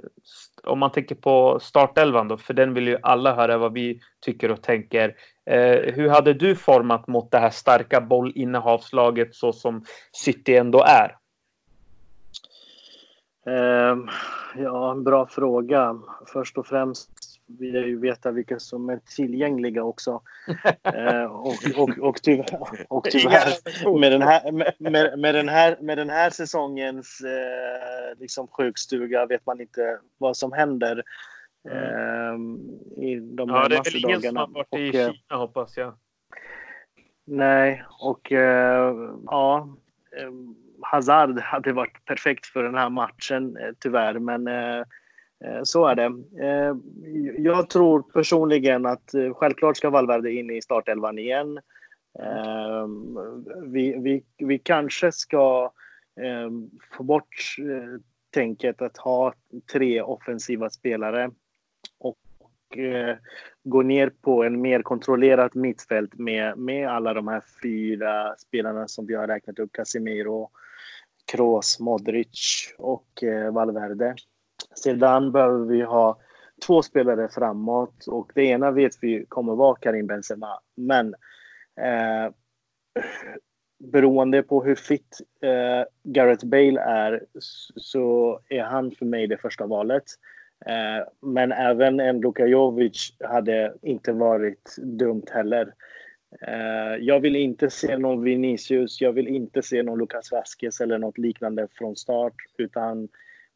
om 0.62 0.79
man 0.79 0.93
tänker 0.93 1.15
på 1.15 1.59
startelvan 1.61 2.29
då, 2.29 2.37
för 2.37 2.55
den 2.55 2.75
vill 2.75 2.88
ju 2.88 2.99
alla 3.03 3.35
höra 3.35 3.59
vad 3.59 3.73
vi 3.73 4.01
tycker 4.21 4.51
och 4.51 4.62
tänker. 4.62 5.15
Eh, 5.51 5.95
hur 5.95 6.09
hade 6.09 6.35
du 6.35 6.57
format 6.57 7.07
mot 7.07 7.31
det 7.31 7.38
här 7.38 7.51
starka 7.51 8.01
bollinnehavslaget 8.01 9.35
så 9.35 9.53
som 9.53 9.85
City 10.12 10.57
ändå 10.57 10.85
är? 10.87 11.17
Eh, 13.47 13.97
ja, 14.57 14.91
en 14.91 15.05
bra 15.05 15.27
fråga. 15.27 15.99
Först 16.33 16.59
och 16.59 16.67
främst 16.67 17.11
vill 17.46 17.74
jag 17.74 17.88
ju 17.88 17.98
veta 17.98 18.31
vilka 18.31 18.59
som 18.59 18.88
är 18.88 19.00
tillgängliga 19.16 19.85
också. 19.85 20.22
uh, 20.94 21.24
och, 21.24 21.55
och, 21.76 21.98
och, 21.98 22.22
tyvärr, 22.22 22.87
och 22.88 23.05
tyvärr 23.05 23.98
med, 24.00 24.12
den 24.12 24.22
här, 24.22 24.52
med, 24.52 25.18
med, 25.18 25.35
den 25.35 25.48
här, 25.48 25.76
med 25.81 25.98
den 25.98 26.11
här 26.11 26.31
säsongens 26.31 27.22
uh, 27.24 28.20
liksom 28.20 28.48
sjukstuga 28.48 29.26
vet 29.26 29.46
man 29.46 29.61
inte 29.61 29.98
vad 30.18 30.37
som 30.37 30.52
händer. 30.52 31.02
Uh, 31.68 32.38
I 33.05 33.20
de 33.20 33.49
ja, 33.49 33.68
det 33.68 33.76
är 33.76 33.84
väl 33.84 34.05
ingen 34.05 34.22
som 34.22 34.36
har 34.36 34.47
varit 34.47 34.74
i 34.74 34.93
Kina 34.93 35.36
hoppas 35.36 35.76
jag. 35.76 35.95
Nej, 37.24 37.84
och 38.01 38.32
ja 39.26 39.68
Hazard 40.82 41.40
hade 41.40 41.72
varit 41.72 42.05
perfekt 42.05 42.47
för 42.47 42.62
den 42.62 42.74
här 42.74 42.90
matchen, 42.90 43.57
eh, 43.57 43.70
tyvärr. 43.80 44.18
Men 44.18 44.49
eh, 44.49 44.78
eh, 44.78 44.84
Eh, 45.45 45.62
så 45.62 45.86
är 45.86 45.95
det. 45.95 46.05
Eh, 46.47 46.76
jag 47.38 47.70
tror 47.70 48.03
personligen 48.03 48.86
att 48.86 49.14
eh, 49.14 49.34
självklart 49.34 49.76
ska 49.76 49.90
Valverde 49.90 50.32
in 50.32 50.51
i 50.51 50.62
startelvan 50.62 51.18
igen. 51.18 51.61
Vi, 53.62 53.97
vi, 53.99 54.24
vi 54.38 54.59
kanske 54.59 55.12
ska 55.12 55.72
få 56.97 57.03
bort 57.03 57.57
tänket 58.30 58.82
att 58.82 58.97
ha 58.97 59.34
tre 59.72 60.03
offensiva 60.03 60.70
spelare 60.70 61.30
och 61.99 62.18
gå 63.64 63.82
ner 63.82 64.11
på 64.20 64.45
en 64.45 64.61
mer 64.61 64.82
kontrollerat 64.82 65.55
mittfält 65.55 66.14
med, 66.14 66.59
med 66.59 66.88
alla 66.88 67.14
de 67.14 67.28
här 67.28 67.43
fyra 67.62 68.34
spelarna 68.38 68.88
som 68.88 69.07
vi 69.07 69.14
har 69.14 69.26
räknat 69.26 69.59
upp. 69.59 69.72
Casemiro, 69.72 70.51
Kroos, 71.32 71.80
Modric 71.80 72.74
och 72.78 73.24
Valverde. 73.53 74.14
Sedan 74.75 75.33
behöver 75.33 75.64
vi 75.64 75.83
ha 75.83 76.18
två 76.66 76.83
spelare 76.83 77.29
framåt 77.29 78.07
och 78.07 78.33
det 78.35 78.43
ena 78.43 78.70
vet 78.70 78.93
vi 79.01 79.27
kommer 79.29 79.55
vara 79.55 79.77
Karim 79.77 80.07
Benzema. 80.07 80.61
Men 80.77 81.14
eh, 81.81 82.33
beroende 83.83 84.43
på 84.43 84.64
hur 84.64 84.75
fit 84.75 85.20
eh, 85.41 85.85
Gareth 86.03 86.47
Bale 86.47 86.81
är 86.81 87.25
så 87.77 88.41
är 88.49 88.62
han 88.62 88.91
för 88.91 89.07
mig 89.07 89.27
det 89.27 89.39
första 89.39 89.66
valet. 89.66 90.05
Eh, 90.66 91.09
men 91.20 91.53
även 91.53 92.01
en 92.01 92.20
Luka 92.20 92.47
Jovic 92.47 93.16
hade 93.25 93.75
inte 93.83 94.12
varit 94.12 94.77
dumt 94.79 95.27
heller. 95.31 95.75
Eh, 96.41 96.97
jag 97.01 97.20
vill 97.20 97.37
inte 97.37 97.70
se 97.70 97.99
någon 97.99 98.25
Vinicius, 98.25 99.01
jag 99.01 99.12
vill 99.12 99.29
inte 99.29 99.62
se 99.62 99.83
någon 99.83 99.99
Lucas 99.99 100.33
Vasquez 100.33 100.81
eller 100.81 100.99
något 100.99 101.18
liknande 101.18 101.68
från 101.73 101.97
start, 101.97 102.35
utan 102.59 103.09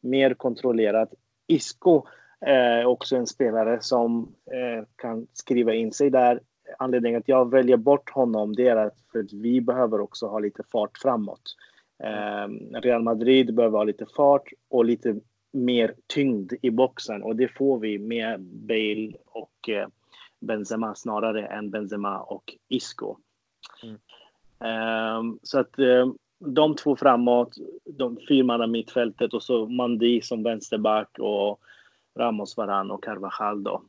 mer 0.06 0.34
kontrollerat. 0.34 1.14
Isco 1.46 2.02
är 2.40 2.84
också 2.84 3.16
en 3.16 3.26
spelare 3.26 3.80
som 3.80 4.34
eh, 4.52 4.84
kan 4.96 5.26
skriva 5.32 5.74
in 5.74 5.92
sig 5.92 6.10
där. 6.10 6.40
Anledningen 6.78 7.20
att 7.20 7.28
jag 7.28 7.50
väljer 7.50 7.76
bort 7.76 8.10
honom 8.10 8.54
det 8.54 8.68
är 8.68 8.76
att, 8.76 8.96
för 9.12 9.18
att 9.18 9.32
vi 9.32 9.60
behöver 9.60 10.00
också 10.00 10.26
ha 10.26 10.38
lite 10.38 10.62
fart 10.72 10.98
framåt. 10.98 11.56
Real 12.82 13.02
Madrid 13.02 13.54
behöver 13.54 13.78
ha 13.78 13.84
lite 13.84 14.06
fart 14.06 14.52
och 14.68 14.84
lite 14.84 15.20
mer 15.56 15.94
tyngd 16.06 16.52
i 16.62 16.70
boxen 16.70 17.22
och 17.22 17.36
det 17.36 17.48
får 17.48 17.78
vi 17.78 17.98
med 17.98 18.40
Bale 18.40 19.12
och 19.26 19.68
eh, 19.68 19.88
Benzema 20.40 20.94
snarare 20.94 21.46
än 21.46 21.70
Benzema 21.70 22.20
och 22.20 22.56
Isco. 22.68 23.16
Mm. 23.82 23.96
Um, 25.18 25.38
så 25.42 25.58
att 25.58 25.78
um, 25.78 26.18
de 26.38 26.76
två 26.76 26.96
framåt, 26.96 27.56
de 27.84 28.18
fyrmanna 28.28 28.66
mittfältet 28.66 29.34
och 29.34 29.42
så 29.42 29.66
Mandi 29.66 30.20
som 30.20 30.42
vänsterback 30.42 31.18
och 31.18 31.60
Ramos, 32.18 32.56
Varan 32.56 32.90
och 32.90 33.04
Carvajal 33.04 33.62
då. 33.62 33.82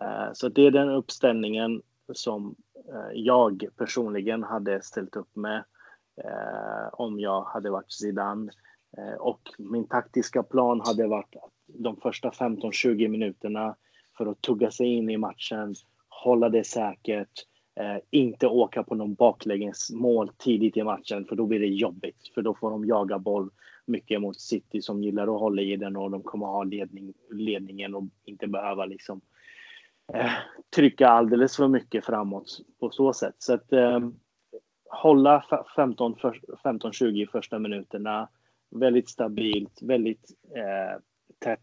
Eh, 0.00 0.32
så 0.32 0.48
det 0.48 0.66
är 0.66 0.70
den 0.70 0.88
uppställningen 0.88 1.82
som 2.12 2.54
eh, 2.92 3.12
jag 3.14 3.66
personligen 3.76 4.42
hade 4.42 4.82
ställt 4.82 5.16
upp 5.16 5.36
med 5.36 5.64
eh, 6.24 6.88
om 6.92 7.20
jag 7.20 7.42
hade 7.42 7.70
varit 7.70 7.92
Zidane. 7.92 8.52
Och 9.18 9.40
min 9.58 9.88
taktiska 9.88 10.42
plan 10.42 10.80
hade 10.84 11.06
varit 11.06 11.34
de 11.66 11.96
första 11.96 12.30
15-20 12.30 13.08
minuterna 13.08 13.76
för 14.18 14.26
att 14.26 14.40
tugga 14.40 14.70
sig 14.70 14.86
in 14.86 15.10
i 15.10 15.16
matchen, 15.16 15.74
hålla 16.08 16.48
det 16.48 16.64
säkert, 16.64 17.30
eh, 17.76 17.96
inte 18.10 18.46
åka 18.46 18.82
på 18.82 18.94
någon 18.94 19.14
baklängesmål 19.14 20.30
tidigt 20.38 20.76
i 20.76 20.82
matchen 20.82 21.24
för 21.24 21.36
då 21.36 21.46
blir 21.46 21.60
det 21.60 21.66
jobbigt. 21.66 22.30
För 22.34 22.42
då 22.42 22.54
får 22.54 22.70
de 22.70 22.84
jaga 22.84 23.18
boll 23.18 23.50
mycket 23.86 24.20
mot 24.20 24.40
City 24.40 24.82
som 24.82 25.02
gillar 25.02 25.22
att 25.22 25.40
hålla 25.40 25.62
i 25.62 25.76
den 25.76 25.96
och 25.96 26.10
de 26.10 26.22
kommer 26.22 26.46
ha 26.46 26.64
ledning, 26.64 27.14
ledningen 27.30 27.94
och 27.94 28.04
inte 28.24 28.46
behöva 28.46 28.86
liksom 28.86 29.20
eh, 30.12 30.32
trycka 30.76 31.08
alldeles 31.08 31.56
för 31.56 31.68
mycket 31.68 32.04
framåt 32.04 32.58
på 32.80 32.90
så 32.90 33.12
sätt. 33.12 33.34
Så 33.38 33.54
att 33.54 33.72
eh, 33.72 34.00
hålla 34.90 35.44
15-20 35.76 37.26
första 37.30 37.58
minuterna 37.58 38.28
väldigt 38.70 39.08
stabilt, 39.08 39.82
väldigt 39.82 40.30
eh, 40.56 41.00
tätt. 41.38 41.62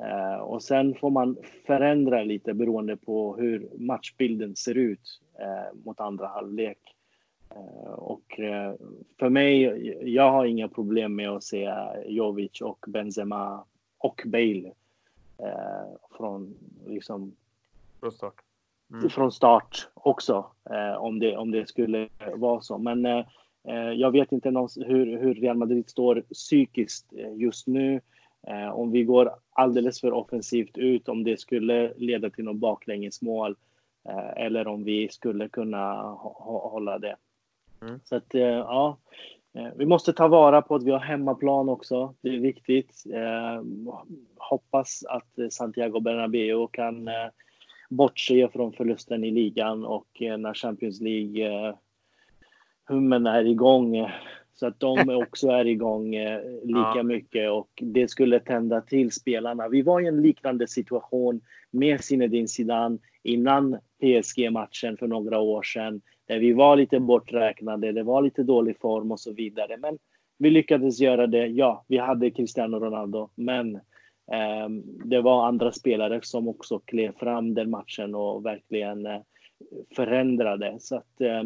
Eh, 0.00 0.40
och 0.40 0.62
sen 0.62 0.94
får 0.94 1.10
man 1.10 1.36
förändra 1.66 2.22
lite 2.22 2.54
beroende 2.54 2.96
på 2.96 3.36
hur 3.36 3.68
matchbilden 3.74 4.56
ser 4.56 4.74
ut 4.74 5.20
eh, 5.38 5.78
mot 5.84 6.00
andra 6.00 6.26
halvlek. 6.26 6.78
Eh, 7.50 7.92
och 7.92 8.40
för 9.18 9.28
mig, 9.28 9.62
jag 10.14 10.30
har 10.30 10.44
inga 10.44 10.68
problem 10.68 11.14
med 11.14 11.30
att 11.30 11.44
se 11.44 11.74
Jovic 12.06 12.60
och 12.60 12.84
Benzema 12.88 13.64
och 13.98 14.22
Bale 14.26 14.72
från 16.16 16.54
liksom 16.86 17.36
från 18.00 18.12
start. 18.12 18.34
Mm. 18.92 19.10
Från 19.10 19.32
start 19.32 19.88
också, 19.94 20.46
om, 20.98 21.18
det, 21.18 21.36
om 21.36 21.50
det 21.50 21.68
skulle 21.68 22.08
vara 22.34 22.60
så. 22.60 22.78
Men 22.78 23.24
jag 23.96 24.10
vet 24.10 24.32
inte 24.32 24.48
hur, 24.76 25.18
hur 25.18 25.34
Real 25.34 25.56
Madrid 25.56 25.90
står 25.90 26.24
psykiskt 26.32 27.12
just 27.36 27.66
nu. 27.66 28.00
Eh, 28.46 28.68
om 28.68 28.90
vi 28.90 29.04
går 29.04 29.30
alldeles 29.50 30.00
för 30.00 30.12
offensivt 30.12 30.78
ut, 30.78 31.08
om 31.08 31.24
det 31.24 31.40
skulle 31.40 31.92
leda 31.96 32.30
till 32.30 32.44
något 32.44 32.56
baklängesmål 32.56 33.56
eller 34.36 34.66
om 34.68 34.84
vi 34.84 35.08
skulle 35.08 35.48
kunna 35.48 36.02
hålla 36.12 36.98
det. 36.98 37.16
Mm. 37.82 38.00
Så 38.04 38.16
att 38.16 38.34
ja, 38.34 38.98
vi 39.76 39.86
måste 39.86 40.12
ta 40.12 40.28
vara 40.28 40.62
på 40.62 40.74
att 40.74 40.82
vi 40.82 40.90
har 40.90 40.98
hemmaplan 40.98 41.68
också. 41.68 42.14
Det 42.20 42.28
är 42.28 42.38
viktigt. 42.38 43.04
Hoppas 44.36 45.04
att 45.08 45.52
Santiago 45.52 46.00
Bernabéu 46.00 46.68
kan 46.72 47.08
bortse 47.90 48.48
från 48.48 48.72
förlusten 48.72 49.24
i 49.24 49.30
ligan 49.30 49.84
och 49.84 50.08
när 50.20 50.54
Champions 50.54 51.00
League 51.00 51.74
hummen 52.84 53.26
är 53.26 53.44
igång 53.44 54.10
så 54.54 54.66
att 54.66 54.80
de 54.80 55.08
också 55.22 55.48
är 55.48 55.64
igång 55.64 56.14
eh, 56.14 56.40
lika 56.62 56.92
ja. 56.96 57.02
mycket 57.02 57.50
och 57.50 57.68
det 57.82 58.08
skulle 58.08 58.40
tända 58.40 58.80
till 58.80 59.12
spelarna. 59.12 59.68
Vi 59.68 59.82
var 59.82 60.00
i 60.00 60.06
en 60.06 60.22
liknande 60.22 60.66
situation 60.66 61.40
med 61.70 62.04
Zinedine 62.04 62.48
Zidane 62.48 62.98
innan 63.22 63.78
PSG-matchen 64.00 64.96
för 64.96 65.06
några 65.06 65.38
år 65.38 65.62
sedan 65.62 66.00
där 66.26 66.38
vi 66.38 66.52
var 66.52 66.76
lite 66.76 67.00
borträknade, 67.00 67.92
det 67.92 68.02
var 68.02 68.22
lite 68.22 68.42
dålig 68.42 68.80
form 68.80 69.12
och 69.12 69.20
så 69.20 69.32
vidare. 69.32 69.76
Men 69.76 69.98
vi 70.38 70.50
lyckades 70.50 71.00
göra 71.00 71.26
det. 71.26 71.46
Ja, 71.46 71.84
vi 71.88 71.98
hade 71.98 72.30
Cristiano 72.30 72.78
Ronaldo, 72.78 73.30
men 73.34 73.74
eh, 74.32 74.68
det 75.04 75.20
var 75.20 75.46
andra 75.46 75.72
spelare 75.72 76.20
som 76.22 76.48
också 76.48 76.78
klev 76.78 77.12
fram 77.12 77.54
den 77.54 77.70
matchen 77.70 78.14
och 78.14 78.46
verkligen 78.46 79.06
eh, 79.06 79.20
förändrade. 79.96 80.76
Så 80.80 80.96
att 80.96 81.20
eh, 81.20 81.42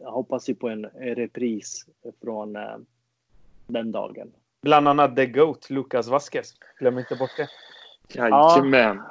jag 0.00 0.10
hoppas 0.10 0.48
ju 0.48 0.54
på 0.54 0.68
en 0.68 0.84
repris 1.00 1.86
från 2.22 2.56
eh, 2.56 2.76
den 3.66 3.92
dagen. 3.92 4.32
Bland 4.62 4.88
annat 4.88 5.16
The 5.16 5.26
Goat, 5.26 5.70
Lucas 5.70 6.08
Vasquez. 6.08 6.54
Glöm 6.78 6.98
inte 6.98 7.16
bort 7.16 7.36
det. 7.36 7.48
Jajamän. 8.14 8.96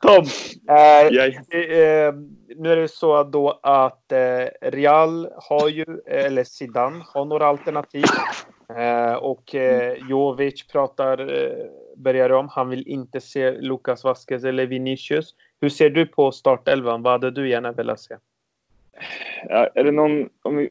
Tom, 0.00 0.24
eh, 0.68 1.06
eh, 1.06 2.14
nu 2.56 2.72
är 2.72 2.76
det 2.76 2.88
så 2.88 3.22
då 3.22 3.60
att 3.62 4.12
eh, 4.12 4.46
Real 4.60 5.28
har 5.36 5.68
ju, 5.68 5.84
eller 6.06 6.44
Zidane 6.44 7.04
har 7.06 7.24
några 7.24 7.46
alternativ. 7.46 8.04
Eh, 8.68 9.14
och 9.14 9.54
eh, 9.54 9.96
Jovic 10.08 10.66
pratar, 10.66 11.18
eh, 11.18 11.66
börjar 11.96 12.30
om, 12.32 12.48
han 12.48 12.68
vill 12.68 12.88
inte 12.88 13.20
se 13.20 13.50
Lucas 13.50 14.04
Vasquez 14.04 14.44
eller 14.44 14.66
Vinicius. 14.66 15.34
Hur 15.60 15.68
ser 15.68 15.90
du 15.90 16.06
på 16.06 16.32
startelvan? 16.32 17.02
Vad 17.02 17.12
hade 17.12 17.30
du 17.30 17.48
gärna 17.48 17.72
velat 17.72 18.00
se? 18.00 18.16
Ja, 19.48 19.68
är 19.74 19.84
det 19.84 19.90
någon, 19.90 20.28
om 20.42 20.56
vi, 20.56 20.68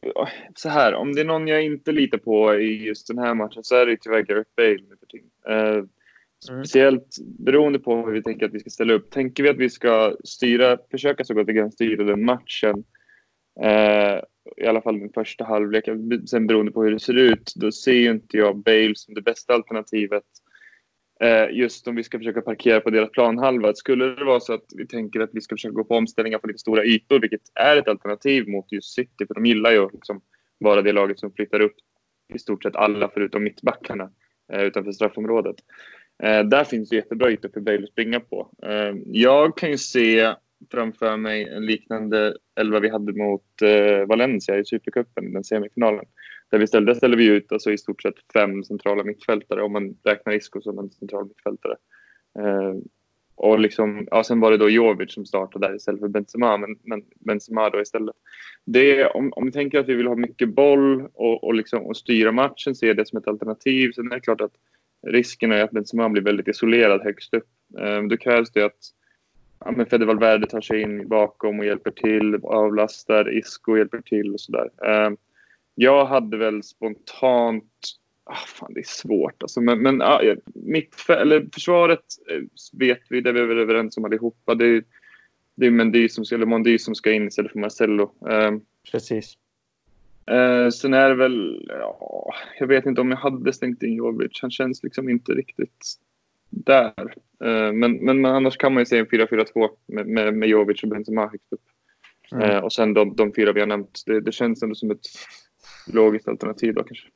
så 0.54 0.68
här, 0.68 0.94
om 0.94 1.12
det 1.12 1.20
är 1.20 1.24
någon 1.24 1.48
jag 1.48 1.64
inte 1.64 1.92
litar 1.92 2.18
på 2.18 2.54
i 2.54 2.84
just 2.84 3.08
den 3.08 3.18
här 3.18 3.34
matchen 3.34 3.64
så 3.64 3.76
är 3.76 3.86
det 3.86 3.96
tyvärr 4.00 4.22
Gareth 4.22 4.50
Bale 4.56 4.78
nu 4.88 4.96
för 5.00 5.06
tiden. 5.06 5.30
Eh, 5.48 5.74
mm. 5.74 6.64
speciellt 6.64 7.16
beroende 7.38 7.78
på 7.78 7.96
hur 7.96 8.12
vi 8.12 8.22
tänker 8.22 8.46
att 8.46 8.54
vi 8.54 8.60
ska 8.60 8.70
ställa 8.70 8.92
upp. 8.92 9.10
Tänker 9.10 9.42
vi 9.42 9.48
att 9.48 9.56
vi 9.56 9.70
ska 9.70 10.16
styra, 10.24 10.78
försöka 10.90 11.24
så 11.24 11.34
gott 11.34 11.48
vi 11.48 11.54
kan 11.54 11.72
styra 11.72 12.04
den 12.04 12.24
matchen, 12.24 12.84
eh, 13.60 14.20
i 14.56 14.66
alla 14.66 14.82
fall 14.82 15.00
den 15.00 15.12
första 15.14 15.44
halvleken, 15.44 16.26
sen 16.26 16.46
beroende 16.46 16.72
på 16.72 16.82
hur 16.82 16.92
det 16.92 17.00
ser 17.00 17.18
ut, 17.18 17.52
då 17.56 17.72
ser 17.72 17.92
ju 17.92 18.10
inte 18.10 18.36
jag 18.36 18.56
Bale 18.56 18.92
som 18.94 19.14
det 19.14 19.22
bästa 19.22 19.54
alternativet 19.54 20.24
Eh, 21.24 21.48
just 21.50 21.88
om 21.88 21.94
vi 21.94 22.02
ska 22.02 22.18
försöka 22.18 22.40
parkera 22.40 22.80
på 22.80 22.90
deras 22.90 23.10
planhalva. 23.10 23.74
Skulle 23.74 24.14
det 24.14 24.24
vara 24.24 24.40
så 24.40 24.52
att 24.52 24.64
vi 24.76 24.86
tänker 24.86 25.20
att 25.20 25.30
vi 25.32 25.40
ska 25.40 25.54
försöka 25.54 25.74
gå 25.74 25.84
på 25.84 25.96
omställningar 25.96 26.38
på 26.38 26.46
lite 26.46 26.58
stora 26.58 26.84
ytor, 26.84 27.20
vilket 27.20 27.40
är 27.54 27.76
ett 27.76 27.88
alternativ 27.88 28.48
mot 28.48 28.72
just 28.72 28.94
City, 28.94 29.26
för 29.26 29.34
de 29.34 29.46
gillar 29.46 29.70
ju 29.70 29.78
att 29.78 29.92
liksom 29.92 30.20
vara 30.58 30.82
det 30.82 30.92
laget 30.92 31.18
som 31.18 31.32
flyttar 31.32 31.60
upp 31.60 31.76
i 32.34 32.38
stort 32.38 32.62
sett 32.62 32.76
alla 32.76 33.10
förutom 33.14 33.44
mittbackarna 33.44 34.10
eh, 34.52 34.62
utanför 34.62 34.92
straffområdet. 34.92 35.56
Eh, 36.22 36.44
där 36.44 36.64
finns 36.64 36.88
det 36.88 36.96
jättebra 36.96 37.30
ytor 37.30 37.48
för 37.54 37.60
Bale 37.60 37.82
att 37.82 37.90
springa 37.90 38.20
på. 38.20 38.50
Eh, 38.62 38.94
jag 39.06 39.56
kan 39.56 39.70
ju 39.70 39.78
se 39.78 40.34
framför 40.70 41.16
mig 41.16 41.48
en 41.48 41.66
liknande 41.66 42.36
elva 42.60 42.80
vi 42.80 42.88
hade 42.88 43.12
mot 43.12 43.62
eh, 43.62 44.06
Valencia 44.06 44.58
i 44.58 44.64
Supercupen, 44.64 45.32
den 45.32 45.44
semifinalen. 45.44 46.04
Där 46.54 46.58
vi 46.58 46.66
ställde, 46.66 46.94
ställde 46.94 47.16
vi 47.16 47.26
ut 47.26 47.52
alltså 47.52 47.72
i 47.72 47.78
stort 47.78 48.02
sett 48.02 48.14
fem 48.32 48.64
centrala 48.64 49.04
mittfältare 49.04 49.62
om 49.62 49.72
man 49.72 49.96
räknar 50.04 50.32
Isco 50.32 50.60
som 50.60 50.78
en 50.78 50.90
central 50.90 51.26
mittfältare. 51.28 51.76
Eh, 52.38 52.74
och 53.34 53.58
liksom, 53.58 54.08
ja, 54.10 54.24
sen 54.24 54.40
var 54.40 54.50
det 54.50 54.56
då 54.56 54.70
Jovic 54.70 55.12
som 55.12 55.26
startade 55.26 55.68
där 55.68 55.76
istället 55.76 56.00
för 56.00 56.08
Benzema, 56.08 56.56
men, 56.56 56.76
men 56.82 57.02
Benzema 57.14 57.70
då 57.70 57.80
istället. 57.80 58.14
Det, 58.64 59.06
om, 59.06 59.32
om 59.32 59.44
vi 59.44 59.52
tänker 59.52 59.78
att 59.78 59.88
vi 59.88 59.94
vill 59.94 60.06
ha 60.06 60.16
mycket 60.16 60.48
boll 60.48 61.08
och, 61.14 61.44
och, 61.44 61.54
liksom, 61.54 61.82
och 61.82 61.96
styra 61.96 62.32
matchen, 62.32 62.74
se 62.74 62.92
det 62.92 63.08
som 63.08 63.18
ett 63.18 63.28
alternativ. 63.28 63.92
Sen 63.92 64.12
är 64.12 64.14
det 64.14 64.20
klart 64.20 64.40
att 64.40 64.54
risken 65.06 65.52
är 65.52 65.62
att 65.62 65.70
Benzema 65.70 66.08
blir 66.08 66.22
väldigt 66.22 66.48
isolerad 66.48 67.02
högst 67.02 67.34
upp. 67.34 67.48
Eh, 67.78 68.02
då 68.02 68.16
krävs 68.16 68.50
det 68.50 68.64
att 68.64 68.80
ja, 69.64 69.70
men 69.70 69.86
Fede 69.86 70.04
Valverde 70.04 70.46
tar 70.46 70.60
sig 70.60 70.80
in 70.80 71.08
bakom 71.08 71.58
och 71.58 71.66
hjälper 71.66 71.90
till, 71.90 72.34
avlastar, 72.42 73.38
Isco 73.38 73.76
hjälper 73.76 74.00
till 74.00 74.34
och 74.34 74.40
sådär. 74.40 74.70
Eh, 74.86 75.10
jag 75.74 76.06
hade 76.06 76.36
väl 76.36 76.62
spontant... 76.62 77.64
Ah, 78.26 78.34
fan, 78.34 78.74
det 78.74 78.80
är 78.80 78.84
svårt. 78.84 79.42
Alltså, 79.42 79.60
men 79.60 79.82
men 79.82 80.02
ah, 80.02 80.20
mitt, 80.54 80.94
eller 81.08 81.46
försvaret 81.52 82.04
eh, 82.30 82.40
vet 82.72 83.00
vi, 83.08 83.20
det 83.20 83.30
är 83.30 83.34
vi 83.34 83.44
väl 83.44 83.58
överens 83.58 83.96
om 83.96 84.04
allihopa. 84.04 84.54
Det, 84.54 84.84
det 85.54 85.66
är 85.66 85.70
Mendy 85.70 86.08
som 86.08 86.24
ska, 86.24 86.34
eller 86.34 86.46
Mondy 86.46 86.78
som 86.78 86.94
ska 86.94 87.12
in 87.12 87.28
istället 87.28 87.52
för 87.52 87.58
Marcello. 87.58 88.12
Um, 88.20 88.64
Precis. 88.92 89.34
Uh, 90.30 90.70
sen 90.70 90.94
är 90.94 91.08
det 91.08 91.14
väl... 91.14 91.66
Ja, 91.68 92.34
jag 92.58 92.66
vet 92.66 92.86
inte 92.86 93.00
om 93.00 93.10
jag 93.10 93.18
hade 93.18 93.52
stängt 93.52 93.82
in 93.82 93.94
Jovic. 93.94 94.38
Han 94.40 94.50
känns 94.50 94.82
liksom 94.82 95.08
inte 95.08 95.32
riktigt 95.32 95.94
där. 96.50 97.14
Uh, 97.44 97.72
men, 97.72 97.92
men 97.92 98.24
annars 98.24 98.56
kan 98.56 98.74
man 98.74 98.80
ju 98.80 98.86
säga 98.86 99.00
en 99.00 99.06
4-4-2 99.06 99.70
med, 99.86 100.06
med, 100.06 100.34
med 100.34 100.48
Jovic 100.48 100.82
och 100.82 100.88
Benzema 100.88 101.26
högst 101.26 101.52
upp. 101.52 101.60
Mm. 102.32 102.50
Uh, 102.50 102.58
och 102.58 102.72
sen 102.72 102.94
de, 102.94 103.16
de 103.16 103.32
fyra 103.32 103.52
vi 103.52 103.60
har 103.60 103.66
nämnt. 103.66 104.02
Det, 104.06 104.20
det 104.20 104.32
känns 104.32 104.62
ändå 104.62 104.74
som 104.74 104.90
ett 104.90 105.06
logiskt 105.86 106.28
alternativ 106.28 106.74
då 106.74 106.82
kanske. 106.82 107.08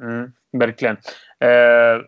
Mm, 0.00 0.32
verkligen. 0.52 0.96
Eh, 1.40 2.00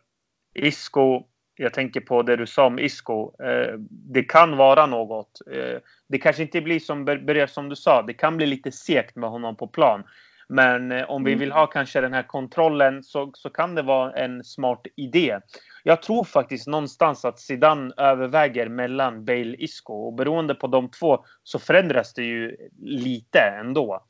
Isco, 0.54 1.22
jag 1.56 1.74
tänker 1.74 2.00
på 2.00 2.22
det 2.22 2.36
du 2.36 2.46
sa 2.46 2.66
om 2.66 2.78
Isco. 2.78 3.42
Eh, 3.42 3.74
det 3.88 4.22
kan 4.22 4.56
vara 4.56 4.86
något. 4.86 5.40
Eh, 5.52 5.78
det 6.08 6.18
kanske 6.18 6.42
inte 6.42 6.60
blir 6.60 6.80
som, 6.80 7.04
börjar 7.04 7.46
som 7.46 7.68
du 7.68 7.76
sa. 7.76 8.02
Det 8.02 8.14
kan 8.14 8.36
bli 8.36 8.46
lite 8.46 8.72
segt 8.72 9.16
med 9.16 9.30
honom 9.30 9.56
på 9.56 9.66
plan. 9.66 10.04
Men 10.48 10.92
eh, 10.92 11.10
om 11.10 11.24
vi 11.24 11.32
mm. 11.32 11.40
vill 11.40 11.52
ha 11.52 11.66
kanske 11.66 12.00
den 12.00 12.12
här 12.12 12.22
kontrollen 12.22 13.02
så, 13.02 13.30
så 13.34 13.50
kan 13.50 13.74
det 13.74 13.82
vara 13.82 14.12
en 14.12 14.44
smart 14.44 14.86
idé. 14.96 15.38
Jag 15.82 16.02
tror 16.02 16.24
faktiskt 16.24 16.66
någonstans 16.66 17.24
att 17.24 17.40
Zidane 17.40 17.94
överväger 17.96 18.68
mellan 18.68 19.24
Bale 19.24 19.56
Isco 19.58 19.92
och 19.92 20.14
beroende 20.14 20.54
på 20.54 20.66
de 20.66 20.90
två 20.90 21.24
så 21.42 21.58
förändras 21.58 22.14
det 22.14 22.22
ju 22.22 22.56
lite 22.82 23.40
ändå. 23.40 24.06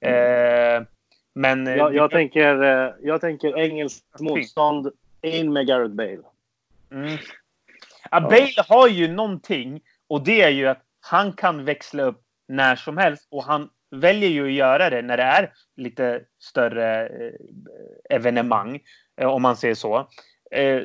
Mm. 0.00 0.76
Eh, 0.76 0.82
men, 1.34 1.66
eh, 1.66 1.76
jag, 1.76 1.94
jag 1.94 2.10
tänker, 2.10 2.62
eh, 2.62 2.92
jag 3.02 3.20
tänker 3.20 3.58
engelskt 3.58 4.20
motstånd, 4.20 4.92
in 5.22 5.52
med 5.52 5.66
Gareth 5.66 5.94
Bale. 5.94 6.22
Mm. 6.90 7.18
Ja, 8.10 8.20
Bale 8.20 8.64
har 8.68 8.88
ju 8.88 9.08
någonting 9.08 9.80
och 10.08 10.24
det 10.24 10.42
är 10.42 10.50
ju 10.50 10.66
att 10.66 10.82
han 11.00 11.32
kan 11.32 11.64
växla 11.64 12.02
upp 12.02 12.22
när 12.48 12.76
som 12.76 12.96
helst 12.96 13.28
och 13.30 13.44
han 13.44 13.68
väljer 13.90 14.30
ju 14.30 14.46
att 14.46 14.52
göra 14.52 14.90
det 14.90 15.02
när 15.02 15.16
det 15.16 15.22
är 15.22 15.52
lite 15.76 16.20
större 16.38 17.06
eh, 17.06 17.32
evenemang, 18.10 18.80
om 19.22 19.42
man 19.42 19.56
säger 19.56 19.74
så. 19.74 20.08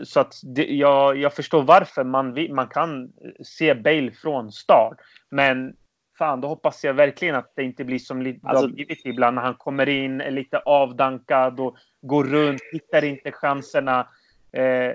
Så 0.04 0.20
att 0.20 0.34
det, 0.44 0.66
jag, 0.66 1.18
jag 1.18 1.34
förstår 1.34 1.64
varför 1.64 2.04
man, 2.04 2.48
man 2.56 2.68
kan 2.68 3.12
se 3.44 3.76
Bale 3.76 4.12
från 4.12 4.52
start. 4.52 4.98
Men 5.30 5.76
fan, 6.18 6.42
då 6.42 6.48
hoppas 6.48 6.84
jag 6.84 6.94
verkligen 6.94 7.36
att 7.36 7.52
det 7.56 7.64
inte 7.64 7.84
blir 7.84 8.00
som 8.00 8.24
det 8.24 8.40
alltså, 8.44 8.66
har 8.66 8.74
blivit 8.74 9.06
ibland 9.06 9.36
när 9.36 9.42
han 9.42 9.56
kommer 9.56 9.90
in, 9.90 10.22
är 10.22 10.32
lite 10.32 10.60
avdankad 10.60 11.60
och 11.60 11.78
går 12.02 12.24
runt, 12.24 12.62
hittar 12.72 13.04
inte 13.04 13.32
chanserna. 13.32 14.08
Eh, 14.52 14.94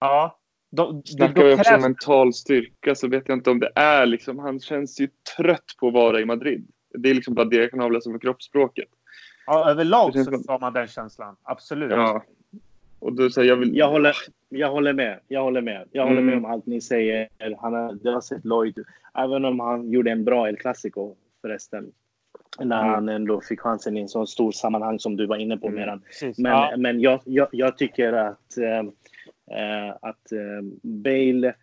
ja. 0.00 0.36
Då, 0.72 1.02
Snackar 1.04 1.44
vi 1.44 1.54
också 1.54 1.74
om 1.74 1.82
mental 1.82 2.34
styrka 2.34 2.94
så 2.94 3.08
vet 3.08 3.28
jag 3.28 3.38
inte 3.38 3.50
om 3.50 3.60
det 3.60 3.72
är 3.74 4.06
liksom, 4.06 4.38
han 4.38 4.60
känns 4.60 5.00
ju 5.00 5.08
trött 5.36 5.74
på 5.80 5.88
att 5.88 5.94
vara 5.94 6.20
i 6.20 6.24
Madrid. 6.24 6.68
Det 6.94 7.10
är 7.10 7.14
liksom 7.14 7.34
bara 7.34 7.44
det 7.44 7.56
jag 7.56 7.70
kan 7.70 7.80
avläsa 7.80 8.10
från 8.10 8.20
kroppsspråket. 8.20 8.88
Ja, 9.46 9.70
överlag 9.70 10.24
så 10.24 10.52
har 10.52 10.58
man 10.58 10.72
den 10.72 10.86
känslan. 10.86 11.36
Absolut. 11.42 11.90
Ja. 11.90 12.24
Och 12.98 13.12
då 13.12 13.30
säger 13.30 13.48
jag, 13.48 13.56
vill... 13.56 13.76
jag, 13.76 13.88
håller, 13.88 14.16
jag 14.50 14.70
håller 14.70 14.92
med. 14.92 15.20
Jag 15.28 15.42
håller 15.42 15.60
med. 15.60 15.88
Jag 15.92 16.06
håller 16.06 16.22
med 16.22 16.32
mm. 16.32 16.44
om 16.44 16.50
allt 16.50 16.66
ni 16.66 16.80
säger. 16.80 17.28
Han 17.58 17.74
har, 17.74 17.98
det 18.02 18.10
har 18.10 18.20
sett 18.20 18.44
Lloyd 18.44 18.84
Även 19.14 19.44
om 19.44 19.60
han 19.60 19.90
gjorde 19.90 20.10
en 20.10 20.24
bra 20.24 20.48
El 20.48 20.56
Clasico 20.56 21.14
förresten. 21.40 21.92
När 22.58 22.80
mm. 22.82 22.94
han 22.94 23.08
ändå 23.08 23.40
fick 23.40 23.60
chansen 23.60 23.96
i 23.96 24.00
en 24.00 24.08
så 24.08 24.26
stor 24.26 24.52
sammanhang 24.52 24.98
som 24.98 25.16
du 25.16 25.26
var 25.26 25.36
inne 25.36 25.56
på 25.56 25.66
mm. 25.66 25.80
Meran. 25.80 26.02
Men, 26.36 26.52
ja. 26.52 26.74
men 26.76 27.00
jag, 27.00 27.20
jag, 27.24 27.48
jag, 27.52 27.78
tycker 27.78 28.12
att, 28.12 28.58
äh, 28.58 29.90
att 30.00 30.32
äh, 30.32 30.62
Bale 30.82 31.54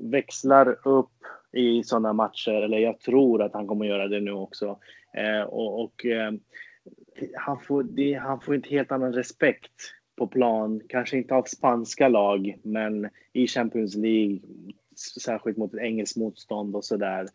växlar 0.00 0.88
upp 0.88 1.12
i 1.52 1.82
sådana 1.82 2.12
matcher. 2.12 2.62
Eller 2.62 2.78
jag 2.78 3.00
tror 3.00 3.42
att 3.42 3.52
han 3.52 3.66
kommer 3.66 3.86
göra 3.86 4.08
det 4.08 4.20
nu 4.20 4.32
också. 4.32 4.78
Äh, 5.12 5.42
och, 5.42 5.82
och 5.84 6.06
han, 7.34 7.60
får, 7.60 7.82
det, 7.82 8.14
han 8.14 8.40
får 8.40 8.54
inte 8.54 8.68
helt 8.68 8.92
annan 8.92 9.12
respekt 9.12 9.72
på 10.16 10.26
plan. 10.26 10.80
Kanske 10.88 11.16
inte 11.16 11.34
av 11.34 11.42
spanska 11.42 12.08
lag, 12.08 12.58
men 12.62 13.08
i 13.32 13.46
Champions 13.46 13.96
League 13.96 14.38
särskilt 15.20 15.56
mot 15.56 15.74
ett 15.74 15.80
engelskt 15.80 16.16
motstånd 16.16 16.76
och 16.76 16.84
sådär. 16.84 17.26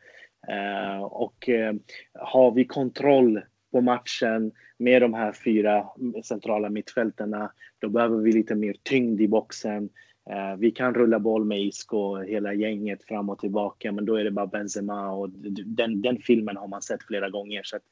Eh, 0.48 1.04
och 1.04 1.50
eh, 1.50 1.74
har 2.14 2.52
vi 2.52 2.66
kontroll 2.66 3.42
på 3.72 3.82
matchen 3.82 4.52
med 4.78 5.02
de 5.02 5.14
här 5.14 5.32
fyra 5.32 5.86
centrala 6.24 6.70
mittfälterna, 6.70 7.52
då 7.80 7.90
behöver 7.90 8.18
vi 8.18 8.32
lite 8.32 8.56
mer 8.56 8.76
tyngd 8.84 9.22
i 9.22 9.28
boxen. 9.28 9.90
Eh, 10.30 10.56
vi 10.58 10.72
kan 10.72 10.94
rulla 10.94 11.20
boll 11.20 11.46
med 11.46 11.62
Isco, 11.62 12.18
hela 12.18 12.54
gänget 12.54 13.04
fram 13.04 13.30
och 13.30 13.40
tillbaka, 13.40 13.92
men 13.92 14.06
då 14.06 14.16
är 14.16 14.24
det 14.24 14.32
bara 14.32 14.48
Benzema 14.48 15.12
och 15.12 15.30
den, 15.66 16.02
den 16.02 16.18
filmen 16.18 16.58
har 16.58 16.68
man 16.68 16.82
sett 16.82 17.04
flera 17.04 17.30
gånger. 17.30 17.62
Så 17.64 17.76
att, 17.76 17.84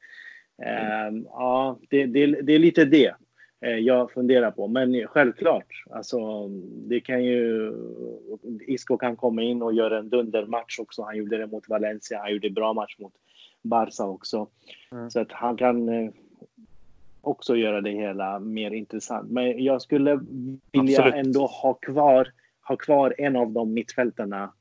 eh, 0.62 1.16
ja, 1.24 1.78
det, 1.88 2.06
det, 2.06 2.26
det 2.26 2.52
är 2.52 2.58
lite 2.58 2.84
det. 2.84 3.14
Eh, 3.60 3.78
jag 3.78 4.12
funderar 4.12 4.50
på. 4.50 4.68
Men 4.68 5.06
självklart, 5.06 5.84
alltså, 5.90 6.48
det 6.88 7.00
kan 7.00 7.24
ju... 7.24 7.72
Isco 8.60 8.96
kan 8.96 9.16
komma 9.16 9.42
in 9.42 9.62
och 9.62 9.74
göra 9.74 9.98
en 9.98 10.08
dundermatch 10.08 10.78
också. 10.78 11.02
Han 11.02 11.16
gjorde 11.16 11.38
det 11.38 11.46
mot 11.46 11.68
Valencia, 11.68 12.18
han 12.18 12.32
gjorde 12.32 12.46
en 12.46 12.54
bra 12.54 12.72
match 12.72 12.96
mot 12.98 13.12
Barca 13.62 14.04
också. 14.04 14.48
Mm. 14.92 15.10
Så 15.10 15.20
att 15.20 15.32
han 15.32 15.56
kan 15.56 15.88
eh, 15.88 16.10
också 17.20 17.56
göra 17.56 17.80
det 17.80 17.90
hela 17.90 18.38
mer 18.38 18.70
intressant. 18.70 19.30
Men 19.30 19.64
jag 19.64 19.82
skulle 19.82 20.20
vilja 20.72 21.02
Absolut. 21.02 21.26
ändå 21.26 21.46
ha 21.46 21.74
kvar, 21.74 22.28
ha 22.68 22.76
kvar 22.76 23.14
en 23.18 23.36
av 23.36 23.50
de 23.50 23.72
mittfältarna 23.72 24.52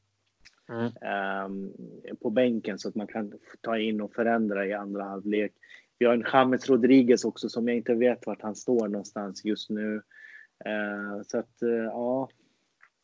mm. 0.70 1.46
um, 1.46 1.74
på 2.22 2.30
bänken 2.30 2.80
så 2.80 2.90
att 2.90 2.96
man 2.96 3.08
kan 3.08 3.34
ta 3.62 3.78
in 3.78 4.02
och 4.02 4.14
förändra 4.14 4.66
i 4.66 4.74
andra 4.74 5.04
halvlek. 5.04 5.52
Vi 6.00 6.06
har 6.06 6.14
en 6.14 6.26
James 6.34 6.70
Rodriguez 6.70 7.26
också 7.26 7.50
som 7.50 7.68
jag 7.68 7.78
inte 7.78 7.94
vet 7.94 8.28
vart 8.28 8.42
han 8.42 8.56
står 8.56 8.88
någonstans 8.88 9.46
just 9.46 9.70
nu. 9.70 9.96
Uh, 10.68 11.22
så 11.28 11.38
att 11.38 11.64
uh, 11.64 11.84
ja, 11.84 12.30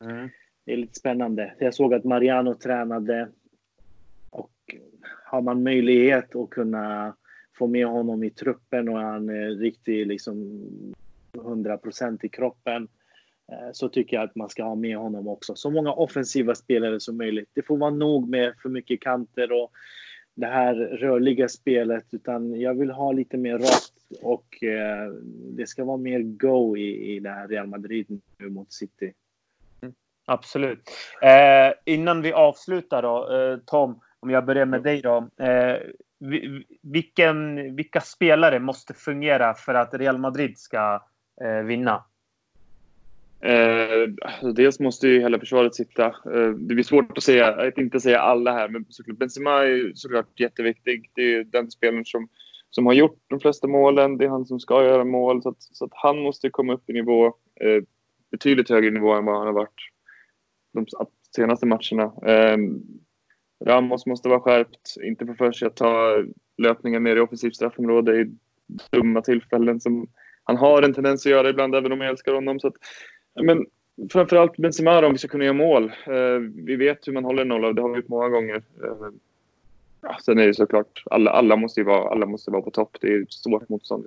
mm. 0.04 0.30
det 0.66 0.74
är 0.74 0.78
lite 0.78 1.00
spännande. 1.00 1.54
Jag 1.60 1.74
såg 1.74 1.94
att 1.94 2.04
Mariano 2.04 2.54
tränade 2.54 3.30
och 4.30 4.52
har 5.26 5.42
man 5.42 5.64
möjlighet 5.64 6.36
att 6.36 6.50
kunna 6.50 7.16
få 7.58 7.68
med 7.68 7.88
honom 7.88 8.24
i 8.24 8.30
truppen 8.30 8.90
och 8.90 9.00
han 9.00 9.30
är 9.30 9.50
riktigt 9.50 10.08
liksom 10.08 10.62
100 11.36 11.78
procent 11.78 12.24
i 12.24 12.30
kroppen 12.30 12.84
uh, 13.52 13.72
så 13.74 13.90
tycker 13.90 14.18
jag 14.18 14.24
att 14.24 14.36
man 14.36 14.50
ska 14.50 14.64
ha 14.64 14.76
med 14.76 14.98
honom 14.98 15.28
också. 15.28 15.56
Så 15.56 15.70
många 15.70 15.94
offensiva 15.94 16.56
spelare 16.56 17.00
som 17.00 17.18
möjligt. 17.18 17.50
Det 17.54 17.62
får 17.62 17.78
vara 17.78 17.92
nog 17.92 18.30
med 18.30 18.54
för 18.62 18.70
mycket 18.70 19.02
kanter 19.02 19.52
och 19.52 19.72
det 20.36 20.48
här 20.48 20.76
rörliga 20.76 21.50
spelet 21.50 22.06
utan 22.12 22.60
jag 22.60 22.74
vill 22.74 22.92
ha 22.92 23.12
lite 23.12 23.38
mer 23.38 23.58
rakt 23.58 23.94
och 24.22 24.64
eh, 24.64 25.12
det 25.58 25.68
ska 25.68 25.84
vara 25.84 25.98
mer 25.98 26.20
go 26.20 26.78
i, 26.78 27.16
i 27.16 27.20
det 27.20 27.30
här 27.30 27.48
Real 27.48 27.68
Madrid 27.68 28.22
nu 28.38 28.50
mot 28.50 28.72
City. 28.72 29.14
Mm, 29.82 29.94
absolut. 30.26 30.90
Eh, 31.22 31.94
innan 31.94 32.22
vi 32.22 32.34
avslutar 32.34 33.02
då, 33.02 33.38
eh, 33.38 33.58
Tom, 33.66 34.00
om 34.20 34.30
jag 34.30 34.46
börjar 34.46 34.66
med 34.66 34.84
dig 34.84 35.02
då. 35.02 35.30
Eh, 35.38 35.78
vilken, 36.82 37.76
vilka 37.76 38.02
spelare 38.02 38.60
måste 38.60 38.94
fungera 38.94 39.54
för 39.54 39.74
att 39.74 39.94
Real 39.94 40.18
Madrid 40.18 40.58
ska 40.58 41.04
eh, 41.42 41.64
vinna? 41.64 42.04
Eh, 43.46 44.10
dels 44.54 44.80
måste 44.80 45.08
ju 45.08 45.20
hela 45.20 45.40
försvaret 45.40 45.76
sitta. 45.76 46.06
Eh, 46.06 46.50
det 46.50 46.76
blir 46.76 46.84
svårt 46.84 47.18
att 47.18 47.24
säga, 47.24 47.48
att 47.48 47.78
inte 47.78 48.00
säga 48.00 48.20
alla 48.20 48.52
här, 48.52 48.70
men 48.70 48.86
såklart 48.90 49.18
Benzema 49.18 49.52
är 49.52 49.92
såklart 49.96 50.40
jätteviktig. 50.40 51.12
Det 51.16 51.36
är 51.36 51.44
den 51.44 51.72
spelaren 51.72 52.06
som, 52.06 52.28
som 52.70 52.86
har 52.86 52.94
gjort 52.94 53.20
de 53.28 53.40
flesta 53.40 53.68
målen. 53.68 54.18
Det 54.18 54.26
är 54.26 54.30
han 54.30 54.46
som 54.46 54.60
ska 54.60 54.84
göra 54.84 55.04
mål. 55.04 55.42
Så 55.42 55.50
att, 55.50 55.62
så 55.62 55.86
att 55.86 55.92
han 55.94 56.20
måste 56.20 56.50
komma 56.50 56.74
upp 56.74 56.90
i 56.90 56.94
nivå, 56.94 57.26
eh, 57.62 57.84
betydligt 58.32 58.70
högre 58.70 58.92
nivå 58.92 59.14
än 59.14 59.26
vad 59.26 59.38
han 59.38 59.48
har 59.48 59.54
varit 59.54 59.90
de 60.74 60.86
senaste 61.36 61.66
matcherna. 61.66 62.04
Eh, 62.26 62.58
Ramos 63.66 64.06
måste 64.06 64.30
vara 64.30 64.40
skärpt, 64.40 64.96
inte 65.04 65.26
få 65.26 65.34
för 65.34 65.52
sig 65.52 65.68
att 65.68 65.76
ta 65.76 66.24
löpningar 66.58 67.00
mer 67.00 67.16
i 67.16 67.20
offensivt 67.20 67.56
straffområde 67.56 68.22
i 68.22 68.32
dumma 68.92 69.22
tillfällen 69.22 69.80
som 69.80 70.08
han 70.44 70.58
har 70.58 70.82
en 70.82 70.94
tendens 70.94 71.26
att 71.26 71.32
göra 71.32 71.50
ibland, 71.50 71.76
även 71.76 71.92
om 71.92 72.02
jag 72.02 72.10
älskar 72.10 72.34
honom. 72.34 72.60
Så 72.60 72.68
att, 72.68 72.74
men 73.44 73.66
framförallt 74.12 74.58
Benzema 74.58 75.06
om 75.06 75.12
vi 75.12 75.18
ska 75.18 75.28
kunna 75.28 75.44
göra 75.44 75.54
mål. 75.54 75.84
Eh, 75.84 76.40
vi 76.56 76.76
vet 76.76 77.08
hur 77.08 77.14
man 77.14 77.26
håller 77.26 77.46
nolla 77.46 77.74
det 77.74 77.82
har 77.82 77.90
vi 77.90 77.96
gjort 77.96 78.08
många 78.08 78.30
gånger. 78.30 78.56
Eh, 78.56 79.08
ja, 80.02 80.18
sen 80.26 80.40
är 80.40 80.48
det 80.48 80.54
såklart, 80.54 81.04
alla, 81.06 81.32
alla, 81.32 81.56
måste 81.56 81.84
vara, 81.84 82.12
alla 82.12 82.26
måste 82.26 82.52
vara 82.52 82.62
på 82.62 82.72
topp. 82.72 82.98
Det 83.02 83.08
är 83.08 83.22
ett 83.22 83.34
svårt 83.34 83.70
motstånd. 83.70 84.06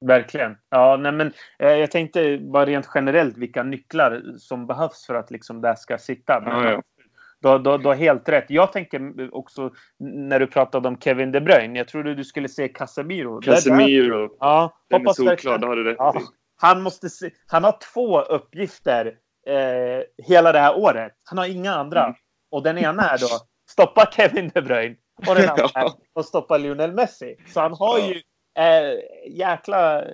Verkligen. 0.00 0.56
Ja, 0.70 0.96
nej, 0.96 1.12
men, 1.12 1.32
eh, 1.58 1.68
jag 1.68 1.90
tänkte 1.90 2.38
bara 2.38 2.66
rent 2.66 2.88
generellt 2.94 3.36
vilka 3.36 3.62
nycklar 3.62 4.22
som 4.38 4.66
behövs 4.66 5.06
för 5.06 5.14
att 5.14 5.30
liksom, 5.30 5.60
det 5.60 5.76
ska 5.76 5.98
sitta. 5.98 6.42
Ja, 6.46 6.70
ja. 6.70 6.82
Du, 7.40 7.58
du, 7.58 7.78
du 7.78 7.88
har 7.88 7.94
helt 7.94 8.28
rätt. 8.28 8.44
Jag 8.48 8.72
tänker 8.72 9.28
också 9.34 9.70
när 9.98 10.40
du 10.40 10.46
pratade 10.46 10.88
om 10.88 10.96
Kevin 11.00 11.32
De 11.32 11.40
Bruyne. 11.40 11.78
Jag 11.78 11.88
trodde 11.88 12.14
du 12.14 12.24
skulle 12.24 12.48
säga 12.48 12.68
Casemiro. 12.68 13.40
Casemiro. 13.40 14.36
Ja, 14.40 14.78
Den 14.88 15.00
hoppas 15.00 15.18
är 15.18 15.24
solklar, 15.24 15.58
det 15.58 15.66
har 15.66 15.76
du 15.76 15.84
rätt 15.84 15.96
ja, 15.98 16.14
han, 16.62 16.82
måste 16.82 17.10
se, 17.10 17.30
han 17.46 17.64
har 17.64 17.78
två 17.92 18.20
uppgifter 18.20 19.06
eh, 19.46 20.24
hela 20.26 20.52
det 20.52 20.58
här 20.58 20.78
året. 20.78 21.12
Han 21.24 21.38
har 21.38 21.46
inga 21.46 21.74
andra. 21.74 22.04
Mm. 22.04 22.16
Och 22.50 22.62
den 22.62 22.78
ena 22.78 23.10
är 23.10 23.18
då 23.18 23.26
stoppa 23.70 24.10
Kevin 24.12 24.50
De 24.54 24.62
Bruyne 24.62 24.96
och 25.28 25.34
den 25.34 25.48
andra 25.50 25.64
är 25.74 25.90
att 26.14 26.26
stoppa 26.26 26.58
Lionel 26.58 26.92
Messi. 26.92 27.36
Så 27.46 27.60
han 27.60 27.72
har 27.72 27.98
ja. 27.98 28.06
ju 28.06 28.22
eh, 28.58 28.98
jäkla 29.30 30.04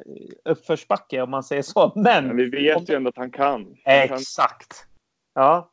uppförsbacke 0.44 1.22
om 1.22 1.30
man 1.30 1.42
säger 1.42 1.62
så. 1.62 1.92
Men, 1.96 2.26
Men 2.26 2.36
vi 2.36 2.50
vet 2.50 2.76
om... 2.76 2.84
ju 2.88 2.94
ändå 2.94 3.08
att 3.08 3.16
han 3.16 3.30
kan. 3.30 3.52
Han 3.84 3.94
Exakt. 3.94 4.68
Kan... 4.68 5.44
Ja, 5.44 5.70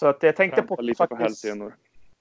så 0.00 0.06
att 0.06 0.22
jag 0.22 0.36
tänkte 0.36 0.62
på... 0.62 0.76
Lite 0.80 0.96
faktiskt... 0.96 1.42
på 1.42 1.72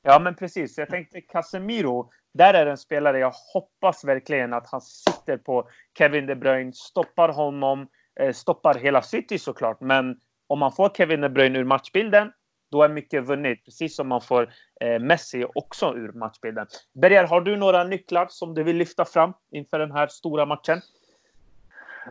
Ja, 0.08 0.20
men 0.20 0.36
precis. 0.36 0.78
Jag 0.78 0.90
tänkte 0.90 1.22
Casemiro. 1.22 2.12
Där 2.34 2.54
är 2.54 2.66
en 2.66 2.78
spelare 2.78 3.20
jag 3.20 3.34
hoppas 3.54 4.04
verkligen 4.04 4.54
att 4.54 4.68
han 4.72 4.82
sitter 4.82 5.38
på 5.38 5.70
Kevin 5.98 6.26
De 6.26 6.36
Bruyne, 6.36 6.72
stoppar 6.74 7.30
honom, 7.30 7.88
eh, 8.20 8.34
stoppar 8.34 8.76
hela 8.76 9.02
City 9.02 9.40
såklart. 9.40 9.82
Men 9.82 10.20
om 10.48 10.60
man 10.60 10.72
får 10.72 10.90
Kevin 10.90 11.22
De 11.22 11.30
Bruyne 11.30 11.60
ur 11.60 11.64
matchbilden, 11.64 12.32
då 12.72 12.84
är 12.84 12.90
mycket 12.90 13.24
vunnet. 13.24 13.66
Precis 13.66 13.96
som 13.96 14.08
man 14.08 14.22
får 14.22 14.54
eh, 14.82 15.00
Messi 15.00 15.46
också 15.56 15.94
ur 15.96 16.12
matchbilden. 16.12 16.68
Berger, 16.94 17.24
har 17.24 17.42
du 17.42 17.56
några 17.56 17.84
nycklar 17.84 18.28
som 18.30 18.54
du 18.54 18.64
vill 18.64 18.78
lyfta 18.78 19.06
fram 19.06 19.34
inför 19.52 19.80
den 19.80 19.92
här 19.92 20.08
stora 20.08 20.46
matchen? 20.46 20.82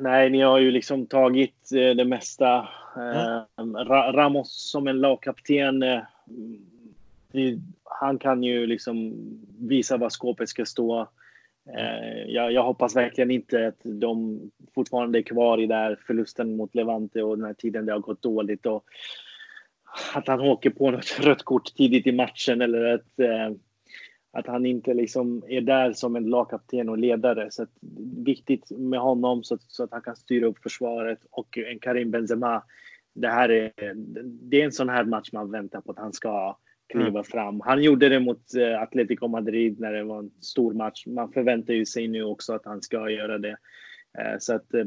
Nej, 0.01 0.31
ni 0.31 0.41
har 0.41 0.59
ju 0.59 0.71
liksom 0.71 1.07
tagit 1.07 1.73
eh, 1.73 1.97
det 1.97 2.05
mesta. 2.05 2.69
Mm. 2.97 3.77
Ramos 4.15 4.71
som 4.71 4.89
en 4.89 5.01
lagkapten 5.01 5.85
det, 7.35 7.59
han 7.85 8.19
kan 8.19 8.43
ju 8.43 8.67
liksom 8.67 9.15
visa 9.59 9.97
var 9.97 10.09
skåpet 10.09 10.49
ska 10.49 10.65
stå. 10.65 11.01
Eh, 11.77 12.25
jag, 12.27 12.53
jag, 12.53 12.63
hoppas 12.63 12.97
verkligen 12.97 13.31
inte 13.31 13.67
att 13.67 13.81
de 13.83 14.41
fortfarande 14.75 15.19
är 15.19 15.23
kvar 15.23 15.61
i 15.61 15.67
där 15.67 15.99
förlusten 16.07 16.57
mot 16.57 16.75
Levante 16.75 17.23
och 17.23 17.37
den 17.39 17.47
här 17.47 17.55
tiden 17.55 17.87
det 17.87 17.93
har 17.93 18.01
gått 18.01 18.23
dåligt. 18.23 18.67
Och 18.67 18.85
att 20.15 20.29
han 20.29 20.41
åker 20.41 20.71
på 20.71 20.91
något 20.91 21.19
rött 21.21 21.43
kort 21.43 21.75
tidigt 21.75 22.07
i 22.07 22.13
matchen 22.13 22.61
eller 22.61 22.95
att 22.95 23.19
eh, 23.21 23.51
att 24.37 24.47
han 24.47 24.67
inte 24.67 24.95
liksom 24.95 25.43
är 25.49 25.61
där 25.61 25.93
som 25.93 26.17
en 26.17 26.31
lagkapten 26.31 26.89
och 26.89 26.99
ledare. 26.99 27.51
Så 27.51 27.63
att, 27.63 27.71
viktigt 28.25 28.71
med 28.71 29.01
honom 29.01 29.45
så 29.45 29.55
att, 29.55 29.63
så 29.63 29.85
att 29.85 29.93
han 29.93 30.03
kan 30.03 30.17
styra 30.17 30.47
upp 30.47 30.59
försvaret 30.63 31.19
och 31.31 31.59
en 31.59 31.79
Karim 31.79 32.11
Benzema. 32.11 32.63
Det 33.15 33.29
här 33.29 33.49
är, 33.49 33.73
det 34.25 34.61
är 34.61 34.65
en 34.65 34.73
sån 34.73 34.89
här 34.89 35.05
match 35.05 35.29
man 35.33 35.51
väntar 35.51 35.81
på 35.81 35.93
att 35.93 35.99
han 35.99 36.13
ska 36.13 36.57
kliva 36.95 37.09
mm. 37.09 37.25
fram. 37.25 37.61
Han 37.61 37.83
gjorde 37.83 38.09
det 38.09 38.21
mot 38.21 38.55
uh, 38.57 38.83
Atletico 38.83 39.29
Madrid 39.29 39.81
när 39.81 39.93
det 39.93 40.05
var 40.05 40.19
en 40.19 40.31
stor 40.41 40.75
match. 40.75 41.07
Man 41.07 41.33
förväntar 41.33 41.75
ju 41.75 41.87
sig 41.87 42.09
nu 42.09 42.23
också 42.23 42.53
att 42.53 42.65
han 42.65 42.83
ska 42.83 43.11
göra 43.11 43.39
det. 43.39 43.57
Eh, 44.19 44.39
så 44.39 44.55
att 44.55 44.75
eh, 44.75 44.85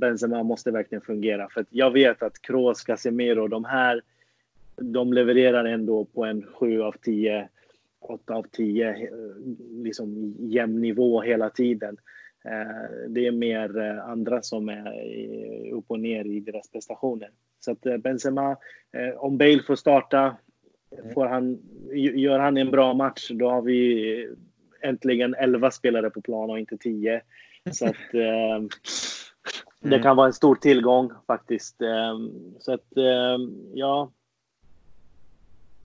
Benzema 0.00 0.42
måste 0.42 0.70
verkligen 0.70 1.02
fungera. 1.02 1.48
För 1.48 1.60
att 1.60 1.66
jag 1.70 1.90
vet 1.90 2.22
att 2.22 2.42
Kroos, 2.42 2.84
Casemiro, 2.84 3.48
de 3.48 3.64
här, 3.64 4.02
de 4.76 5.12
levererar 5.12 5.64
ändå 5.64 6.04
på 6.04 6.24
en 6.24 6.42
7 6.42 6.82
av 6.82 6.94
10 7.02 7.48
8 8.00 8.34
av 8.34 8.46
10 8.52 9.10
liksom 9.70 10.34
jämn 10.38 10.80
nivå 10.80 11.20
hela 11.20 11.50
tiden. 11.50 11.96
Det 13.08 13.26
är 13.26 13.32
mer 13.32 13.78
andra 14.06 14.42
som 14.42 14.68
är 14.68 15.72
upp 15.72 15.84
och 15.88 16.00
ner 16.00 16.24
i 16.24 16.40
deras 16.40 16.70
prestationer. 16.70 17.30
Så 17.60 17.72
att 17.72 18.02
Benzema, 18.02 18.56
om 19.16 19.38
Bale 19.38 19.62
får 19.62 19.76
starta, 19.76 20.36
får 21.14 21.26
han, 21.26 21.58
gör 21.94 22.38
han 22.38 22.56
en 22.56 22.70
bra 22.70 22.94
match, 22.94 23.30
då 23.34 23.50
har 23.50 23.62
vi 23.62 24.28
äntligen 24.82 25.34
11 25.34 25.70
spelare 25.70 26.10
på 26.10 26.20
plan 26.20 26.50
och 26.50 26.58
inte 26.58 26.76
10. 26.76 27.20
Så 27.72 27.86
att 27.86 28.12
det 28.12 28.68
mm. 29.84 30.02
kan 30.02 30.16
vara 30.16 30.26
en 30.26 30.32
stor 30.32 30.54
tillgång 30.54 31.10
faktiskt. 31.26 31.76
Så 32.58 32.72
att 32.72 32.86
ja, 33.74 34.10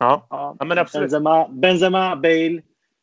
Ja, 0.03 0.27
ja. 0.29 0.55
ja 0.59 0.65
men 0.65 0.77
absolut. 0.77 1.11
Benzema, 1.11 1.47
Benzema 1.47 2.15
Bale 2.15 2.61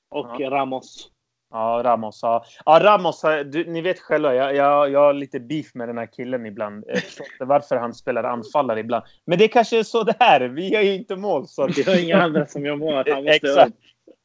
och 0.08 0.36
ja. 0.38 0.50
Ramos. 0.50 1.10
Ja, 1.50 1.80
Ramos. 1.84 2.18
Ja, 2.22 2.44
ja 2.64 2.80
Ramos. 2.82 3.22
Du, 3.44 3.64
ni 3.64 3.80
vet 3.80 4.00
själva, 4.00 4.34
jag, 4.34 4.56
jag, 4.56 4.90
jag 4.90 5.00
har 5.00 5.12
lite 5.12 5.40
beef 5.40 5.74
med 5.74 5.88
den 5.88 5.98
här 5.98 6.06
killen 6.06 6.46
ibland. 6.46 6.84
Jag 6.86 6.98
förstår 6.98 7.26
inte 7.32 7.44
varför 7.44 7.76
han 7.76 7.94
spelar 7.94 8.24
anfallare 8.24 8.80
ibland. 8.80 9.04
Men 9.24 9.38
det 9.38 9.48
kanske 9.48 9.78
är 9.78 9.82
så 9.82 10.02
det 10.02 10.16
är. 10.18 10.40
Vi 10.40 10.68
gör 10.68 10.80
ju 10.80 10.94
inte 10.94 11.16
mål. 11.16 11.48
Så 11.48 11.66
Vi 11.66 11.82
har 11.82 12.04
inga 12.04 12.22
andra 12.22 12.46
som 12.46 12.64
gör 12.64 12.76
mål. 12.76 13.04
Han 13.08 13.24
måste 13.24 13.30
Exakt. 13.30 13.76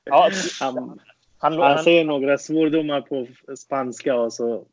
Ja, 0.04 0.30
han, 0.60 0.76
han, 0.76 1.00
han, 1.38 1.60
han 1.60 1.84
säger 1.84 2.06
några 2.06 2.38
svordomar 2.38 3.02
på 3.02 3.28
spanska 3.56 4.16
och 4.16 4.34
så 4.34 4.66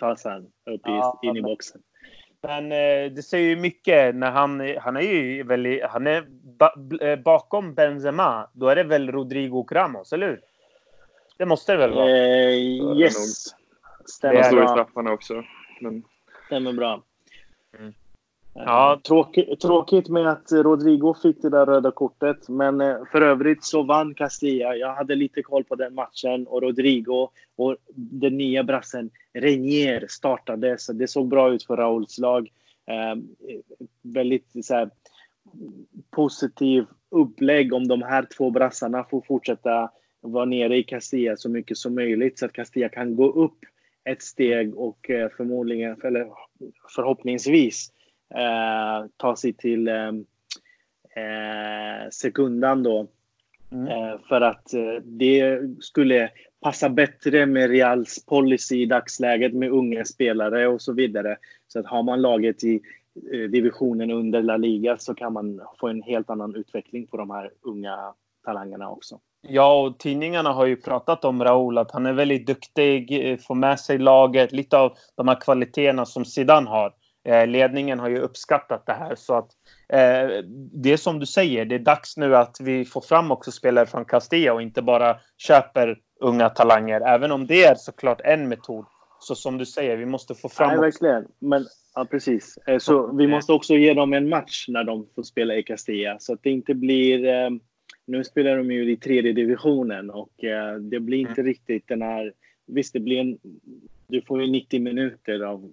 tas 0.00 0.24
han 0.24 0.42
upp 0.70 0.80
ja, 0.84 1.20
in 1.22 1.36
i 1.36 1.42
boxen. 1.42 1.80
Men 2.42 2.72
eh, 2.72 3.12
det 3.12 3.22
säger 3.22 3.48
ju 3.48 3.56
mycket 3.56 4.14
när 4.14 4.30
han, 4.30 4.76
han 4.80 4.96
är 4.96 5.00
ju 5.00 5.42
väldigt, 5.42 5.84
han 5.84 6.06
är 6.06 6.24
ba, 6.58 6.70
eh, 7.00 7.18
bakom 7.18 7.74
Benzema. 7.74 8.50
Då 8.52 8.68
är 8.68 8.76
det 8.76 8.84
väl 8.84 9.12
Rodrigo 9.12 9.58
och 9.58 9.72
Ramos, 9.72 10.12
eller 10.12 10.26
hur? 10.26 10.40
Det 11.36 11.46
måste 11.46 11.72
det 11.72 11.78
väl 11.78 11.94
vara? 11.94 12.10
Eh, 12.10 12.98
yes. 12.98 13.46
Stämmer 14.04 14.34
bra. 14.34 14.44
slår 14.50 14.64
i 14.64 14.68
straffarna 14.68 15.12
också. 15.12 15.44
Men... 15.80 16.02
Stämmer 16.46 16.72
bra. 16.72 17.02
Mm. 17.78 17.94
Ja. 18.52 19.00
Tråkigt, 19.06 19.60
tråkigt 19.60 20.08
med 20.08 20.26
att 20.26 20.52
Rodrigo 20.52 21.14
fick 21.22 21.42
det 21.42 21.50
där 21.50 21.66
röda 21.66 21.90
kortet, 21.90 22.48
men 22.48 22.80
eh, 22.80 22.96
för 23.12 23.22
övrigt 23.22 23.64
så 23.64 23.82
vann 23.82 24.14
Castilla. 24.14 24.76
Jag 24.76 24.94
hade 24.94 25.14
lite 25.14 25.42
koll 25.42 25.64
på 25.64 25.74
den 25.74 25.94
matchen 25.94 26.46
och 26.46 26.62
Rodrigo 26.62 27.28
och 27.56 27.76
den 27.94 28.36
nya 28.36 28.62
brassen 28.62 29.10
Renier 29.32 30.06
startade, 30.08 30.78
så 30.78 30.92
det 30.92 31.08
såg 31.08 31.28
bra 31.28 31.52
ut 31.52 31.62
för 31.62 31.76
Rauls 31.76 32.18
lag. 32.18 32.50
Eh, 32.86 33.22
väldigt 34.02 34.66
så 34.66 34.74
här, 34.74 34.90
positiv 36.10 36.86
upplägg 37.10 37.72
om 37.72 37.88
de 37.88 38.02
här 38.02 38.26
två 38.36 38.50
brassarna 38.50 39.04
får 39.04 39.20
fortsätta 39.20 39.90
vara 40.20 40.44
nere 40.44 40.76
i 40.76 40.82
Castilla 40.82 41.36
så 41.36 41.48
mycket 41.50 41.76
som 41.76 41.94
möjligt 41.94 42.38
så 42.38 42.46
att 42.46 42.52
Castilla 42.52 42.88
kan 42.88 43.16
gå 43.16 43.32
upp 43.32 43.58
ett 44.04 44.22
steg 44.22 44.76
och 44.76 45.10
eh, 45.10 45.28
förmodligen, 45.36 46.00
eller 46.04 46.28
förhoppningsvis 46.94 47.92
eh, 48.34 49.06
ta 49.16 49.36
sig 49.36 49.52
till 49.52 49.88
eh, 49.88 50.08
eh 51.16 52.08
sekundan 52.10 52.82
då. 52.82 53.06
Mm. 53.72 53.86
Eh, 53.86 54.18
för 54.28 54.40
att 54.40 54.74
eh, 54.74 54.94
det 55.04 55.60
skulle 55.80 56.30
passa 56.60 56.88
bättre 56.88 57.46
med 57.46 57.70
Reals 57.70 58.26
policy 58.26 58.82
i 58.82 58.86
dagsläget 58.86 59.54
med 59.54 59.70
unga 59.70 60.04
spelare 60.04 60.68
och 60.68 60.82
så 60.82 60.92
vidare. 60.92 61.36
Så 61.68 61.78
att 61.78 61.86
har 61.86 62.02
man 62.02 62.22
laget 62.22 62.64
i 62.64 62.80
divisionen 63.50 64.10
under 64.10 64.42
La 64.42 64.56
Liga 64.56 64.96
så 64.96 65.14
kan 65.14 65.32
man 65.32 65.60
få 65.80 65.88
en 65.88 66.02
helt 66.02 66.30
annan 66.30 66.56
utveckling 66.56 67.06
på 67.06 67.16
de 67.16 67.30
här 67.30 67.50
unga 67.62 68.14
talangerna 68.44 68.90
också. 68.90 69.20
Ja, 69.48 69.82
och 69.82 69.98
tidningarna 69.98 70.52
har 70.52 70.66
ju 70.66 70.76
pratat 70.76 71.24
om 71.24 71.44
Raúl, 71.44 71.78
att 71.78 71.90
han 71.90 72.06
är 72.06 72.12
väldigt 72.12 72.46
duktig, 72.46 73.40
får 73.46 73.54
med 73.54 73.80
sig 73.80 73.98
laget, 73.98 74.52
lite 74.52 74.78
av 74.78 74.96
de 75.14 75.28
här 75.28 75.40
kvaliteterna 75.40 76.06
som 76.06 76.24
Zidane 76.24 76.70
har. 76.70 76.92
Eh, 77.24 77.46
ledningen 77.46 77.98
har 77.98 78.08
ju 78.08 78.18
uppskattat 78.18 78.86
det 78.86 78.92
här 78.92 79.14
så 79.14 79.34
att 79.34 79.48
eh, 79.88 80.44
det 80.72 80.92
är 80.92 80.96
som 80.96 81.18
du 81.18 81.26
säger, 81.26 81.64
det 81.64 81.74
är 81.74 81.78
dags 81.78 82.16
nu 82.16 82.36
att 82.36 82.56
vi 82.60 82.84
får 82.84 83.00
fram 83.00 83.30
också 83.30 83.50
spelare 83.50 83.86
från 83.86 84.04
Castilla 84.04 84.52
och 84.52 84.62
inte 84.62 84.82
bara 84.82 85.16
köper 85.36 85.98
unga 86.20 86.48
talanger, 86.48 87.00
även 87.00 87.32
om 87.32 87.46
det 87.46 87.64
är 87.64 87.74
såklart 87.74 88.20
en 88.24 88.48
metod. 88.48 88.86
Så 89.20 89.34
som 89.34 89.58
du 89.58 89.66
säger, 89.66 89.96
vi 89.96 90.06
måste 90.06 90.34
få 90.34 90.48
fram... 90.48 90.68
Nej, 90.68 90.78
verkligen. 90.78 91.26
Men, 91.38 91.66
ja, 91.94 92.04
precis. 92.04 92.58
Eh, 92.66 92.78
så 92.78 93.16
vi 93.16 93.26
måste 93.26 93.52
också 93.52 93.74
ge 93.74 93.94
dem 93.94 94.12
en 94.12 94.28
match 94.28 94.64
när 94.68 94.84
de 94.84 95.06
får 95.14 95.22
spela 95.22 95.54
i 95.54 95.62
Castilla 95.62 96.16
så 96.18 96.32
att 96.32 96.42
det 96.42 96.50
inte 96.50 96.74
blir... 96.74 97.26
Eh, 97.26 97.50
nu 98.06 98.24
spelar 98.24 98.56
de 98.56 98.70
ju 98.70 98.92
i 98.92 98.96
tredje 98.96 99.32
divisionen 99.32 100.10
och 100.10 100.44
eh, 100.44 100.76
det 100.76 101.00
blir 101.00 101.18
inte 101.18 101.40
mm. 101.40 101.46
riktigt 101.46 101.88
den 101.88 102.02
här... 102.02 102.32
Visst, 102.66 102.92
det 102.92 103.00
blir 103.00 103.20
en 103.20 103.38
du 104.08 104.22
får 104.22 104.42
ju 104.42 104.50
90 104.50 104.80
minuter 104.80 105.40
av 105.40 105.70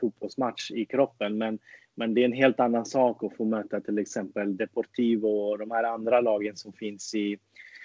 fotbollsmatch 0.00 0.70
i 0.70 0.84
kroppen, 0.84 1.38
men, 1.38 1.58
men 1.94 2.14
det 2.14 2.20
är 2.20 2.24
en 2.24 2.32
helt 2.32 2.60
annan 2.60 2.86
sak 2.86 3.24
att 3.24 3.36
få 3.36 3.44
möta 3.44 3.80
till 3.80 3.98
exempel 3.98 4.56
Deportivo 4.56 5.26
och 5.28 5.58
de 5.58 5.70
här 5.70 5.84
andra 5.84 6.20
lagen 6.20 6.56
som 6.56 6.72
finns 6.72 7.14
i 7.14 7.38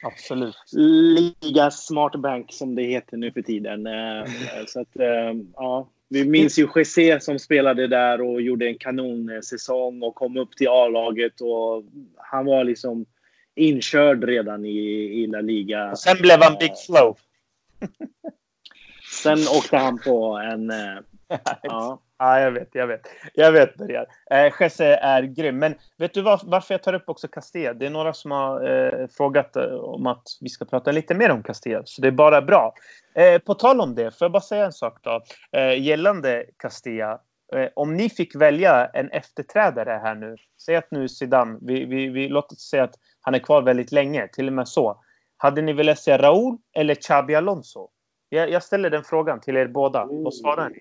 Absolut. 0.04 0.56
Liga 1.42 1.72
Smartbank 1.72 2.54
som 2.54 2.76
det 2.76 2.84
heter 2.84 3.18
nu 3.18 3.32
för 3.32 3.42
tiden. 3.42 3.88
Eh, 3.88 4.26
så 4.68 4.80
att, 4.80 5.00
eh, 5.00 5.34
ja, 5.56 5.90
vi 6.10 6.26
minns 6.26 6.60
ju 6.60 6.68
Jesse 6.76 7.20
som 7.20 7.40
spelade 7.40 7.88
där 7.88 8.22
och 8.22 8.42
gjorde 8.42 8.68
en 8.68 8.78
kanonsäsong 8.78 10.04
och 10.04 10.16
kom 10.16 10.38
upp 10.38 10.52
till 10.56 10.68
A-laget 10.68 11.42
och 11.42 11.84
han 12.18 12.46
var 12.46 12.64
liksom 12.64 13.06
inkörd 13.56 14.24
redan 14.24 14.66
i, 14.66 14.80
i 15.24 15.28
La 15.28 15.42
Liga. 15.42 15.92
Och 15.92 16.00
sen 16.00 16.18
blev 16.18 16.44
han 16.44 16.58
Big 16.60 16.72
Flow. 16.86 17.18
Sen 19.24 19.40
åkte 19.58 19.78
han 19.78 20.00
på 20.00 20.38
en... 20.38 20.70
Eh, 20.70 20.98
ja. 21.64 22.02
Ja, 22.18 22.40
jag 22.40 22.52
vet, 22.52 22.70
jag 22.72 22.88
vet. 22.88 23.08
Jag 23.34 23.52
vet, 23.52 23.78
Bergar. 23.78 24.06
Eh, 24.32 24.54
Jesse 24.60 24.86
är 24.86 25.24
grym. 25.24 25.60
Men 25.60 25.76
vet 25.98 26.14
du 26.14 26.22
var, 26.22 26.42
varför 26.44 26.74
jag 26.74 26.84
tar 26.84 26.94
upp 26.94 27.10
också 27.10 27.28
Castilla? 27.28 27.74
Det 27.74 27.86
är 27.86 27.90
några 27.90 28.14
som 28.14 28.32
har 28.32 28.70
eh, 28.70 29.08
frågat 29.08 29.56
eh, 29.56 29.64
om 29.74 30.08
att 30.08 30.24
vi 30.42 30.50
ska 30.50 30.66
prata 30.66 30.92
lite 30.92 31.16
mer 31.16 31.32
om 31.32 31.44
Castilla, 31.44 31.82
så 31.86 32.02
det 32.02 32.08
är 32.08 32.12
bara 32.12 32.42
bra. 32.42 32.74
Eh, 33.16 33.40
på 33.40 33.54
tal 33.54 33.82
om 33.82 33.96
det, 33.96 34.18
får 34.18 34.26
jag 34.26 34.32
bara 34.32 34.42
säga 34.42 34.66
en 34.66 34.74
sak 34.74 34.98
då? 35.02 35.22
Eh, 35.52 35.82
gällande 35.82 36.46
Castilla. 36.58 37.20
Eh, 37.54 37.70
om 37.76 37.94
ni 37.94 38.10
fick 38.10 38.36
välja 38.36 38.86
en 38.86 39.10
efterträdare 39.10 40.00
här 40.04 40.16
nu. 40.16 40.36
Säg 40.66 40.76
att 40.76 40.92
nu 40.92 41.10
Zidane, 41.10 41.60
vi, 41.62 41.86
vi, 41.86 42.08
vi, 42.08 42.30
låt 42.30 42.52
oss 42.52 42.70
säga 42.70 42.84
att 42.84 42.96
han 43.26 43.36
är 43.36 43.40
kvar 43.40 43.62
väldigt 43.62 43.92
länge, 43.92 44.28
till 44.28 44.48
och 44.48 44.54
med 44.54 44.68
så. 44.68 45.02
Hade 45.38 45.62
ni 45.62 45.74
velat 45.74 46.00
se 46.00 46.18
Raúl 46.18 46.58
eller 46.74 46.96
Xabi 46.96 47.36
Alonso? 47.36 47.90
Jag, 48.30 48.50
jag 48.50 48.64
ställer 48.64 48.90
den 48.90 49.04
frågan 49.04 49.40
till 49.42 49.58
er 49.58 49.68
båda. 49.68 50.06
Vad 50.06 50.34
svarar 50.34 50.70
ni? 50.70 50.80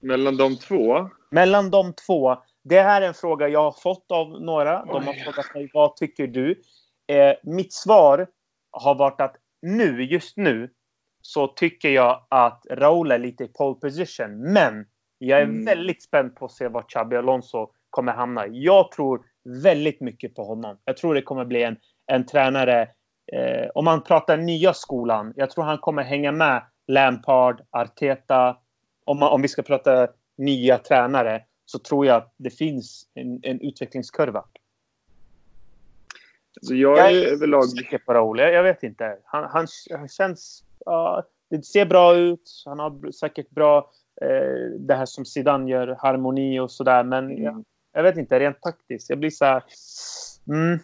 Mellan 0.00 0.36
de 0.36 0.56
två? 0.56 1.08
Mellan 1.30 1.70
de 1.70 1.92
två. 1.92 2.36
Det 2.64 2.80
här 2.80 3.02
är 3.02 3.06
en 3.08 3.14
fråga 3.14 3.48
jag 3.48 3.62
har 3.62 3.72
fått 3.72 4.10
av 4.12 4.28
några. 4.42 4.84
De 4.84 5.06
har 5.06 5.12
Oj. 5.12 5.22
frågat 5.24 5.54
mig 5.54 5.70
vad 5.74 5.96
tycker 5.96 6.26
du? 6.26 6.62
Eh, 7.06 7.34
mitt 7.42 7.72
svar 7.72 8.26
har 8.70 8.94
varit 8.94 9.20
att 9.20 9.36
nu, 9.62 10.04
just 10.04 10.36
nu, 10.36 10.70
så 11.22 11.46
tycker 11.46 11.88
jag 11.88 12.26
att 12.28 12.66
Raúl 12.70 13.10
är 13.12 13.18
lite 13.18 13.44
i 13.44 13.48
pole 13.48 13.74
position. 13.74 14.52
Men 14.52 14.86
jag 15.18 15.38
är 15.38 15.44
Mm. 15.44 15.64
väldigt 15.64 16.02
spänd 16.02 16.36
på 16.36 16.44
att 16.44 16.52
se 16.52 16.68
var 16.68 16.82
Xabi 16.82 17.16
Alonso 17.16 17.70
kommer 17.90 18.12
hamna. 18.12 18.46
Jag 18.46 18.90
tror 18.92 19.22
väldigt 19.62 20.00
mycket 20.00 20.34
på 20.34 20.44
honom. 20.44 20.78
Jag 20.84 20.96
tror 20.96 21.14
det 21.14 21.22
kommer 21.22 21.44
bli 21.44 21.62
en, 21.62 21.76
en 22.06 22.26
tränare, 22.26 22.82
eh, 23.32 23.68
om 23.74 23.84
man 23.84 24.02
pratar 24.02 24.36
nya 24.36 24.74
skolan, 24.74 25.32
jag 25.36 25.50
tror 25.50 25.64
han 25.64 25.78
kommer 25.78 26.02
hänga 26.02 26.32
med 26.32 26.62
Lampard, 26.86 27.62
Arteta. 27.70 28.56
Om, 29.04 29.18
man, 29.18 29.32
om 29.32 29.42
vi 29.42 29.48
ska 29.48 29.62
prata 29.62 30.08
nya 30.36 30.78
tränare 30.78 31.42
så 31.66 31.78
tror 31.78 32.06
jag 32.06 32.16
att 32.16 32.34
det 32.36 32.50
finns 32.50 33.06
en, 33.14 33.40
en 33.42 33.60
utvecklingskurva. 33.60 34.44
Alltså 36.60 36.74
jag 36.74 36.98
Jag 36.98 37.12
är 37.12 37.32
överlag... 37.32 37.64
säker 37.64 37.98
på 37.98 38.14
Raúl. 38.14 38.38
Jag, 38.38 38.52
jag 38.52 38.62
vet 38.62 38.82
inte. 38.82 39.18
Han, 39.24 39.44
han, 39.44 39.66
han 39.90 40.08
känns... 40.08 40.64
ja, 40.84 41.24
det 41.50 41.64
ser 41.64 41.86
bra 41.86 42.16
ut. 42.16 42.62
Han 42.64 42.78
har 42.78 43.10
säkert 43.10 43.50
bra... 43.50 43.90
Eh, 44.22 44.78
det 44.78 44.94
här 44.94 45.06
som 45.06 45.24
Zidane 45.24 45.70
gör, 45.70 45.96
harmoni 46.00 46.60
och 46.60 46.70
sådär. 46.70 47.04
Men 47.04 47.42
jag, 47.42 47.64
jag 47.98 48.02
vet 48.02 48.16
inte, 48.16 48.40
rent 48.40 48.60
taktiskt. 48.60 49.10
Jag 49.10 49.18
blir 49.18 49.30
så 49.30 49.44
här... 49.44 49.62
Mm, 50.48 50.78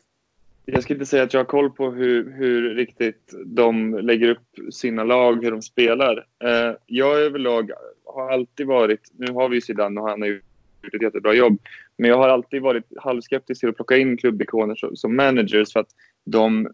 Jag 0.64 0.82
ska 0.82 0.92
inte 0.92 1.06
säga 1.06 1.22
att 1.22 1.32
jag 1.32 1.40
har 1.40 1.44
koll 1.44 1.70
på 1.70 1.90
hur, 1.90 2.32
hur 2.32 2.74
riktigt 2.74 3.34
de 3.46 3.98
lägger 3.98 4.28
upp 4.28 4.74
sina 4.74 5.04
lag, 5.04 5.44
hur 5.44 5.50
de 5.50 5.62
spelar. 5.62 6.26
Eh, 6.44 6.76
jag 6.86 7.20
överlag 7.20 7.70
har 8.04 8.30
alltid 8.30 8.66
varit, 8.66 9.00
nu 9.12 9.32
har 9.32 9.48
vi 9.48 9.54
ju 9.54 9.60
Zidane 9.60 10.00
och 10.00 10.08
han 10.08 10.22
har 10.22 10.28
gjort 10.28 10.42
ett 10.92 11.02
jättebra 11.02 11.34
jobb, 11.34 11.58
men 11.96 12.10
jag 12.10 12.16
har 12.16 12.28
alltid 12.28 12.62
varit 12.62 12.84
halvskeptisk 12.96 13.60
till 13.60 13.68
att 13.68 13.76
plocka 13.76 13.96
in 13.96 14.16
klubbikoner 14.16 14.74
som, 14.74 14.96
som 14.96 15.16
managers 15.16 15.72
för 15.72 15.80
att 15.80 15.90
de 16.24 16.68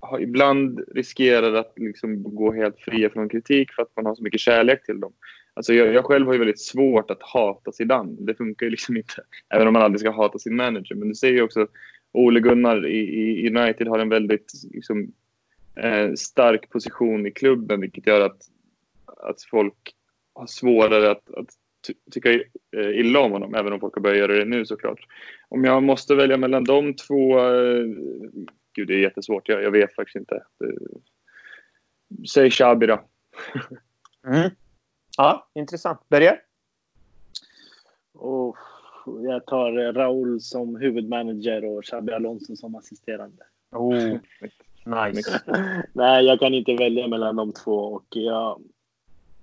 har 0.00 0.20
ibland 0.20 0.80
riskerar 0.94 1.54
att 1.54 1.72
liksom 1.76 2.34
gå 2.34 2.52
helt 2.52 2.80
fria 2.80 3.10
från 3.10 3.28
kritik 3.28 3.72
för 3.72 3.82
att 3.82 3.96
man 3.96 4.06
har 4.06 4.14
så 4.14 4.22
mycket 4.22 4.40
kärlek 4.40 4.86
till 4.86 5.00
dem. 5.00 5.12
Alltså 5.54 5.74
jag, 5.74 5.94
jag 5.94 6.04
själv 6.04 6.26
har 6.26 6.32
ju 6.32 6.38
väldigt 6.38 6.60
svårt 6.60 7.10
att 7.10 7.22
hata 7.22 7.72
Zidane. 7.72 8.16
Det 8.18 8.34
funkar 8.34 8.66
ju 8.66 8.70
liksom 8.70 8.96
inte. 8.96 9.22
Även 9.48 9.66
om 9.66 9.72
man 9.72 9.82
aldrig 9.82 10.00
ska 10.00 10.10
hata 10.10 10.38
sin 10.38 10.56
manager. 10.56 10.94
Men 10.94 11.08
du 11.08 11.14
ser 11.14 11.30
ju 11.30 11.42
också 11.42 11.66
Ole 12.12 12.40
Gunnar 12.40 12.86
i, 12.86 12.98
i 12.98 13.56
United 13.56 13.88
har 13.88 13.98
en 13.98 14.08
väldigt 14.08 14.52
liksom, 14.72 15.12
eh, 15.76 16.12
stark 16.12 16.70
position 16.70 17.26
i 17.26 17.30
klubben 17.30 17.80
vilket 17.80 18.06
gör 18.06 18.20
att, 18.20 18.42
att 19.06 19.42
folk 19.42 19.94
har 20.34 20.46
svårare 20.46 21.10
att, 21.10 21.34
att 21.34 21.48
ty 21.86 21.94
tycka 22.10 22.32
eh, 22.32 22.90
illa 22.94 23.20
om 23.20 23.32
honom, 23.32 23.54
även 23.54 23.72
om 23.72 23.80
folk 23.80 23.94
har 23.94 24.02
börjat 24.02 24.18
göra 24.18 24.38
det 24.38 24.44
nu 24.44 24.66
såklart. 24.66 25.06
Om 25.48 25.64
jag 25.64 25.82
måste 25.82 26.14
välja 26.14 26.36
mellan 26.36 26.64
de 26.64 26.94
två... 26.94 27.38
Eh, 27.38 27.84
gud, 28.74 28.88
det 28.88 28.94
är 28.94 28.98
jättesvårt. 28.98 29.48
Jag, 29.48 29.62
jag 29.62 29.70
vet 29.70 29.94
faktiskt 29.94 30.16
inte. 30.16 30.34
Eh, 30.34 30.98
säg 32.34 32.50
Xabi 32.50 32.86
då. 32.86 33.04
mm. 34.26 34.50
Ja, 35.16 35.46
intressant. 35.54 36.00
Börja. 36.08 36.36
Och 38.14 38.56
jag 39.24 39.46
tar 39.46 39.92
Raúl 39.92 40.40
som 40.40 40.76
huvudmanager 40.76 41.64
och 41.64 41.84
Xabi 41.84 42.12
Alonso 42.12 42.56
som 42.56 42.74
assisterande. 42.74 43.42
Oh, 43.72 43.94
nice. 44.84 45.40
Nej, 45.92 46.24
jag 46.24 46.40
kan 46.40 46.54
inte 46.54 46.74
välja 46.74 47.08
mellan 47.08 47.36
de 47.36 47.52
två 47.52 47.72
och 47.78 48.06
jag, 48.10 48.62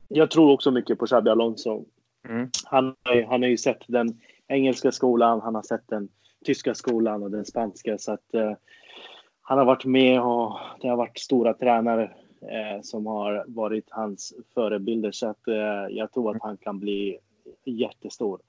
jag 0.07 0.31
tror 0.31 0.51
också 0.51 0.71
mycket 0.71 0.99
på 0.99 1.05
Xabi 1.07 1.29
Alonso. 1.29 1.85
Mm. 2.29 2.49
Han, 2.63 2.95
har- 3.03 3.23
han 3.23 3.41
har 3.41 3.49
ju 3.49 3.57
sett 3.57 3.81
den 3.87 4.19
engelska 4.47 4.91
skolan, 4.91 5.41
han 5.41 5.55
har 5.55 5.61
sett 5.63 5.87
den 5.87 6.09
tyska 6.45 6.75
skolan 6.75 7.23
och 7.23 7.31
den 7.31 7.45
spanska 7.45 7.97
så 7.97 8.11
att 8.11 8.33
eh, 8.33 8.53
han 9.41 9.57
har 9.57 9.65
varit 9.65 9.85
med 9.85 10.21
och 10.21 10.59
det 10.81 10.87
har 10.87 10.97
varit 10.97 11.19
stora 11.19 11.53
tränare 11.53 12.11
eh, 12.41 12.81
som 12.81 13.05
har 13.05 13.45
varit 13.47 13.85
hans 13.89 14.33
förebilder 14.53 15.11
så 15.11 15.27
att 15.27 15.47
eh, 15.47 15.87
jag 15.89 16.11
tror 16.11 16.35
att 16.35 16.41
han 16.41 16.57
kan 16.57 16.79
bli 16.79 17.17
jättestor. 17.65 18.39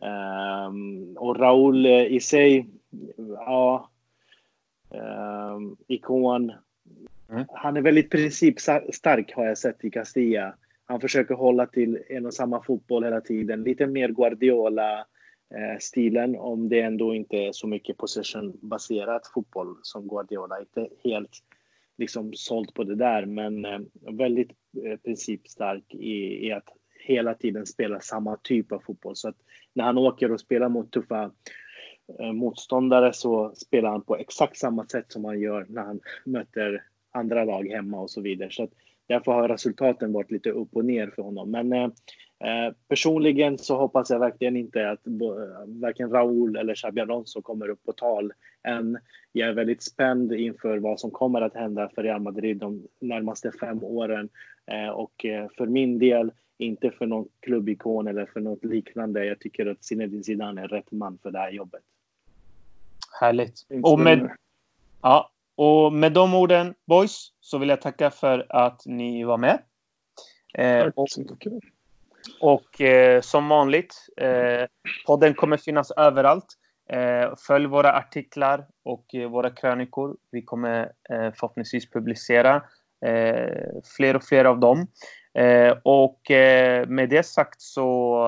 Ehm, 0.00 1.16
och 1.16 1.36
Raúl 1.36 1.86
eh, 1.86 2.06
i 2.06 2.20
sig, 2.20 2.68
ja, 3.16 3.90
ehm, 4.90 5.76
ikon. 5.86 6.52
Mm. 7.30 7.44
Han 7.48 7.76
är 7.76 7.80
väldigt 7.80 8.10
principstark 8.10 9.34
har 9.34 9.44
jag 9.44 9.58
sett 9.58 9.84
i 9.84 9.90
Castilla. 9.90 10.54
Han 10.84 11.00
försöker 11.00 11.34
hålla 11.34 11.66
till 11.66 11.98
en 12.08 12.26
och 12.26 12.34
samma 12.34 12.62
fotboll 12.62 13.04
hela 13.04 13.20
tiden. 13.20 13.62
Lite 13.62 13.86
mer 13.86 14.08
Guardiola-stilen 14.08 16.36
om 16.36 16.68
det 16.68 16.80
ändå 16.80 17.14
inte 17.14 17.36
är 17.36 17.52
så 17.52 17.66
mycket 17.66 17.96
possession-baserat 17.96 19.26
fotboll 19.26 19.76
som 19.82 20.08
Guardiola. 20.08 20.60
Inte 20.60 20.88
helt 21.04 21.42
liksom 21.98 22.32
sålt 22.34 22.74
på 22.74 22.84
det 22.84 22.94
där, 22.94 23.26
men 23.26 23.64
eh, 23.64 23.80
väldigt 24.12 24.50
eh, 24.84 24.96
principstark 24.96 25.94
i, 25.94 26.46
i 26.46 26.52
att 26.52 26.68
hela 27.00 27.34
tiden 27.34 27.66
spela 27.66 28.00
samma 28.00 28.36
typ 28.36 28.72
av 28.72 28.78
fotboll. 28.78 29.16
Så 29.16 29.28
att 29.28 29.36
när 29.74 29.84
han 29.84 29.98
åker 29.98 30.32
och 30.32 30.40
spelar 30.40 30.68
mot 30.68 30.92
tuffa 30.92 31.30
eh, 32.18 32.32
motståndare 32.32 33.12
så 33.12 33.52
spelar 33.54 33.90
han 33.90 34.02
på 34.02 34.16
exakt 34.16 34.56
samma 34.56 34.86
sätt 34.86 35.12
som 35.12 35.24
han 35.24 35.40
gör 35.40 35.66
när 35.68 35.82
han 35.82 36.00
möter 36.24 36.82
andra 37.10 37.44
lag 37.44 37.68
hemma 37.68 38.00
och 38.00 38.10
så 38.10 38.20
vidare. 38.20 38.50
Så 38.50 38.62
att 38.62 38.72
därför 39.06 39.32
har 39.32 39.48
resultaten 39.48 40.12
varit 40.12 40.30
lite 40.30 40.50
upp 40.50 40.76
och 40.76 40.84
ner 40.84 41.12
för 41.14 41.22
honom. 41.22 41.50
Men 41.50 41.72
eh, 41.72 41.90
eh, 42.44 42.74
personligen 42.88 43.58
så 43.58 43.76
hoppas 43.76 44.10
jag 44.10 44.18
verkligen 44.18 44.56
inte 44.56 44.90
att 44.90 45.06
eh, 45.06 45.12
varken 45.66 46.10
Raúl 46.10 46.56
eller 46.56 46.74
Xabi 46.74 47.00
Alonso 47.00 47.42
kommer 47.42 47.68
upp 47.68 47.84
på 47.84 47.92
tal 47.92 48.32
än. 48.62 48.98
Jag 49.32 49.48
är 49.48 49.52
väldigt 49.52 49.82
spänd 49.82 50.32
inför 50.32 50.78
vad 50.78 51.00
som 51.00 51.10
kommer 51.10 51.40
att 51.40 51.54
hända 51.54 51.88
för 51.94 52.02
Real 52.02 52.20
Madrid 52.20 52.56
de 52.56 52.82
närmaste 53.00 53.52
fem 53.52 53.84
åren. 53.84 54.28
Eh, 54.66 54.88
och 54.88 55.26
för 55.56 55.66
min 55.66 55.98
del, 55.98 56.32
inte 56.58 56.90
för 56.90 57.06
någon 57.06 57.28
klubbikon 57.40 58.06
eller 58.06 58.26
för 58.26 58.40
något 58.40 58.64
liknande. 58.64 59.24
Jag 59.24 59.40
tycker 59.40 59.66
att 59.66 59.84
Zinedine 59.84 60.22
Zidane 60.22 60.62
är 60.62 60.68
rätt 60.68 60.92
man 60.92 61.18
för 61.22 61.30
det 61.30 61.38
här 61.38 61.50
jobbet. 61.50 61.82
Härligt. 63.20 63.66
Och 63.82 64.00
med, 64.00 64.30
ja, 65.02 65.30
och 65.54 65.92
med 65.92 66.12
de 66.12 66.34
orden, 66.34 66.74
boys, 66.84 67.32
så 67.40 67.58
vill 67.58 67.68
jag 67.68 67.80
tacka 67.80 68.10
för 68.10 68.46
att 68.48 68.86
ni 68.86 69.24
var 69.24 69.38
med. 69.38 69.58
Eh, 70.54 70.86
och. 70.86 71.08
Och 72.40 72.80
eh, 72.80 73.20
som 73.20 73.48
vanligt, 73.48 73.94
eh, 74.16 74.66
podden 75.06 75.34
kommer 75.34 75.56
finnas 75.56 75.90
överallt. 75.90 76.46
Eh, 76.92 77.34
följ 77.46 77.66
våra 77.66 77.92
artiklar 77.92 78.66
och 78.84 79.14
eh, 79.14 79.28
våra 79.30 79.50
krönikor. 79.50 80.16
Vi 80.30 80.42
kommer 80.42 80.80
eh, 81.10 81.32
förhoppningsvis 81.34 81.90
publicera 81.90 82.62
eh, 83.06 83.56
fler 83.96 84.16
och 84.16 84.24
fler 84.24 84.44
av 84.44 84.60
dem. 84.60 84.86
Eh, 85.38 85.76
och 85.82 86.30
eh, 86.30 86.86
med 86.86 87.08
det 87.08 87.22
sagt 87.22 87.60
så 87.60 88.24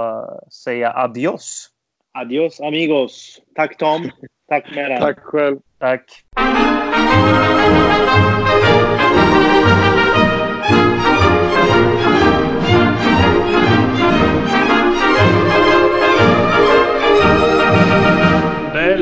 säger 0.64 0.82
jag 0.82 0.93
adios. 0.97 1.68
Adios 2.12 2.61
amigos! 2.61 3.41
Tack 3.55 3.76
Tom! 3.76 4.11
Tack 4.49 4.74
Meran! 4.74 5.01
Tack 5.01 5.18
själv. 5.18 5.59
Tack. 5.78 6.24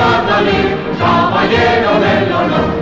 Guadalí, 0.00 0.60
caballero 0.98 2.00
del 2.00 2.32
honor. 2.32 2.80